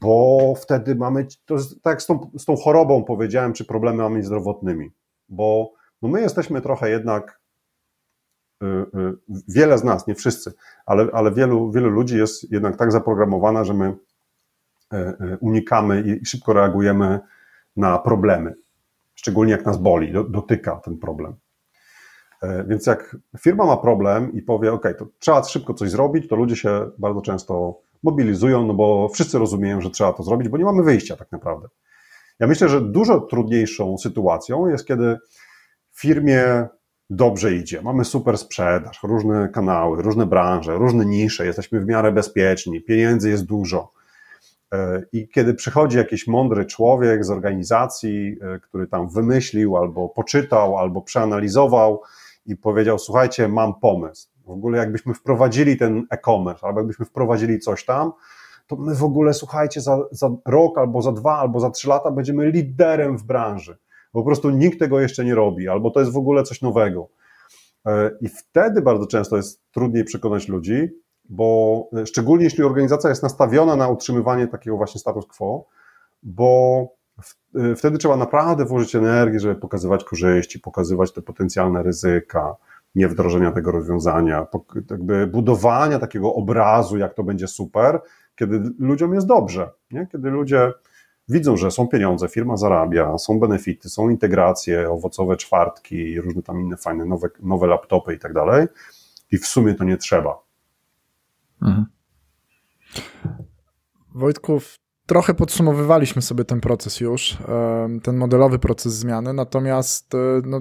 bo 0.00 0.54
wtedy 0.62 0.94
mamy, 0.94 1.26
to 1.46 1.54
jest 1.54 1.82
tak 1.82 1.92
jak 1.92 2.02
z 2.02 2.06
tą, 2.06 2.30
z 2.38 2.44
tą 2.44 2.56
chorobą 2.56 3.04
powiedziałem, 3.04 3.52
czy 3.52 3.64
problemami 3.64 4.22
zdrowotnymi, 4.22 4.90
bo 5.28 5.72
no 6.02 6.08
my 6.08 6.20
jesteśmy 6.20 6.60
trochę 6.60 6.90
jednak 6.90 7.40
wiele 9.48 9.78
z 9.78 9.84
nas, 9.84 10.06
nie 10.06 10.14
wszyscy, 10.14 10.52
ale, 10.86 11.06
ale 11.12 11.32
wielu, 11.32 11.72
wielu 11.72 11.90
ludzi 11.90 12.16
jest 12.16 12.52
jednak 12.52 12.76
tak 12.76 12.92
zaprogramowana, 12.92 13.64
że 13.64 13.74
my 13.74 13.96
unikamy 15.40 16.02
i 16.02 16.26
szybko 16.26 16.52
reagujemy 16.52 17.20
na 17.76 17.98
problemy, 17.98 18.54
szczególnie 19.14 19.52
jak 19.52 19.66
nas 19.66 19.78
boli, 19.78 20.12
dotyka 20.28 20.76
ten 20.76 20.98
problem. 20.98 21.34
Więc 22.68 22.86
jak 22.86 23.16
firma 23.40 23.66
ma 23.66 23.76
problem 23.76 24.32
i 24.32 24.42
powie, 24.42 24.72
OK, 24.72 24.84
to 24.98 25.06
trzeba 25.18 25.44
szybko 25.44 25.74
coś 25.74 25.90
zrobić, 25.90 26.28
to 26.28 26.36
ludzie 26.36 26.56
się 26.56 26.90
bardzo 26.98 27.20
często 27.20 27.80
mobilizują, 28.02 28.66
no 28.66 28.74
bo 28.74 29.08
wszyscy 29.08 29.38
rozumieją, 29.38 29.80
że 29.80 29.90
trzeba 29.90 30.12
to 30.12 30.22
zrobić, 30.22 30.48
bo 30.48 30.58
nie 30.58 30.64
mamy 30.64 30.82
wyjścia 30.82 31.16
tak 31.16 31.32
naprawdę. 31.32 31.68
Ja 32.40 32.46
myślę, 32.46 32.68
że 32.68 32.80
dużo 32.80 33.20
trudniejszą 33.20 33.98
sytuacją 33.98 34.68
jest, 34.68 34.86
kiedy 34.86 35.18
firmie 35.92 36.66
dobrze 37.10 37.54
idzie. 37.54 37.82
Mamy 37.82 38.04
super 38.04 38.38
sprzedaż, 38.38 39.02
różne 39.02 39.48
kanały, 39.48 40.02
różne 40.02 40.26
branże, 40.26 40.78
różne 40.78 41.04
nisze, 41.04 41.46
jesteśmy 41.46 41.80
w 41.80 41.86
miarę 41.86 42.12
bezpieczni, 42.12 42.82
pieniędzy 42.82 43.30
jest 43.30 43.44
dużo. 43.44 43.92
E, 44.72 45.02
I 45.12 45.28
kiedy 45.28 45.54
przychodzi 45.54 45.96
jakiś 45.96 46.26
mądry 46.26 46.64
człowiek 46.64 47.24
z 47.24 47.30
organizacji, 47.30 48.36
e, 48.40 48.60
który 48.60 48.86
tam 48.86 49.08
wymyślił, 49.08 49.76
albo 49.76 50.08
poczytał, 50.08 50.78
albo 50.78 51.02
przeanalizował 51.02 52.02
i 52.46 52.56
powiedział: 52.56 52.98
Słuchajcie, 52.98 53.48
mam 53.48 53.80
pomysł. 53.80 54.28
W 54.44 54.50
ogóle, 54.50 54.78
jakbyśmy 54.78 55.14
wprowadzili 55.14 55.76
ten 55.76 56.06
e-commerce, 56.10 56.66
albo 56.66 56.80
jakbyśmy 56.80 57.06
wprowadzili 57.06 57.58
coś 57.58 57.84
tam, 57.84 58.12
to 58.66 58.76
my 58.76 58.94
w 58.94 59.04
ogóle, 59.04 59.34
słuchajcie, 59.34 59.80
za, 59.80 59.98
za 60.10 60.30
rok, 60.46 60.78
albo 60.78 61.02
za 61.02 61.12
dwa, 61.12 61.38
albo 61.38 61.60
za 61.60 61.70
trzy 61.70 61.88
lata 61.88 62.10
będziemy 62.10 62.50
liderem 62.50 63.18
w 63.18 63.24
branży. 63.24 63.76
Po 64.12 64.22
prostu 64.22 64.50
nikt 64.50 64.78
tego 64.78 65.00
jeszcze 65.00 65.24
nie 65.24 65.34
robi, 65.34 65.68
albo 65.68 65.90
to 65.90 66.00
jest 66.00 66.12
w 66.12 66.16
ogóle 66.16 66.42
coś 66.42 66.62
nowego. 66.62 67.08
E, 67.86 68.10
I 68.20 68.28
wtedy 68.28 68.82
bardzo 68.82 69.06
często 69.06 69.36
jest 69.36 69.62
trudniej 69.70 70.04
przekonać 70.04 70.48
ludzi, 70.48 70.88
bo 71.28 71.88
e, 71.96 72.06
szczególnie 72.06 72.44
jeśli 72.44 72.64
organizacja 72.64 73.10
jest 73.10 73.22
nastawiona 73.22 73.76
na 73.76 73.88
utrzymywanie 73.88 74.46
takiego 74.48 74.76
właśnie 74.76 75.00
status 75.00 75.26
quo, 75.26 75.66
bo 76.22 76.80
e, 77.54 77.74
wtedy 77.74 77.98
trzeba 77.98 78.16
naprawdę 78.16 78.64
włożyć 78.64 78.94
energię, 78.94 79.40
żeby 79.40 79.54
pokazywać 79.54 80.04
korzyści, 80.04 80.60
pokazywać 80.60 81.12
te 81.12 81.22
potencjalne 81.22 81.82
ryzyka, 81.82 82.56
niewdrożenia 82.94 83.52
tego 83.52 83.70
rozwiązania, 83.70 84.46
jakby 84.90 85.26
budowania 85.26 85.98
takiego 85.98 86.34
obrazu, 86.34 86.98
jak 86.98 87.14
to 87.14 87.22
będzie 87.22 87.48
super, 87.48 88.00
kiedy 88.36 88.62
ludziom 88.78 89.14
jest 89.14 89.26
dobrze, 89.26 89.70
nie? 89.90 90.06
kiedy 90.12 90.30
ludzie 90.30 90.72
widzą, 91.28 91.56
że 91.56 91.70
są 91.70 91.88
pieniądze, 91.88 92.28
firma 92.28 92.56
zarabia, 92.56 93.18
są 93.18 93.40
benefity, 93.40 93.88
są 93.88 94.08
integracje, 94.08 94.90
owocowe 94.90 95.36
czwartki, 95.36 96.20
różne 96.20 96.42
tam 96.42 96.60
inne 96.60 96.76
fajne 96.76 97.04
nowe, 97.04 97.28
nowe 97.40 97.66
laptopy 97.66 98.14
i 98.14 98.18
tak 98.18 98.32
dalej 98.32 98.66
i 99.32 99.38
w 99.38 99.46
sumie 99.46 99.74
to 99.74 99.84
nie 99.84 99.96
trzeba. 99.96 100.45
Mhm. 101.62 101.86
Trochę 105.06 105.34
podsumowywaliśmy 105.34 106.22
sobie 106.22 106.44
ten 106.44 106.60
proces 106.60 107.00
już, 107.00 107.38
ten 108.02 108.16
modelowy 108.16 108.58
proces 108.58 108.94
zmiany, 108.94 109.32
natomiast 109.32 110.14
e, 110.14 110.18
no, 110.44 110.60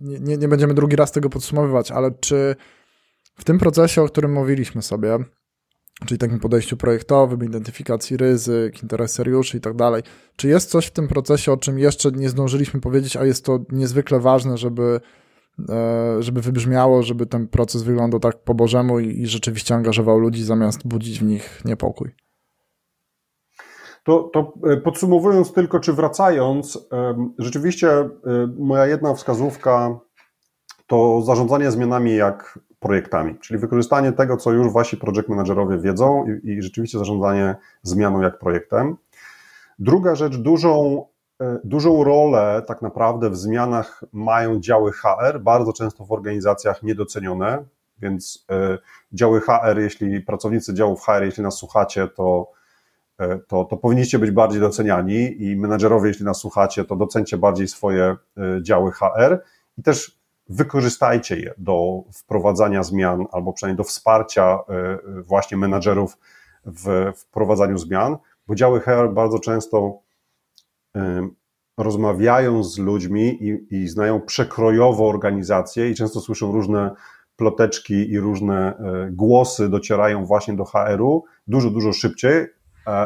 nie, 0.00 0.36
nie 0.36 0.48
będziemy 0.48 0.74
drugi 0.74 0.96
raz 0.96 1.12
tego 1.12 1.30
podsumowywać, 1.30 1.90
ale 1.90 2.10
czy 2.10 2.56
w 3.36 3.44
tym 3.44 3.58
procesie, 3.58 4.02
o 4.02 4.06
którym 4.06 4.32
mówiliśmy 4.32 4.82
sobie, 4.82 5.18
czyli 6.06 6.18
takim 6.18 6.40
podejściu 6.40 6.76
projektowym, 6.76 7.44
identyfikacji 7.44 8.16
ryzyk, 8.16 8.82
interesariuszy 8.82 9.56
i 9.56 9.60
tak 9.60 9.76
dalej. 9.76 10.02
Czy 10.36 10.48
jest 10.48 10.70
coś 10.70 10.86
w 10.86 10.90
tym 10.90 11.08
procesie, 11.08 11.52
o 11.52 11.56
czym 11.56 11.78
jeszcze 11.78 12.10
nie 12.10 12.28
zdążyliśmy 12.28 12.80
powiedzieć, 12.80 13.16
a 13.16 13.24
jest 13.24 13.44
to 13.44 13.60
niezwykle 13.72 14.20
ważne, 14.20 14.58
żeby, 14.58 15.00
żeby 16.18 16.40
wybrzmiało, 16.40 17.02
żeby 17.02 17.26
ten 17.26 17.48
proces 17.48 17.82
wyglądał 17.82 18.20
tak 18.20 18.38
po 18.38 18.54
Bożemu 18.54 19.00
i, 19.00 19.26
rzeczywiście 19.26 19.74
angażował 19.74 20.18
ludzi 20.18 20.44
zamiast 20.44 20.88
budzić 20.88 21.20
w 21.20 21.22
nich 21.22 21.62
niepokój? 21.64 22.10
To, 24.04 24.30
to 24.32 24.52
e, 24.70 24.76
podsumowując 24.76 25.52
tylko, 25.52 25.80
czy 25.80 25.92
wracając, 25.92 26.88
rzeczywiście 27.38 27.90
e, 27.90 28.10
moja 28.58 28.86
jedna 28.86 29.14
wskazówka 29.14 29.98
to 30.86 31.22
zarządzanie 31.22 31.70
zmianami 31.70 32.16
jak 32.16 32.58
projektami, 32.84 33.38
czyli 33.40 33.60
wykorzystanie 33.60 34.12
tego, 34.12 34.36
co 34.36 34.52
już 34.52 34.72
wasi 34.72 34.96
project 34.96 35.28
managerowie 35.28 35.78
wiedzą 35.78 36.24
i, 36.44 36.50
i 36.50 36.62
rzeczywiście 36.62 36.98
zarządzanie 36.98 37.54
zmianą 37.82 38.20
jak 38.20 38.38
projektem. 38.38 38.96
Druga 39.78 40.14
rzecz, 40.14 40.36
dużą, 40.36 41.04
e, 41.06 41.13
dużą 41.64 42.04
rolę 42.04 42.62
tak 42.66 42.82
naprawdę 42.82 43.30
w 43.30 43.36
zmianach 43.36 44.04
mają 44.12 44.60
działy 44.60 44.92
HR, 44.92 45.40
bardzo 45.40 45.72
często 45.72 46.04
w 46.04 46.12
organizacjach 46.12 46.82
niedocenione, 46.82 47.64
więc 47.98 48.46
e, 48.50 48.78
działy 49.12 49.40
HR, 49.40 49.78
jeśli 49.78 50.20
pracownicy 50.20 50.74
działów 50.74 51.00
HR, 51.06 51.22
jeśli 51.22 51.42
nas 51.42 51.56
słuchacie, 51.56 52.08
to, 52.08 52.50
e, 53.18 53.38
to, 53.38 53.64
to 53.64 53.76
powinniście 53.76 54.18
być 54.18 54.30
bardziej 54.30 54.60
doceniani 54.60 55.42
i 55.42 55.56
menedżerowie, 55.56 56.08
jeśli 56.08 56.24
nas 56.24 56.38
słuchacie, 56.38 56.84
to 56.84 56.96
docencie 56.96 57.38
bardziej 57.38 57.68
swoje 57.68 58.16
działy 58.62 58.92
HR 58.92 59.42
i 59.78 59.82
też 59.82 60.18
wykorzystajcie 60.48 61.36
je 61.36 61.54
do 61.58 62.02
wprowadzania 62.12 62.82
zmian 62.82 63.26
albo 63.32 63.52
przynajmniej 63.52 63.76
do 63.76 63.84
wsparcia 63.84 64.58
e, 64.68 64.74
e, 64.74 64.98
właśnie 65.22 65.56
menadżerów 65.56 66.18
w 66.64 67.12
wprowadzaniu 67.16 67.78
zmian, 67.78 68.16
bo 68.46 68.54
działy 68.54 68.80
HR 68.80 69.10
bardzo 69.12 69.38
często 69.38 69.76
e, 69.76 70.03
rozmawiają 71.78 72.64
z 72.64 72.78
ludźmi 72.78 73.38
i, 73.40 73.76
i 73.76 73.88
znają 73.88 74.20
przekrojowo 74.20 75.08
organizację 75.08 75.90
i 75.90 75.94
często 75.94 76.20
słyszą 76.20 76.52
różne 76.52 76.90
ploteczki 77.36 78.10
i 78.10 78.20
różne 78.20 78.74
głosy 79.10 79.68
docierają 79.68 80.24
właśnie 80.24 80.54
do 80.54 80.64
HR-u 80.64 81.24
dużo, 81.46 81.70
dużo 81.70 81.92
szybciej 81.92 82.46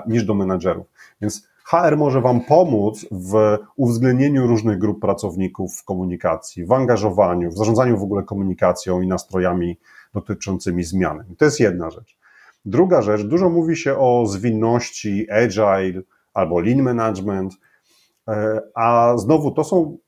niż 0.06 0.24
do 0.24 0.34
menadżerów. 0.34 0.86
Więc 1.20 1.48
HR 1.64 1.96
może 1.96 2.20
Wam 2.20 2.40
pomóc 2.40 3.06
w 3.10 3.56
uwzględnieniu 3.76 4.46
różnych 4.46 4.78
grup 4.78 5.00
pracowników 5.00 5.76
w 5.76 5.84
komunikacji, 5.84 6.64
w 6.64 6.72
angażowaniu, 6.72 7.50
w 7.50 7.56
zarządzaniu 7.56 7.98
w 7.98 8.02
ogóle 8.02 8.22
komunikacją 8.22 9.00
i 9.00 9.06
nastrojami 9.06 9.78
dotyczącymi 10.14 10.84
zmiany. 10.84 11.24
to 11.38 11.44
jest 11.44 11.60
jedna 11.60 11.90
rzecz. 11.90 12.18
Druga 12.64 13.02
rzecz, 13.02 13.22
dużo 13.22 13.50
mówi 13.50 13.76
się 13.76 13.98
o 13.98 14.26
zwinności, 14.26 15.26
agile 15.30 16.02
albo 16.34 16.60
lean 16.60 16.82
management, 16.82 17.52
e, 17.52 17.56
a 18.74 19.14
znowu 19.16 19.50
to 19.50 19.64
są 19.64 19.98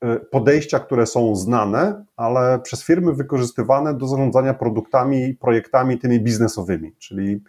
e, 0.00 0.16
podejścia, 0.16 0.78
które 0.78 1.06
są 1.06 1.36
znane, 1.36 2.04
ale 2.16 2.58
przez 2.58 2.84
firmy 2.84 3.12
wykorzystywane 3.12 3.94
do 3.94 4.06
zarządzania 4.06 4.54
produktami, 4.54 5.34
projektami 5.34 5.98
tymi 5.98 6.20
biznesowymi, 6.20 6.92
czyli 6.98 7.42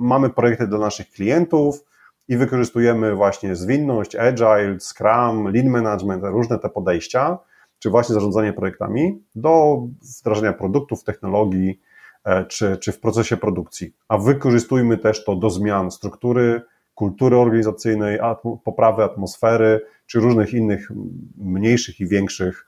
mamy 0.00 0.30
projekty 0.30 0.66
dla 0.66 0.78
naszych 0.78 1.10
klientów, 1.10 1.84
i 2.28 2.36
wykorzystujemy 2.36 3.14
właśnie 3.14 3.56
zwinność, 3.56 4.16
agile, 4.16 4.80
scrum, 4.80 5.48
lean 5.54 5.68
management, 5.68 6.24
różne 6.24 6.58
te 6.58 6.68
podejścia, 6.68 7.38
czy 7.78 7.90
właśnie 7.90 8.14
zarządzanie 8.14 8.52
projektami 8.52 9.22
do 9.34 9.82
wdrażania 10.20 10.52
produktów, 10.52 11.04
technologii, 11.04 11.80
e, 12.24 12.44
czy, 12.44 12.76
czy 12.76 12.92
w 12.92 13.00
procesie 13.00 13.36
produkcji. 13.36 13.94
A 14.08 14.18
wykorzystujmy 14.18 14.98
też 14.98 15.24
to 15.24 15.36
do 15.36 15.50
zmian 15.50 15.90
struktury, 15.90 16.62
kultury 16.98 17.36
organizacyjnej, 17.36 18.18
poprawy 18.64 19.04
atmosfery, 19.04 19.80
czy 20.06 20.20
różnych 20.20 20.54
innych 20.54 20.88
mniejszych 21.36 22.00
i 22.00 22.06
większych 22.06 22.66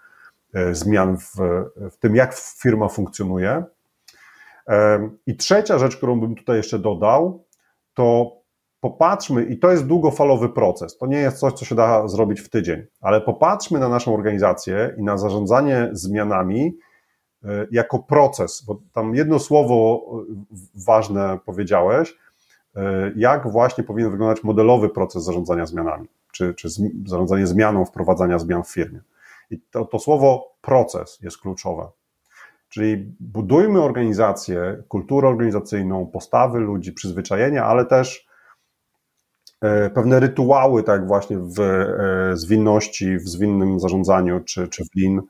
e, 0.55 0.75
zmian 0.75 1.17
w, 1.17 1.35
w 1.91 1.97
tym, 1.99 2.17
jak 2.17 2.35
firma 2.35 2.89
funkcjonuje. 2.89 3.65
I 5.27 5.37
trzecia 5.37 5.79
rzecz, 5.79 5.97
którą 5.97 6.21
bym 6.21 6.35
tutaj 6.35 6.57
jeszcze 6.57 6.79
dodał, 6.79 7.45
to 7.95 8.37
popatrzmy, 8.81 9.45
i 9.45 9.59
to 9.59 9.71
jest 9.71 9.87
długofalowy 9.87 10.49
proces, 10.49 10.99
to 10.99 11.07
nie 11.07 11.19
jest 11.19 11.39
coś, 11.39 11.53
co 11.53 11.65
się 11.65 11.75
da 11.75 12.09
zrobić 12.09 12.41
w 12.41 12.49
tydzień, 12.49 12.87
ale 13.01 13.21
popatrzmy 13.21 13.79
na 13.79 13.89
naszą 13.89 14.15
organizację 14.15 14.95
i 14.99 15.03
na 15.03 15.19
zarządzanie 15.19 15.89
zmianami 15.93 16.79
e, 17.45 17.67
jako 17.71 17.99
proces, 17.99 18.65
bo 18.67 18.81
tam 18.93 19.15
jedno 19.15 19.39
słowo 19.39 20.07
e, 20.13 20.35
ważne 20.87 21.39
powiedziałeś, 21.47 22.17
jak 23.17 23.51
właśnie 23.51 23.85
powinien 23.85 24.11
wyglądać 24.11 24.45
modelowy 24.45 24.89
proces 24.89 25.25
zarządzania 25.25 25.67
zmianami, 25.67 26.09
czy, 26.33 26.55
czy 26.55 26.69
zarządzanie 27.07 27.47
zmianą, 27.47 27.85
wprowadzania 27.85 28.39
zmian 28.39 28.63
w 28.63 28.73
firmie. 28.73 29.01
I 29.51 29.61
to, 29.71 29.85
to 29.85 29.99
słowo 29.99 30.53
proces 30.61 31.19
jest 31.23 31.39
kluczowe. 31.39 31.89
Czyli 32.69 33.15
budujmy 33.21 33.83
organizację, 33.83 34.83
kulturę 34.89 35.29
organizacyjną, 35.29 36.07
postawy 36.07 36.59
ludzi, 36.59 36.93
przyzwyczajenia, 36.93 37.65
ale 37.65 37.85
też 37.85 38.31
E, 39.61 39.91
pewne 39.91 40.21
rytuały, 40.21 40.83
tak 40.83 41.07
właśnie 41.07 41.39
w 41.39 41.61
e, 41.61 42.37
zwinności, 42.37 43.17
w 43.17 43.29
zwinnym 43.29 43.81
zarządzaniu 43.81 44.41
czy, 44.41 44.69
czy 44.69 44.85
w 44.85 44.95
lin. 44.97 45.23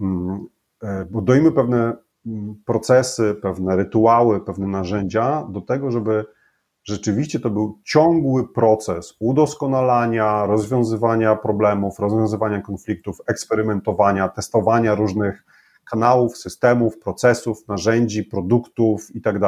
Mm, 0.00 0.46
e, 0.82 1.04
budujmy 1.04 1.52
pewne 1.52 1.96
mm, 2.26 2.54
procesy, 2.64 3.34
pewne 3.42 3.76
rytuały, 3.76 4.40
pewne 4.40 4.66
narzędzia 4.66 5.46
do 5.50 5.60
tego, 5.60 5.90
żeby 5.90 6.24
rzeczywiście 6.88 7.40
to 7.40 7.50
był 7.50 7.78
ciągły 7.84 8.52
proces 8.52 9.16
udoskonalania, 9.20 10.46
rozwiązywania 10.46 11.36
problemów, 11.36 11.98
rozwiązywania 11.98 12.60
konfliktów, 12.60 13.18
eksperymentowania, 13.26 14.28
testowania 14.28 14.94
różnych 14.94 15.44
kanałów, 15.90 16.36
systemów, 16.36 16.98
procesów, 16.98 17.68
narzędzi, 17.68 18.24
produktów 18.24 19.16
i 19.16 19.20
tak 19.20 19.38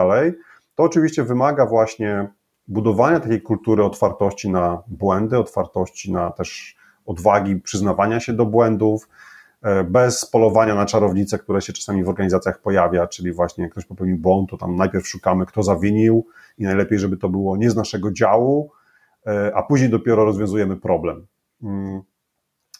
to 0.74 0.82
oczywiście 0.82 1.24
wymaga 1.24 1.66
właśnie 1.66 2.28
budowania 2.68 3.20
takiej 3.20 3.42
kultury 3.42 3.84
otwartości 3.84 4.50
na 4.50 4.82
błędy, 4.86 5.38
otwartości 5.38 6.12
na 6.12 6.30
też 6.30 6.76
odwagi 7.06 7.56
przyznawania 7.56 8.20
się 8.20 8.32
do 8.32 8.46
błędów, 8.46 9.08
bez 9.90 10.26
polowania 10.26 10.74
na 10.74 10.86
czarownice, 10.86 11.38
które 11.38 11.60
się 11.60 11.72
czasami 11.72 12.04
w 12.04 12.08
organizacjach 12.08 12.60
pojawia, 12.60 13.06
czyli 13.06 13.32
właśnie 13.32 13.64
jak 13.64 13.72
ktoś 13.72 13.84
popełnił 13.84 14.16
błąd, 14.16 14.50
to 14.50 14.56
tam 14.56 14.76
najpierw 14.76 15.08
szukamy, 15.08 15.46
kto 15.46 15.62
zawinił 15.62 16.26
i 16.58 16.64
najlepiej, 16.64 16.98
żeby 16.98 17.16
to 17.16 17.28
było 17.28 17.56
nie 17.56 17.70
z 17.70 17.76
naszego 17.76 18.12
działu, 18.12 18.70
e, 19.26 19.52
a 19.54 19.62
później 19.62 19.90
dopiero 19.90 20.24
rozwiązujemy 20.24 20.76
problem. 20.76 21.26
Mm. 21.62 22.02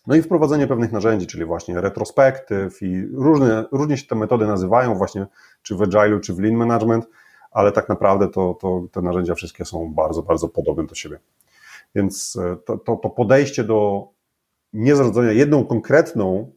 No 0.07 0.15
i 0.15 0.23
wprowadzenie 0.23 0.67
pewnych 0.67 0.93
narzędzi, 0.93 1.27
czyli 1.27 1.45
właśnie 1.45 1.81
retrospektyw 1.81 2.83
i 2.83 3.07
różne, 3.15 3.65
różnie 3.73 3.97
się 3.97 4.07
te 4.07 4.15
metody 4.15 4.47
nazywają, 4.47 4.95
właśnie 4.95 5.27
czy 5.63 5.75
w 5.75 5.79
Agile'u, 5.79 6.21
czy 6.21 6.35
w 6.35 6.39
Lean 6.39 6.55
Management, 6.55 7.07
ale 7.51 7.73
tak 7.73 7.89
naprawdę 7.89 8.29
to, 8.29 8.55
to 8.61 8.87
te 8.93 9.03
narzędzia 9.03 9.35
wszystkie 9.35 9.65
są 9.65 9.95
bardzo, 9.95 10.23
bardzo 10.23 10.49
podobne 10.49 10.87
do 10.87 10.95
siebie. 10.95 11.19
Więc 11.95 12.37
e, 12.37 12.57
to, 12.57 12.79
to, 12.79 12.97
to 12.97 13.11
podejście 13.11 13.65
do 13.65 14.09
niezrodzenia 14.73 15.33
jedną 15.33 15.65
konkretną 15.65 16.53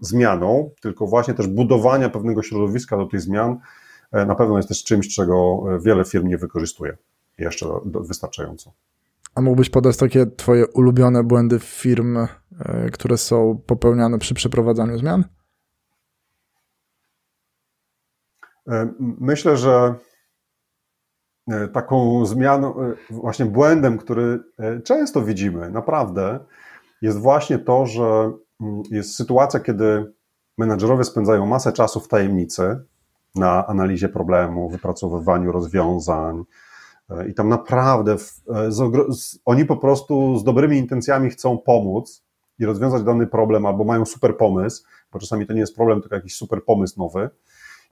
zmianą, 0.00 0.70
tylko 0.80 1.06
właśnie 1.06 1.34
też 1.34 1.46
budowania 1.46 2.08
pewnego 2.10 2.42
środowiska 2.42 2.96
do 2.96 3.06
tych 3.06 3.20
zmian, 3.20 3.58
e, 4.12 4.26
na 4.26 4.34
pewno 4.34 4.56
jest 4.56 4.68
też 4.68 4.84
czymś, 4.84 5.14
czego 5.14 5.64
e, 5.74 5.80
wiele 5.80 6.04
firm 6.04 6.28
nie 6.28 6.38
wykorzystuje 6.38 6.96
jeszcze 7.38 7.66
wystarczająco. 7.84 8.72
A 9.34 9.40
mógłbyś 9.40 9.70
podać 9.70 9.96
takie 9.96 10.26
Twoje 10.26 10.66
ulubione 10.66 11.24
błędy 11.24 11.58
firm, 11.58 12.18
które 12.92 13.18
są 13.18 13.62
popełniane 13.66 14.18
przy 14.18 14.34
przeprowadzaniu 14.34 14.98
zmian? 14.98 15.24
Myślę, 19.00 19.56
że 19.56 19.94
taką 21.72 22.26
zmianą, 22.26 22.74
właśnie 23.10 23.46
błędem, 23.46 23.98
który 23.98 24.40
często 24.84 25.22
widzimy, 25.22 25.70
naprawdę, 25.70 26.40
jest 27.02 27.18
właśnie 27.18 27.58
to, 27.58 27.86
że 27.86 28.32
jest 28.90 29.16
sytuacja, 29.16 29.60
kiedy 29.60 30.12
menedżerowie 30.58 31.04
spędzają 31.04 31.46
masę 31.46 31.72
czasu 31.72 32.00
w 32.00 32.08
tajemnicy 32.08 32.84
na 33.34 33.66
analizie 33.66 34.08
problemu, 34.08 34.68
wypracowywaniu 34.68 35.52
rozwiązań. 35.52 36.44
E, 37.10 37.28
I 37.28 37.34
tam 37.34 37.48
naprawdę 37.48 38.18
w, 38.18 38.42
e, 38.54 38.72
z, 38.72 38.92
z, 39.18 39.38
oni 39.44 39.64
po 39.64 39.76
prostu 39.76 40.38
z 40.38 40.44
dobrymi 40.44 40.78
intencjami 40.78 41.30
chcą 41.30 41.58
pomóc 41.58 42.24
i 42.58 42.64
rozwiązać 42.66 43.02
dany 43.02 43.26
problem, 43.26 43.66
albo 43.66 43.84
mają 43.84 44.04
super 44.04 44.36
pomysł, 44.36 44.84
bo 45.12 45.18
czasami 45.18 45.46
to 45.46 45.52
nie 45.52 45.60
jest 45.60 45.76
problem, 45.76 46.00
tylko 46.00 46.16
jakiś 46.16 46.36
super 46.36 46.64
pomysł 46.64 46.98
nowy. 46.98 47.30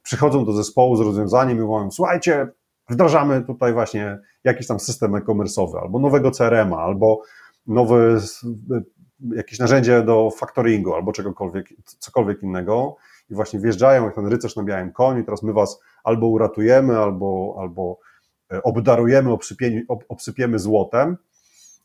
Przychodzą 0.03 0.45
do 0.45 0.53
zespołu 0.53 0.97
z 0.97 1.01
rozwiązaniem 1.01 1.59
i 1.59 1.61
mówią: 1.61 1.91
Słuchajcie, 1.91 2.49
wdrażamy 2.91 3.43
tutaj 3.43 3.73
właśnie 3.73 4.19
jakiś 4.45 4.67
tam 4.67 4.81
system 4.81 5.15
e-commerce'owy, 5.15 5.79
albo 5.83 5.99
nowego 5.99 6.31
CRM-a, 6.31 6.77
albo 6.77 7.23
nowe 7.67 8.21
jakieś 9.35 9.59
narzędzie 9.59 10.03
do 10.03 10.31
factoringu 10.31 10.95
albo 10.95 11.13
czegokolwiek, 11.13 11.67
cokolwiek 11.85 12.43
innego 12.43 12.97
i 13.31 13.35
właśnie 13.35 13.61
wjeżdżają 13.61 14.05
jak 14.05 14.15
ten 14.15 14.27
rycerz 14.27 14.57
na 14.57 14.63
białym 14.63 14.93
koniu 14.93 15.21
i 15.21 15.25
teraz 15.25 15.43
my 15.43 15.53
was 15.53 15.81
albo 16.05 16.27
uratujemy, 16.27 16.99
albo, 16.99 17.57
albo 17.61 17.99
e, 18.53 18.63
obdarujemy, 18.63 19.31
obsypiemy 20.09 20.59
złotem, 20.59 21.17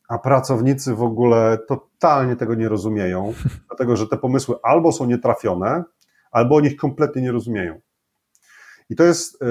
a 0.10 0.18
pracownicy 0.18 0.96
w 0.96 1.04
ogóle 1.04 1.58
totalnie 1.68 2.36
tego 2.36 2.56
nie 2.56 2.70
rozumieją, 2.70 3.34
dlatego 3.68 3.96
że 3.96 4.08
te 4.08 4.18
pomysły 4.18 4.56
albo 4.64 4.92
są 4.92 5.06
nietrafione, 5.06 5.84
albo 6.32 6.56
o 6.56 6.62
nich 6.62 6.76
kompletnie 6.76 7.22
nie 7.22 7.32
rozumieją. 7.32 7.80
I 8.90 8.96
to 8.96 9.04
jest 9.04 9.42
e, 9.42 9.46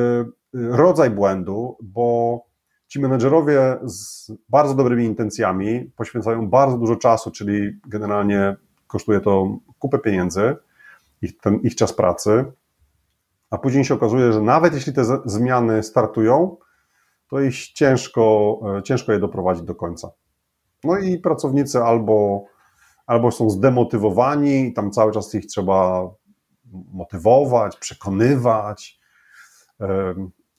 rodzaj 0.54 1.10
błędu, 1.10 1.76
bo 1.82 2.40
Ci 2.96 3.02
menedżerowie 3.02 3.76
z 3.84 4.32
bardzo 4.48 4.74
dobrymi 4.74 5.04
intencjami 5.04 5.90
poświęcają 5.96 6.48
bardzo 6.48 6.78
dużo 6.78 6.96
czasu, 6.96 7.30
czyli 7.30 7.80
generalnie 7.86 8.56
kosztuje 8.86 9.20
to 9.20 9.58
kupę 9.78 9.98
pieniędzy, 9.98 10.56
ich, 11.22 11.38
ten, 11.38 11.54
ich 11.54 11.74
czas 11.74 11.92
pracy, 11.92 12.44
a 13.50 13.58
później 13.58 13.84
się 13.84 13.94
okazuje, 13.94 14.32
że 14.32 14.42
nawet 14.42 14.74
jeśli 14.74 14.92
te 14.92 15.04
zmiany 15.24 15.82
startują, 15.82 16.56
to 17.28 17.40
ich 17.40 17.72
ciężko, 17.72 18.58
e, 18.78 18.82
ciężko 18.82 19.12
je 19.12 19.18
doprowadzić 19.18 19.64
do 19.64 19.74
końca. 19.74 20.10
No 20.84 20.98
i 20.98 21.18
pracownicy 21.18 21.82
albo, 21.82 22.44
albo 23.06 23.30
są 23.30 23.50
zdemotywowani, 23.50 24.72
tam 24.72 24.90
cały 24.90 25.12
czas 25.12 25.34
ich 25.34 25.46
trzeba 25.46 26.10
motywować, 26.92 27.76
przekonywać, 27.76 29.00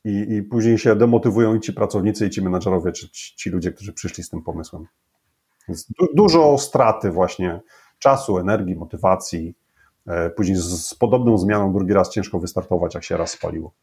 i, 0.08 0.36
i 0.36 0.43
później 0.43 0.78
się 0.78 0.95
demotywują 0.95 1.55
i 1.55 1.60
ci 1.60 1.74
pracownicy, 1.74 2.28
i 2.28 2.30
ci 2.30 2.41
menadżerowie, 2.41 2.91
czy 2.91 3.10
ci, 3.10 3.36
ci 3.36 3.49
ludzie, 3.49 3.72
którzy 3.72 3.93
przyszli 3.93 4.24
z 4.24 4.30
tym 4.30 4.41
pomysłem. 4.41 4.86
Więc 5.68 5.91
du 5.99 6.08
dużo 6.14 6.58
straty 6.58 7.12
właśnie 7.12 7.62
czasu, 7.99 8.38
energii, 8.38 8.76
motywacji. 8.76 9.55
E, 10.08 10.30
później 10.30 10.58
z, 10.58 10.88
z, 10.88 10.95
podobną 10.95 11.38
zmianą 11.38 11.74
drugi 11.74 11.93
raz 11.93 12.10
ciężko 12.10 12.39
wystartować, 12.39 12.95
jak 12.95 13.03
się 13.03 13.18
raz 13.18 13.32
spaliło. 13.32 13.74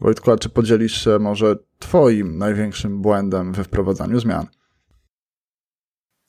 Wojtku, 0.00 0.30
a 0.30 0.36
czy 0.36 0.48
podzielisz 0.48 1.04
się 1.04 1.18
może 1.18 1.56
Twoim 1.78 2.38
największym 2.38 3.02
błędem 3.02 3.52
we 3.52 3.64
wprowadzaniu 3.64 4.20
zmian? 4.20 4.46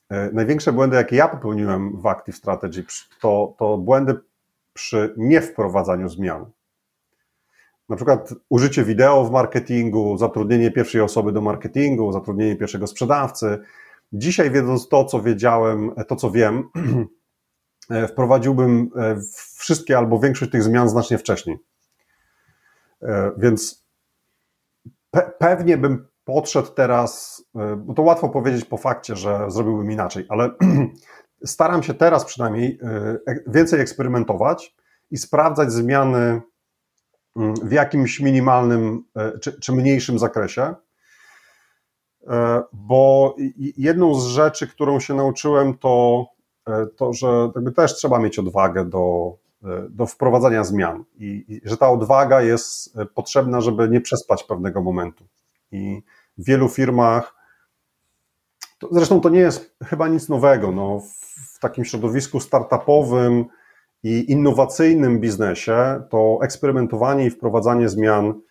E, 0.10 0.32
największe 0.34 0.74
błędy, 0.74 0.96
jakie 0.96 1.16
ja 1.16 1.28
popełniłem 1.28 2.02
w 2.02 2.08
Active 2.08 2.36
Strategy, 2.36 2.86
to, 3.22 3.56
to 3.60 3.78
błędy 3.78 4.20
przy 4.74 5.14
niewprowadzaniu 5.18 6.10
zmian 6.10 6.46
na 7.92 7.96
przykład 7.96 8.34
użycie 8.50 8.84
wideo 8.84 9.26
w 9.26 9.32
marketingu, 9.32 10.18
zatrudnienie 10.18 10.72
pierwszej 10.72 11.02
osoby 11.02 11.32
do 11.32 11.42
marketingu, 11.42 12.12
zatrudnienie 12.12 12.56
pierwszego 12.56 12.88
sprzedawcy. 12.88 13.60
Dzisiaj, 14.14 14.52
wiedząc 14.52 14.88
to, 14.88 15.06
co 15.06 15.22
wiedziałem, 15.22 15.92
to, 16.08 16.16
co 16.16 16.32
wiem, 16.32 16.70
e, 17.90 18.08
wprowadziłbym 18.08 18.90
e, 18.96 19.16
wszystkie 19.56 19.98
albo 19.98 20.20
większość 20.20 20.52
tych 20.52 20.64
zmian 20.64 20.90
znacznie 20.90 21.18
wcześniej. 21.18 21.58
E, 23.02 23.32
więc 23.38 23.86
pe 25.12 25.32
pewnie 25.40 25.78
bym 25.78 26.08
podszedł 26.24 26.72
teraz, 26.72 27.44
bo 27.78 27.94
to 27.94 28.02
łatwo 28.02 28.30
powiedzieć 28.30 28.66
po 28.66 28.78
fakcie, 28.78 29.16
że 29.16 29.46
zrobiłbym 29.48 29.92
inaczej, 29.92 30.26
ale 30.30 30.50
staram 31.46 31.84
się 31.84 31.94
teraz 31.94 32.26
przynajmniej 32.26 32.80
więcej 33.48 33.80
eksperymentować 33.80 34.76
i 35.12 35.18
sprawdzać 35.18 35.72
zmiany 35.72 36.42
w 37.36 37.72
jakimś 37.72 38.20
minimalnym 38.20 39.04
e, 39.16 39.40
czy, 39.40 39.60
czy 39.60 39.72
mniejszym 39.72 40.20
zakresie. 40.20 40.76
E, 42.28 42.64
bo 42.74 43.36
jedną 43.78 44.16
z 44.16 44.28
rzeczy, 44.28 44.68
którą 44.68 45.00
się 45.00 45.14
nauczyłem, 45.14 45.78
to 45.78 46.26
e, 46.68 46.88
to, 46.98 47.14
że 47.14 47.50
też 47.76 47.96
trzeba 47.96 48.20
mieć 48.20 48.40
odwagę 48.40 48.86
do, 48.86 49.36
do 49.90 50.06
wprowadzania 50.06 50.64
zmian 50.64 51.04
i, 51.18 51.46
i, 51.48 51.70
że 51.70 51.78
ta 51.78 51.90
odwaga 51.90 52.42
jest 52.42 52.96
potrzebna, 53.16 53.62
żeby 53.62 53.90
nie 53.90 54.02
przespać 54.02 54.44
pewnego 54.44 54.82
momentu. 54.82 55.24
I 55.72 56.04
w 56.38 56.46
wielu 56.46 56.70
firmach, 56.70 57.36
to, 58.80 58.88
zresztą 58.92 59.22
to 59.22 59.30
nie 59.30 59.40
jest 59.40 59.76
chyba 59.84 60.08
nic 60.08 60.30
nowego, 60.30 60.72
no, 60.72 61.00
w, 61.00 61.56
w 61.56 61.60
takim 61.60 61.86
środowisku 61.86 62.40
startupowym, 62.40 63.46
i 64.04 64.32
innowacyjnym 64.32 65.20
biznesie 65.20 66.04
to 66.10 66.40
eksperymentowanie 66.42 67.26
i 67.26 67.30
wprowadzanie 67.30 67.90
zmian 67.90 68.42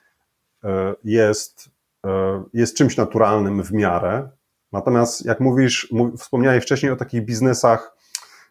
e, 0.64 0.94
jest, 1.04 1.70
e, 2.06 2.42
jest 2.54 2.76
czymś 2.76 2.96
naturalnym 2.96 3.62
w 3.62 3.72
miarę. 3.72 4.28
Natomiast, 4.72 5.24
jak 5.24 5.40
mówisz, 5.40 5.94
wspomniałeś 6.18 6.64
wcześniej 6.64 6.92
o 6.92 6.96
takich 6.96 7.24
biznesach 7.24 7.96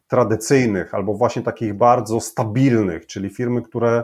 tradycyjnych 0.08 0.93
albo 0.93 1.14
właśnie 1.14 1.41
takich 1.41 1.74
bardzo 1.74 2.20
stabilnych, 2.20 3.06
czyli 3.06 3.30
firmy, 3.30 3.62
które 3.62 4.04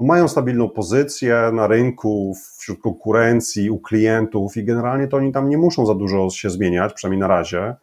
mają 0.00 0.28
stabilną 0.28 0.68
pozycję 0.68 1.50
na 1.52 1.66
rynku, 1.66 2.34
wśród 2.58 2.80
konkurencji, 2.80 3.70
u 3.70 3.78
klientów 3.78 4.56
i 4.56 4.64
generalnie 4.64 5.08
to 5.08 5.16
oni 5.16 5.32
tam 5.32 5.48
nie 5.48 5.58
muszą 5.58 5.86
za 5.86 5.94
dużo 5.94 6.30
się 6.30 6.50
zmieniać, 6.50 6.92
przynajmniej 6.92 7.20
na 7.20 7.28
razie 7.28 7.76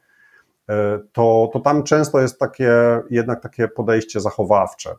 to, 1.13 1.49
to 1.53 1.59
tam 1.59 1.83
często 1.83 2.21
jest 2.21 2.39
takie, 2.39 2.73
jednak 3.09 3.41
takie 3.41 3.67
podejście 3.67 4.19
zachowawcze. 4.19 4.95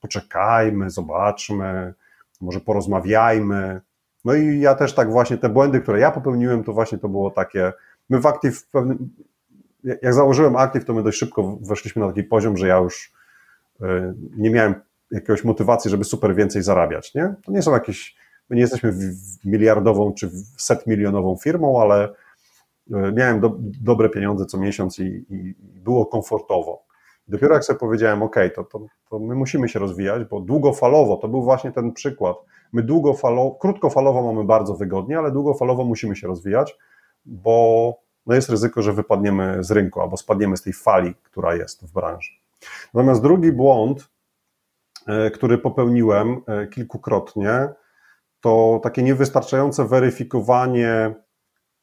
Poczekajmy, 0.00 0.90
zobaczmy, 0.90 1.94
może 2.40 2.60
porozmawiajmy. 2.60 3.80
No 4.24 4.34
i 4.34 4.60
ja 4.60 4.74
też 4.74 4.94
tak 4.94 5.10
właśnie 5.10 5.38
te 5.38 5.48
błędy, 5.48 5.80
które 5.80 6.00
ja 6.00 6.10
popełniłem, 6.10 6.64
to 6.64 6.72
właśnie 6.72 6.98
to 6.98 7.08
było 7.08 7.30
takie, 7.30 7.72
my 8.10 8.20
w 8.20 8.26
Active, 8.26 8.66
pewnym, 8.66 9.10
jak 9.84 10.14
założyłem 10.14 10.56
Active, 10.56 10.84
to 10.84 10.94
my 10.94 11.02
dość 11.02 11.18
szybko 11.18 11.58
weszliśmy 11.60 12.02
na 12.02 12.08
taki 12.08 12.24
poziom, 12.24 12.56
że 12.56 12.68
ja 12.68 12.76
już 12.76 13.12
e, 13.82 14.14
nie 14.36 14.50
miałem 14.50 14.74
jakiegoś 15.10 15.44
motywacji, 15.44 15.90
żeby 15.90 16.04
super 16.04 16.34
więcej 16.34 16.62
zarabiać, 16.62 17.14
nie? 17.14 17.34
To 17.44 17.52
nie 17.52 17.62
są 17.62 17.72
jakieś, 17.72 18.16
my 18.50 18.56
nie 18.56 18.62
jesteśmy 18.62 18.94
miliardową 19.44 20.14
czy 20.14 20.30
set 20.56 20.86
milionową 20.86 21.36
firmą, 21.36 21.80
ale 21.80 22.08
miałem 22.90 23.40
do, 23.40 23.56
dobre 23.60 24.08
pieniądze 24.08 24.46
co 24.46 24.58
miesiąc 24.58 24.98
i, 24.98 25.26
i, 25.28 25.54
było 25.80 26.06
komfortowo. 26.06 26.84
Dopiero 27.28 27.54
jak 27.54 27.64
sobie 27.64 27.78
powiedziałem, 27.78 28.22
OK, 28.22 28.36
to, 28.54 28.64
to, 28.64 28.86
to 29.10 29.18
my 29.18 29.34
musimy 29.34 29.68
się 29.68 29.78
rozwijać, 29.78 30.24
bo 30.24 30.40
długofalowo 30.40 31.16
to 31.16 31.28
był 31.28 31.42
właśnie 31.42 31.72
ten 31.72 31.92
przykład. 31.92 32.36
My 32.72 32.82
długofalowo, 32.82 33.50
krótkofalowo 33.50 34.32
mamy 34.32 34.44
bardzo 34.44 34.74
wygodnie, 34.74 35.18
ale 35.18 35.32
długofalowo 35.32 35.84
musimy 35.84 36.16
się 36.16 36.26
rozwijać, 36.26 36.78
bo 37.24 37.94
no 38.26 38.34
jest 38.34 38.50
ryzyko, 38.50 38.82
że 38.82 38.92
wypadniemy 38.92 39.64
z 39.64 39.70
rynku 39.70 40.00
albo 40.00 40.16
spadniemy 40.16 40.56
z 40.56 40.62
tej 40.62 40.72
fali, 40.72 41.14
która 41.22 41.54
jest 41.54 41.86
w 41.86 41.92
branży. 41.92 42.30
Natomiast 42.94 43.22
drugi 43.22 43.52
błąd, 43.52 44.08
e, 45.06 45.30
który 45.30 45.58
popełniłem 45.58 46.40
e, 46.46 46.66
kilkukrotnie, 46.66 47.68
to 48.40 48.80
takie 48.82 49.02
niewystarczające 49.02 49.84
weryfikowanie 49.84 51.14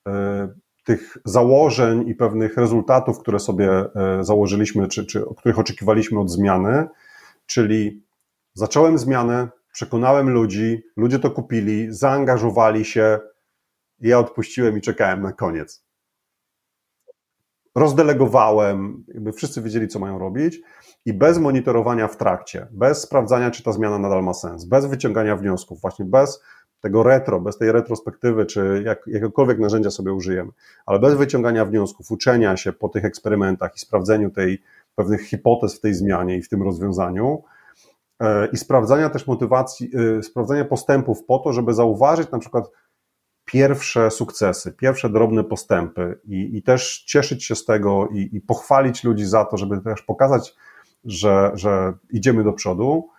e, 0.08 0.48
tych 0.86 1.18
założeń 1.26 2.10
i 2.10 2.16
pewnych 2.16 2.58
rezultatów, 2.58 3.20
które 3.20 3.40
sobie 3.40 3.86
założyliśmy, 4.22 4.88
czy, 4.88 5.06
czy 5.06 5.24
których 5.38 5.60
oczekiwaliśmy 5.60 6.20
od 6.20 6.32
zmiany, 6.32 6.88
czyli 7.46 8.04
zacząłem 8.54 8.98
zmianę, 8.98 9.50
przekonałem 9.74 10.30
ludzi, 10.30 10.84
ludzie 10.98 11.20
to 11.20 11.32
kupili, 11.32 11.88
zaangażowali 11.90 12.86
się, 12.86 13.20
ja 14.00 14.20
odpuściłem 14.20 14.78
i 14.78 14.82
czekałem 14.82 15.22
na 15.22 15.34
koniec. 15.34 15.86
Rozdelegowałem, 17.76 19.04
jakby 19.08 19.34
wszyscy 19.34 19.62
wiedzieli, 19.62 19.88
co 19.88 20.00
mają 20.00 20.20
robić. 20.20 20.62
I 21.06 21.14
bez 21.14 21.38
monitorowania 21.38 22.08
w 22.08 22.18
trakcie, 22.18 22.68
bez 22.72 23.02
sprawdzania, 23.02 23.52
czy 23.52 23.64
ta 23.64 23.72
zmiana 23.72 24.00
nadal 24.00 24.24
ma 24.24 24.34
sens, 24.34 24.66
bez 24.66 24.86
wyciągania 24.86 25.36
wniosków, 25.36 25.82
właśnie 25.82 26.06
bez 26.06 26.42
tego 26.86 27.04
retro, 27.04 27.40
bez 27.42 27.58
tej 27.58 27.72
retrospektywy, 27.72 28.46
czy 28.46 28.82
jak, 28.86 29.08
jakiegokolwiek 29.08 29.60
narzędzia 29.60 29.92
sobie 29.92 30.14
użyjemy, 30.14 30.52
ale 30.86 31.00
bez 31.00 31.14
wyciągania 31.14 31.66
wniosków, 31.66 32.12
uczenia 32.12 32.58
się 32.58 32.74
po 32.74 32.90
tych 32.90 33.06
eksperymentach 33.06 33.76
i 33.76 33.80
sprawdzeniu 33.80 34.30
tej 34.30 34.62
pewnych 34.96 35.22
hipotez 35.22 35.78
w 35.78 35.82
tej 35.82 35.94
zmianie 35.94 36.38
i 36.38 36.42
w 36.42 36.50
tym 36.50 36.64
rozwiązaniu, 36.64 37.44
e, 38.20 38.48
i 38.48 38.58
sprawdzania 38.58 39.10
też 39.10 39.28
motywacji, 39.28 39.92
e, 40.18 40.24
sprawdzania 40.24 40.66
postępów 40.66 41.26
po 41.26 41.40
to, 41.40 41.54
żeby 41.54 41.74
zauważyć 41.74 42.32
na 42.32 42.40
przykład 42.40 42.72
pierwsze 43.46 44.12
sukcesy, 44.12 44.72
pierwsze 44.72 45.10
drobne 45.10 45.44
postępy 45.44 46.20
i, 46.24 46.58
i 46.58 46.64
też 46.64 47.04
cieszyć 47.08 47.44
się 47.44 47.56
z 47.56 47.66
tego 47.66 48.08
i, 48.08 48.30
i, 48.34 48.42
pochwalić 48.42 49.04
ludzi 49.04 49.26
za 49.26 49.46
to, 49.46 49.58
żeby 49.58 49.82
też 49.82 50.02
pokazać, 50.02 50.56
że, 51.06 51.52
że 51.54 51.94
idziemy 52.10 52.44
do 52.44 52.54
przodu, 52.54 53.10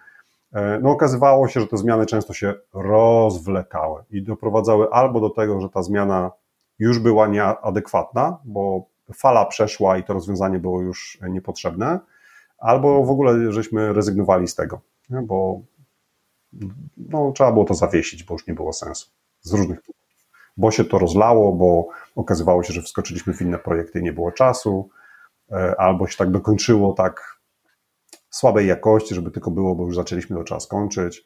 no 0.82 0.90
okazywało 0.90 1.49
się, 1.49 1.61
że 1.61 1.66
te 1.66 1.76
zmiany 1.76 2.07
często 2.07 2.32
się 2.32 2.55
rozwlekały 2.74 4.05
i 4.11 4.22
doprowadzały 4.22 4.90
albo 4.90 5.20
do 5.20 5.30
tego, 5.30 5.61
że 5.61 5.68
ta 5.68 5.82
zmiana 5.82 6.30
już 6.78 6.99
była 6.99 7.26
nieadekwatna, 7.26 8.38
bo 8.44 8.86
fala 9.14 9.44
przeszła 9.44 9.99
i 9.99 10.05
to 10.05 10.12
rozwiązanie 10.12 10.59
było 10.59 10.82
już 10.82 11.18
niepotrzebne, 11.28 12.01
albo 12.59 13.05
w 13.05 13.11
ogóle 13.11 13.53
żeśmy 13.53 13.92
rezygnowali 13.92 14.49
z 14.49 14.55
tego, 14.55 14.80
bo 15.11 15.61
no, 16.97 17.32
trzeba 17.32 17.53
było 17.53 17.64
to 17.64 17.74
zawiesić, 17.74 18.24
bo 18.24 18.34
już 18.34 18.47
nie 18.47 18.55
było 18.55 18.72
sensu 18.72 19.11
z 19.40 19.53
różnych 19.53 19.80
powodów. 19.80 19.97
Bo 20.57 20.70
się 20.70 20.84
to 20.84 20.99
rozlało, 20.99 21.53
bo 21.53 21.88
okazywało 22.16 22.62
się, 22.62 22.72
że 22.72 22.82
wskoczyliśmy 22.82 23.34
w 23.34 23.42
inne 23.42 23.59
projekty 23.59 24.01
i 24.01 24.03
nie 24.03 24.12
było 24.12 24.32
czasu, 24.32 24.88
e, 25.53 25.80
albo 25.80 26.07
się 26.07 26.16
tak 26.16 26.30
dokończyło 26.30 26.92
tak 26.92 27.36
słabej 28.37 28.66
jakości, 28.66 29.14
żeby 29.14 29.30
tylko 29.30 29.51
było, 29.51 29.74
bo 29.74 29.84
już 29.84 29.97
zaczęliśmy 29.97 30.37
to 30.37 30.45
czas 30.45 30.64
skończyć. 30.64 31.24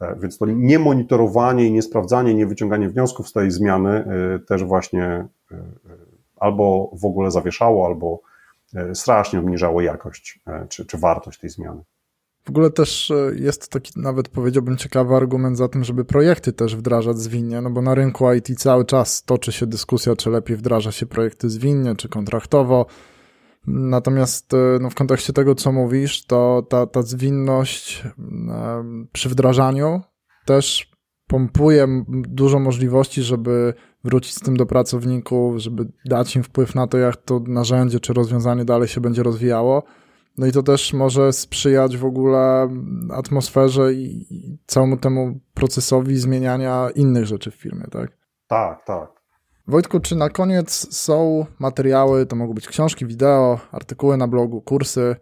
E, 0.00 0.16
więc 0.20 0.38
to 0.38 0.46
niemonitorowanie 0.46 1.66
i 1.66 1.72
niesprawdzanie, 1.72 2.34
nie 2.34 2.46
wyciąganie 2.46 2.88
wniosków 2.88 3.28
z 3.28 3.32
tej 3.32 3.50
zmiany 3.50 3.90
e, 3.90 4.38
też 4.38 4.64
właśnie 4.64 5.28
albo 6.36 6.90
w 7.02 7.04
ogóle 7.04 7.30
zawieszało, 7.30 7.86
albo 7.86 8.20
strasznie 8.94 9.38
obniżało 9.38 9.80
jakość 9.80 10.40
czy, 10.68 10.86
czy 10.86 10.98
wartość 10.98 11.40
tej 11.40 11.50
zmiany. 11.50 11.82
W 12.46 12.50
ogóle 12.50 12.70
też 12.70 13.10
e, 13.10 13.14
jest 13.34 13.68
taki 13.68 13.92
nawet 13.96 14.28
powiedziałbym 14.28 14.76
ciekawy 14.76 15.14
argument 15.14 15.58
za 15.58 15.68
tym, 15.68 15.84
żeby 15.84 16.04
projekty 16.04 16.52
też 16.52 16.76
wdrażać 16.76 17.18
zwinnie, 17.18 17.60
no 17.60 17.70
bo 17.70 17.82
na 17.82 17.94
rynku 17.94 18.32
IT 18.32 18.48
cały 18.58 18.84
czas 18.84 19.22
toczy 19.22 19.52
się 19.52 19.66
dyskusja, 19.66 20.16
czy 20.16 20.30
lepiej 20.30 20.56
wdraża 20.56 20.92
się 20.92 21.06
projekty 21.06 21.50
zwinnie, 21.50 21.96
czy 21.96 22.08
kontraktowo. 22.08 22.86
Natomiast 23.66 24.54
e, 24.54 24.56
no, 24.80 24.90
w 24.90 24.94
kontekście 24.94 25.32
tego, 25.32 25.54
co 25.54 25.72
mówisz, 25.72 26.26
to 26.26 26.66
ta, 26.68 26.86
ta 26.86 27.02
zwinność 27.02 28.04
e, 28.04 28.84
przy 29.12 29.28
wdrażaniu 29.28 30.00
też 30.44 30.90
pompuje 31.26 31.86
dużo 32.08 32.58
możliwości, 32.58 33.22
żeby 33.22 33.74
wrócić 34.04 34.34
z 34.34 34.40
tym 34.40 34.56
do 34.56 34.66
pracowników, 34.66 35.58
żeby 35.58 35.92
dać 36.04 36.36
im 36.36 36.42
wpływ 36.42 36.74
na 36.74 36.86
to, 36.86 36.98
jak 36.98 37.16
to 37.16 37.40
narzędzie 37.46 38.00
czy 38.00 38.12
rozwiązanie 38.12 38.64
dalej 38.64 38.88
się 38.88 39.00
będzie 39.00 39.22
rozwijało. 39.22 39.82
No 40.38 40.46
i 40.46 40.52
to 40.52 40.62
też 40.62 40.92
może 40.92 41.32
sprzyjać 41.32 41.96
w 41.96 42.04
ogóle 42.04 42.68
atmosferze 43.10 43.92
i 43.92 44.26
całemu 44.66 44.96
temu 44.96 45.40
procesowi 45.54 46.16
zmieniania 46.16 46.88
innych 46.94 47.26
rzeczy 47.26 47.50
w 47.50 47.54
firmie, 47.54 47.84
tak? 47.90 48.18
Tak, 48.48 48.84
tak. 48.84 49.15
Wojtku, 49.68 50.00
czy 50.00 50.16
na 50.16 50.30
koniec 50.30 50.96
są 50.96 51.46
materiały, 51.58 52.26
to 52.26 52.36
mogą 52.36 52.54
być 52.54 52.68
książki, 52.68 53.06
wideo, 53.06 53.60
artykuły 53.72 54.16
na 54.16 54.28
blogu, 54.28 54.60
kursy, 54.60 55.16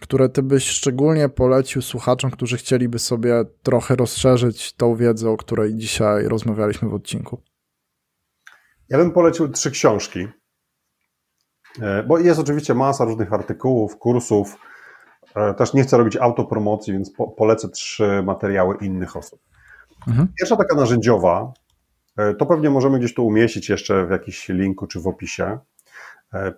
które 0.00 0.28
ty 0.28 0.42
byś 0.42 0.68
szczególnie 0.68 1.28
polecił 1.28 1.82
słuchaczom, 1.82 2.30
którzy 2.30 2.56
chcieliby 2.56 2.98
sobie 2.98 3.44
trochę 3.62 3.96
rozszerzyć 3.96 4.72
tą 4.72 4.96
wiedzę, 4.96 5.30
o 5.30 5.36
której 5.36 5.74
dzisiaj 5.74 6.28
rozmawialiśmy 6.28 6.88
w 6.88 6.94
odcinku? 6.94 7.42
Ja 8.88 8.98
bym 8.98 9.10
polecił 9.10 9.48
trzy 9.48 9.70
książki. 9.70 10.28
E, 11.82 12.02
bo 12.02 12.18
jest 12.18 12.40
oczywiście 12.40 12.74
masa 12.74 13.04
różnych 13.04 13.32
artykułów, 13.32 13.98
kursów. 13.98 14.56
E, 15.36 15.54
też 15.54 15.74
nie 15.74 15.82
chcę 15.82 15.98
robić 15.98 16.16
autopromocji, 16.16 16.92
więc 16.92 17.10
po, 17.10 17.28
polecę 17.28 17.68
trzy 17.68 18.22
materiały 18.22 18.76
innych 18.80 19.16
osób. 19.16 19.40
Mhm. 20.08 20.28
Pierwsza 20.38 20.56
taka 20.56 20.76
narzędziowa, 20.76 21.52
to 22.38 22.46
pewnie 22.46 22.70
możemy 22.70 22.98
gdzieś 22.98 23.14
tu 23.14 23.26
umieścić 23.26 23.68
jeszcze 23.68 24.06
w 24.06 24.10
jakimś 24.10 24.48
linku 24.48 24.86
czy 24.86 25.00
w 25.00 25.06
opisie. 25.06 25.58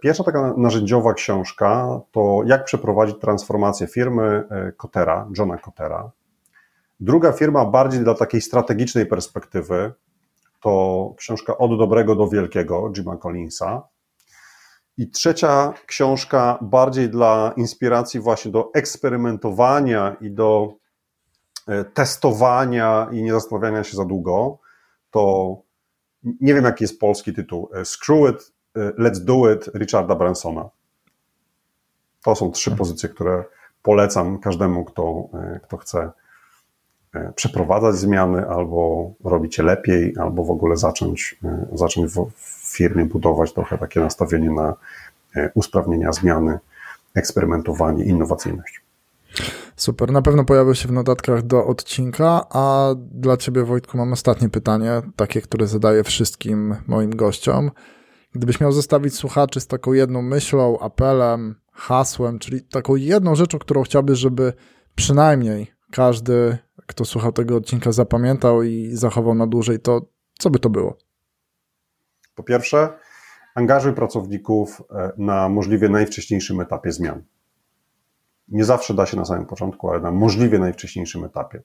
Pierwsza 0.00 0.24
taka 0.24 0.54
narzędziowa 0.56 1.14
książka 1.14 2.00
to 2.12 2.42
Jak 2.46 2.64
przeprowadzić 2.64 3.16
transformację 3.20 3.86
firmy 3.86 4.44
Kotera, 4.76 5.28
Johna 5.38 5.58
Kotera. 5.58 6.10
Druga 7.00 7.32
firma 7.32 7.64
bardziej 7.64 8.00
dla 8.00 8.14
takiej 8.14 8.40
strategicznej 8.40 9.06
perspektywy 9.06 9.92
to 10.60 11.14
książka 11.16 11.58
Od 11.58 11.78
dobrego 11.78 12.16
do 12.16 12.28
wielkiego 12.28 12.92
Jima 12.96 13.16
Collinsa. 13.16 13.82
I 14.98 15.10
trzecia 15.10 15.72
książka, 15.86 16.58
bardziej 16.60 17.08
dla 17.08 17.52
inspiracji, 17.56 18.20
właśnie 18.20 18.52
do 18.52 18.70
eksperymentowania 18.74 20.16
i 20.20 20.30
do 20.30 20.74
e, 21.68 21.84
testowania 21.84 23.08
i 23.12 23.22
nie 23.22 23.32
zastanawiania 23.32 23.84
się 23.84 23.96
za 23.96 24.04
długo, 24.04 24.58
to 25.12 25.56
nie 26.40 26.54
wiem, 26.54 26.64
jaki 26.64 26.84
jest 26.84 27.00
polski 27.00 27.32
tytuł. 27.32 27.68
E, 27.74 27.84
Screw 27.84 28.30
It, 28.30 28.52
e, 28.76 28.80
Let's 28.80 29.24
Do 29.24 29.52
It 29.52 29.70
Richarda 29.74 30.14
Bransona. 30.14 30.70
To 32.24 32.34
są 32.34 32.50
trzy 32.50 32.76
pozycje, 32.76 33.08
które 33.08 33.44
polecam 33.82 34.38
każdemu, 34.38 34.84
kto, 34.84 35.28
kto 35.62 35.76
chce 35.76 36.10
przeprowadzać 37.34 37.94
zmiany, 37.94 38.48
albo 38.48 39.10
robić 39.24 39.58
je 39.58 39.64
lepiej, 39.64 40.14
albo 40.20 40.44
w 40.44 40.50
ogóle 40.50 40.76
zacząć, 40.76 41.36
zacząć 41.72 42.12
w 42.12 42.76
firmie 42.76 43.04
budować 43.04 43.52
trochę 43.52 43.78
takie 43.78 44.00
nastawienie 44.00 44.50
na 44.50 44.74
e, 45.36 45.50
usprawnienia, 45.54 46.12
zmiany, 46.12 46.58
eksperymentowanie, 47.14 48.04
innowacyjność. 48.04 48.81
Super, 49.76 50.12
na 50.12 50.22
pewno 50.22 50.44
pojawią 50.44 50.74
się 50.74 50.88
w 50.88 50.92
notatkach 50.92 51.42
do 51.42 51.66
odcinka, 51.66 52.46
a 52.50 52.94
dla 52.96 53.36
Ciebie 53.36 53.64
Wojtku 53.64 53.98
mam 53.98 54.12
ostatnie 54.12 54.48
pytanie, 54.48 55.02
takie, 55.16 55.40
które 55.40 55.66
zadaję 55.66 56.04
wszystkim 56.04 56.76
moim 56.86 57.16
gościom. 57.16 57.70
Gdybyś 58.32 58.60
miał 58.60 58.72
zostawić 58.72 59.14
słuchaczy 59.14 59.60
z 59.60 59.66
taką 59.66 59.92
jedną 59.92 60.22
myślą, 60.22 60.78
apelem, 60.78 61.54
hasłem, 61.72 62.38
czyli 62.38 62.62
taką 62.62 62.96
jedną 62.96 63.34
rzeczą, 63.34 63.58
którą 63.58 63.82
chciałbyś, 63.82 64.18
żeby 64.18 64.52
przynajmniej 64.94 65.72
każdy, 65.92 66.58
kto 66.86 67.04
słuchał 67.04 67.32
tego 67.32 67.56
odcinka, 67.56 67.92
zapamiętał 67.92 68.62
i 68.62 68.90
zachował 68.92 69.34
na 69.34 69.46
dłużej, 69.46 69.80
to 69.80 70.00
co 70.38 70.50
by 70.50 70.58
to 70.58 70.70
było? 70.70 70.98
Po 72.34 72.42
pierwsze, 72.42 72.88
angażuj 73.54 73.92
pracowników 73.92 74.82
e, 74.90 75.12
na 75.18 75.48
możliwie 75.48 75.88
najwcześniejszym 75.88 76.60
etapie 76.60 76.92
zmian. 76.92 77.22
Nie 78.48 78.64
zawsze 78.64 78.94
da 78.94 79.06
się 79.06 79.16
na 79.16 79.24
samym 79.24 79.46
początku, 79.46 79.90
ale 79.90 80.00
na 80.00 80.10
możliwie 80.10 80.58
najwcześniejszym 80.58 81.24
etapie. 81.24 81.62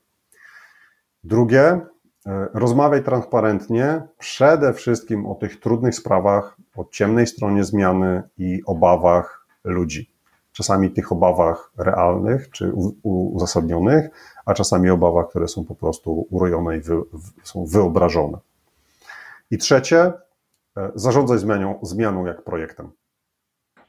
Drugie, 1.23 1.61
e, 1.63 1.81
rozmawiaj 2.53 3.03
transparentnie 3.03 4.01
przede 4.17 4.73
wszystkim 4.73 5.25
o 5.25 5.35
tych 5.35 5.59
trudnych 5.59 5.95
sprawach, 5.95 6.57
o 6.75 6.85
ciemnej 6.91 7.27
stronie 7.27 7.63
zmiany 7.63 8.23
i 8.37 8.61
obawach 8.65 9.47
ludzi. 9.63 10.11
Czasami 10.51 10.91
tych 10.91 11.11
obawach 11.11 11.71
realnych 11.77 12.49
czy 12.51 12.71
uzasadnionych, 13.03 14.09
a 14.45 14.53
czasami 14.53 14.89
obawach, 14.89 15.29
które 15.29 15.47
są 15.47 15.65
po 15.65 15.75
prostu 15.75 16.27
urojone 16.29 16.77
i 16.77 16.79
wy, 16.79 17.01
są 17.43 17.65
wyobrażone. 17.65 18.37
I 19.51 19.57
trzecie, 19.57 20.13
E, 20.77 20.91
zarządzać 20.95 21.39
zmianą, 21.39 21.79
zmianą 21.81 22.25
jak 22.25 22.43
projektem. 22.43 22.91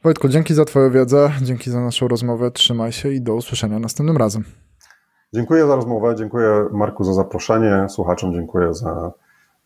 Wojtku, 0.03 0.27
dzięki 0.27 0.53
za 0.53 0.65
Twoją 0.65 0.91
wiedzę, 0.91 1.31
dzięki 1.41 1.71
za 1.71 1.81
naszą 1.81 2.07
rozmowę. 2.07 2.51
Trzymaj 2.51 2.91
się 2.91 3.11
i 3.11 3.21
do 3.21 3.35
usłyszenia 3.35 3.79
następnym 3.79 4.17
razem. 4.17 4.43
Dziękuję 5.33 5.67
za 5.67 5.75
rozmowę, 5.75 6.15
dziękuję 6.15 6.65
Marku 6.71 7.03
za 7.03 7.13
zaproszenie, 7.13 7.89
słuchaczom 7.89 8.33
dziękuję 8.33 8.73
za 8.73 9.11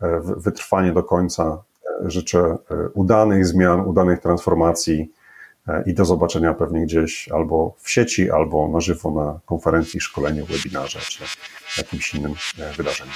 e, 0.01 0.21
wytrwanie 0.37 0.93
do 0.93 1.03
końca. 1.03 1.63
E, 2.05 2.11
życzę 2.11 2.39
e, 2.39 2.57
udanych 2.93 3.45
zmian, 3.45 3.79
udanych 3.79 4.19
transformacji 4.19 5.11
i 5.85 5.93
do 5.93 6.05
zobaczenia 6.05 6.53
pewnie 6.53 6.81
gdzieś 6.85 7.29
albo 7.29 7.75
w 7.77 7.89
sieci, 7.89 8.31
albo 8.31 8.67
na 8.67 8.79
żywo 8.79 9.11
na 9.11 9.39
konferencji, 9.45 10.01
szkoleniu, 10.01 10.45
webinarze 10.45 10.99
czy 10.99 11.23
jakimś 11.77 12.13
innym 12.13 12.33
wydarzeniu. 12.77 13.11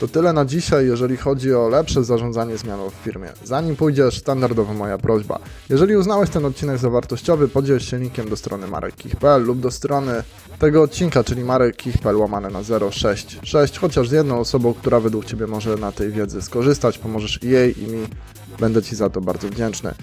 To 0.00 0.08
tyle 0.08 0.32
na 0.32 0.44
dzisiaj, 0.44 0.86
jeżeli 0.86 1.16
chodzi 1.16 1.54
o 1.54 1.68
lepsze 1.68 2.04
zarządzanie 2.04 2.56
zmianą 2.56 2.90
w 2.90 2.94
firmie. 2.94 3.32
Zanim 3.44 3.76
pójdziesz, 3.76 4.18
standardowo 4.18 4.74
moja 4.74 4.98
prośba. 4.98 5.38
Jeżeli 5.70 5.96
uznałeś 5.96 6.30
ten 6.30 6.44
odcinek 6.44 6.78
za 6.78 6.90
wartościowy, 6.90 7.48
podziel 7.48 7.80
się 7.80 7.98
linkiem 7.98 8.28
do 8.28 8.36
strony 8.36 8.66
marekkich.pl 8.66 9.42
lub 9.42 9.60
do 9.60 9.70
strony 9.70 10.22
tego 10.58 10.82
odcinka, 10.82 11.24
czyli 11.24 11.44
marekkich.pl 11.44 12.16
łamane 12.16 12.50
na 12.50 12.60
066, 12.90 13.78
chociaż 13.78 14.08
z 14.08 14.12
jedną 14.12 14.40
osobą, 14.40 14.74
która 14.74 15.00
według 15.00 15.24
Ciebie 15.24 15.46
może 15.46 15.76
na 15.76 15.92
tej 15.92 16.10
wiedzy 16.10 16.42
skorzystać, 16.42 16.98
pomożesz 16.98 17.42
i 17.42 17.48
jej 17.48 17.82
i 17.82 17.86
mi. 17.86 18.06
Będę 18.60 18.82
Ci 18.82 18.96
za 18.96 19.10
to 19.10 19.20
bardzo 19.20 19.48
wdzięczny. 19.48 19.94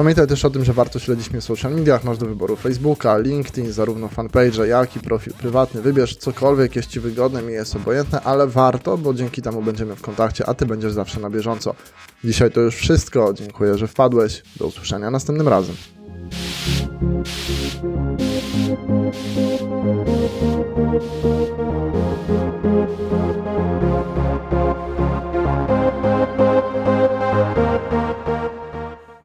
Pamiętaj 0.00 0.26
też 0.26 0.44
o 0.44 0.50
tym, 0.50 0.64
że 0.64 0.72
warto 0.72 0.98
śledzić 0.98 1.30
mnie 1.30 1.40
w 1.40 1.44
social 1.44 1.74
mediach. 1.74 2.04
Masz 2.04 2.18
do 2.18 2.26
wyboru 2.26 2.56
Facebooka, 2.56 3.18
LinkedIn, 3.18 3.72
zarówno 3.72 4.08
fanpage, 4.08 4.66
jak 4.66 4.96
i 4.96 5.00
profil 5.00 5.32
prywatny. 5.32 5.82
Wybierz 5.82 6.16
cokolwiek 6.16 6.76
jest 6.76 6.88
Ci 6.88 7.00
wygodne, 7.00 7.42
mi 7.42 7.52
jest 7.52 7.76
obojętne, 7.76 8.20
ale 8.20 8.46
warto, 8.46 8.98
bo 8.98 9.14
dzięki 9.14 9.42
temu 9.42 9.62
będziemy 9.62 9.96
w 9.96 10.02
kontakcie, 10.02 10.48
a 10.48 10.54
Ty 10.54 10.66
będziesz 10.66 10.92
zawsze 10.92 11.20
na 11.20 11.30
bieżąco. 11.30 11.74
Dzisiaj 12.24 12.50
to 12.50 12.60
już 12.60 12.76
wszystko. 12.76 13.34
Dziękuję, 13.34 13.78
że 13.78 13.88
wpadłeś. 13.88 14.42
Do 14.56 14.66
usłyszenia 14.66 15.10
następnym 15.10 15.48
razem. 15.48 15.76